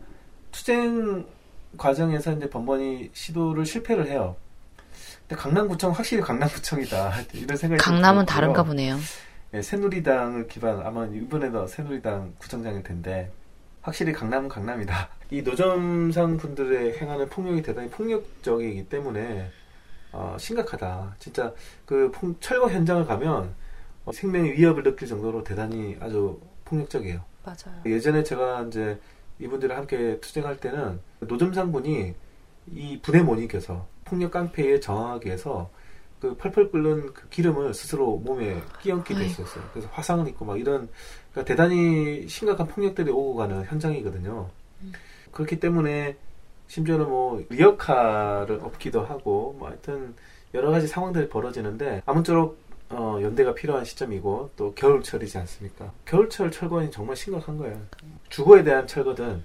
[0.51, 1.25] 투쟁
[1.77, 4.35] 과정에서 이제 번번이 시도를 실패를 해요.
[5.27, 8.25] 근데 강남구청 확실히 강남구청이다 이런 생각이 강남은.
[8.25, 8.97] 다른가 보네요.
[9.53, 13.31] 예, 새누리당을 기반 아마 이번에도 새누리당 구청장일 텐데
[13.81, 15.09] 확실히 강남은 강남이다.
[15.31, 19.49] 이 노점상 분들의 행하는 폭력이 대단히 폭력적이기 때문에
[20.11, 21.15] 어, 심각하다.
[21.19, 21.53] 진짜
[21.85, 23.53] 그 폭- 철거 현장을 가면
[24.05, 27.21] 어, 생명의 위협을 느낄 정도로 대단히 아주 폭력적이에요.
[27.43, 27.81] 맞아요.
[27.85, 28.99] 예전에 제가 이제
[29.39, 32.13] 이분들과 함께 투쟁할 때는 노점상 분이
[32.67, 35.69] 이못 이겨서 폭력 깡패에 저항하기 위해서
[36.19, 39.19] 그 펄펄 끓는 그 기름을 스스로 몸에 끼얹기도.
[39.19, 39.63] 했었어요.
[39.73, 40.89] 그래서 화상을 입고 막 이런
[41.31, 44.49] 그러니까 대단히 심각한 폭력들이 오고 가는 현장이거든요.
[45.31, 46.15] 그렇기 때문에
[46.67, 50.15] 심지어는 뭐 리어카를 업기도 하고 뭐 하여튼
[50.53, 52.57] 여러 가지 상황들이 벌어지는데 아무쪼록
[52.89, 55.91] 어, 연대가 필요한 시점이고 또 겨울철이지 않습니까?
[56.05, 57.81] 겨울철 철거는 정말 심각한 거예요.
[58.29, 59.43] 주거에 대한 철거든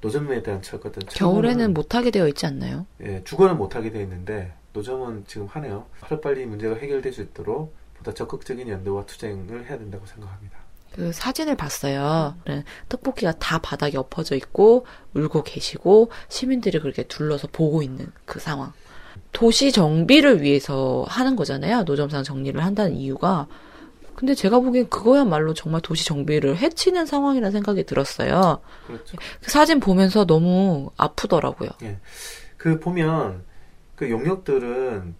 [0.00, 2.86] 노점에 대한 철거든 겨울에는 못하게 되어 있지 않나요?
[3.02, 5.86] 예, 주거는 못하게 돼 있는데 노점은 지금 하네요.
[6.00, 10.58] 하루빨리 문제가 해결될 수 있도록 보다 적극적인 연대와 투쟁을 해야 된다고 생각합니다.
[10.92, 12.36] 그 사진을 봤어요.
[12.46, 18.72] 네, 떡볶이가 다 바닥에 엎어져 있고 울고 계시고 시민들이 그렇게 둘러서 보고 있는 그 상황.
[19.34, 21.82] 도시 정비를 위해서 하는 거잖아요.
[21.82, 23.46] 노점상 정리를 한다는 이유가.
[24.14, 28.60] 근데 제가 보기엔 그거야말로 정말 도시 정비를 해치는 상황이라는 생각이 들었어요.
[28.86, 29.16] 그렇죠.
[29.42, 31.70] 그 사진 보면서 너무 아프더라고요.
[32.56, 33.42] 그 보면
[33.96, 35.14] 그 용역들은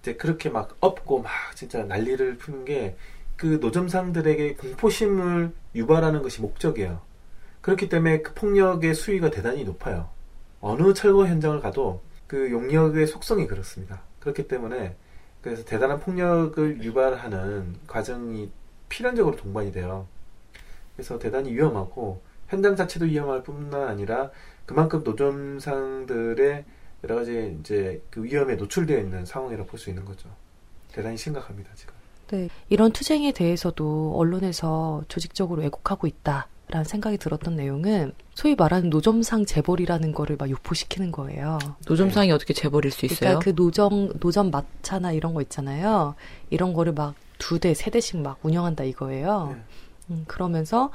[0.00, 2.96] 이제 그렇게 막 엎고 막 진짜 난리를 푸는 게
[3.42, 7.00] 그 노점상들에게 공포심을 유발하는 것이 목적이에요.
[7.60, 10.10] 그렇기 때문에 그 폭력의 수위가 대단히 높아요.
[10.60, 12.02] 어느 철거 현장을 가도
[12.32, 14.00] 그 용역의 속성이 그렇습니다.
[14.18, 14.96] 그렇기 때문에
[15.42, 18.50] 그래서 대단한 폭력을 유발하는 과정이
[18.88, 20.08] 필연적으로 동반이 돼요.
[20.96, 24.30] 그래서 대단히 위험하고 현장 자체도 위험할 뿐만 아니라
[24.64, 26.64] 그만큼 노점상들의
[27.04, 30.30] 여러 가지 이제 그 위험에 노출되어 있는 상황이라고 볼 수 있는 거죠.
[30.90, 31.92] 대단히 심각합니다, 지금.
[32.28, 32.48] 네.
[32.70, 40.12] 이런 투쟁에 대해서도 언론에서 조직적으로 왜곡하고 있다 라는 생각이 들었던 내용은 소위 말하는 노점상 재벌이라는
[40.12, 41.58] 거를 막 유포시키는 거예요.
[41.86, 43.38] 노점상이 어떻게 재버릴 수 있어요?
[43.38, 46.14] 그러니까 그 노점 노점 마차나 이런 거 있잖아요.
[46.50, 49.48] 이런 거를 막 두 대, 세 대씩 막 운영한다 이거예요.
[49.52, 49.62] 네.
[50.10, 50.90] 음, 그러면서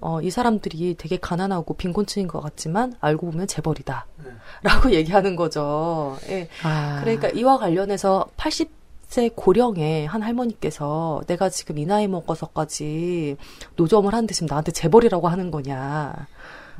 [0.00, 4.06] 어, 이 사람들이 되게 가난하고 빈곤층인 것 같지만 알고 보면 재벌이다.
[4.62, 6.16] 라고 얘기하는 거죠.
[6.30, 6.48] 예.
[6.62, 7.00] 아.
[7.02, 8.79] 그러니까 이와 관련해서 80
[9.10, 13.36] 세 고령의 한 할머니께서 내가 지금 이 나이 먹어서까지
[13.74, 16.28] 노점을 하는데 지금 나한테 재벌이라고 하는 거냐.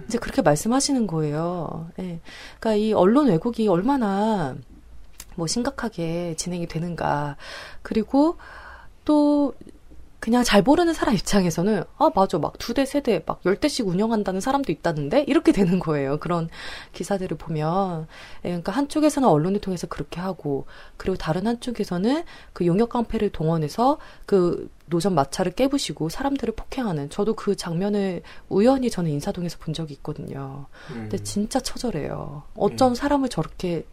[0.06, 1.88] 이제 그렇게 말씀하시는 거예요.
[1.98, 2.20] 예.
[2.60, 4.54] 그러니까 이 언론 왜곡이 얼마나
[5.34, 7.36] 뭐 심각하게 진행이 되는가.
[7.82, 8.36] 그리고
[9.04, 9.52] 또
[10.20, 12.38] 그냥 잘 모르는 사람 입장에서는 아 맞아.
[12.38, 15.24] 막 두 대 세 대 막 열 대씩 운영한다는 사람도 있다는데?
[15.26, 16.18] 이렇게 되는 거예요.
[16.18, 16.48] 그런
[16.92, 18.06] 기사들을 보면.
[18.44, 20.66] 예, 그러니까 한쪽에서는 언론을 통해서 그렇게 하고
[20.98, 27.08] 그리고 다른 한쪽에서는 그 용역 깡패를 동원해서 그 노점 마차를 깨부시고 사람들을 폭행하는.
[27.08, 30.66] 저도 그 장면을 우연히 저는 인사동에서 본 적이 있거든요.
[30.88, 32.42] 근데 진짜 처절해요.
[32.56, 33.86] 어쩜 사람을 저렇게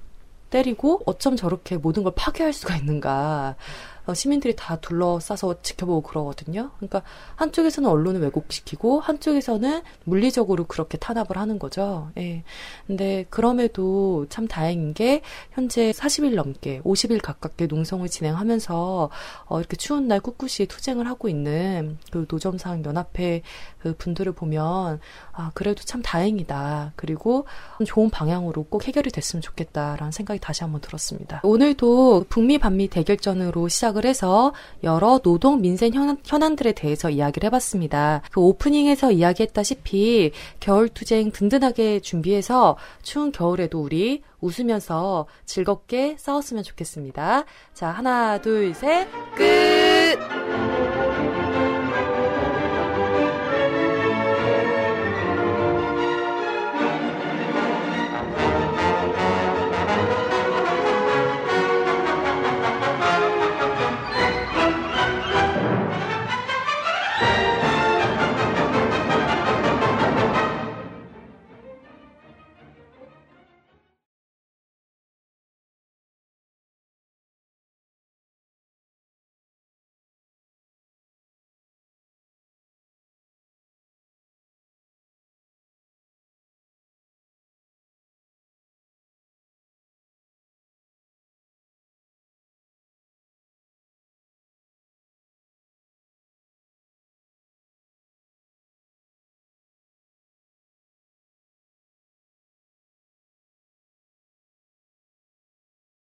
[0.50, 3.56] 때리고 어쩜 저렇게 모든 걸 파괴할 수가 있는가.
[3.58, 6.72] 어, 시민들이 다 둘러싸서 지켜보고 그러거든요.
[6.78, 7.02] 그러니까
[7.36, 12.12] 한쪽에서는 언론을 왜곡시키고 한쪽에서는 물리적으로 그렇게 탄압을 하는 거죠.
[12.18, 12.44] 예.
[12.86, 15.22] 근데 그럼에도 참 다행인 게
[15.52, 19.10] 현재 40일 넘게 50일 가깝게 농성을 진행하면서
[19.46, 23.42] 어, 이렇게 추운 날 꿋꿋이 투쟁을 하고 있는 그 노점상 연합회
[23.80, 25.00] 그 분들을 보면
[25.32, 26.94] 아 그래도 참 다행이다.
[26.96, 27.46] 그리고
[27.86, 31.42] 좋은 방향으로 꼭 해결이 됐으면 좋겠다라는 생각이 다시 한번 들었습니다.
[31.44, 34.54] 오늘도 북미 반미 대결전으로 시작을 해서
[34.84, 38.22] 여러 노동 민생 현안, 현안 들에 대해서 이야기를 해봤습니다.
[38.32, 47.46] 그 오프닝에서 이야기했다시피 겨울 투쟁 든든하게 준비해서 추운 겨울에도 우리 웃으면서 즐겁게 싸웠으면 좋겠습니다.
[47.74, 50.97] 자 하나 둘 셋 끝.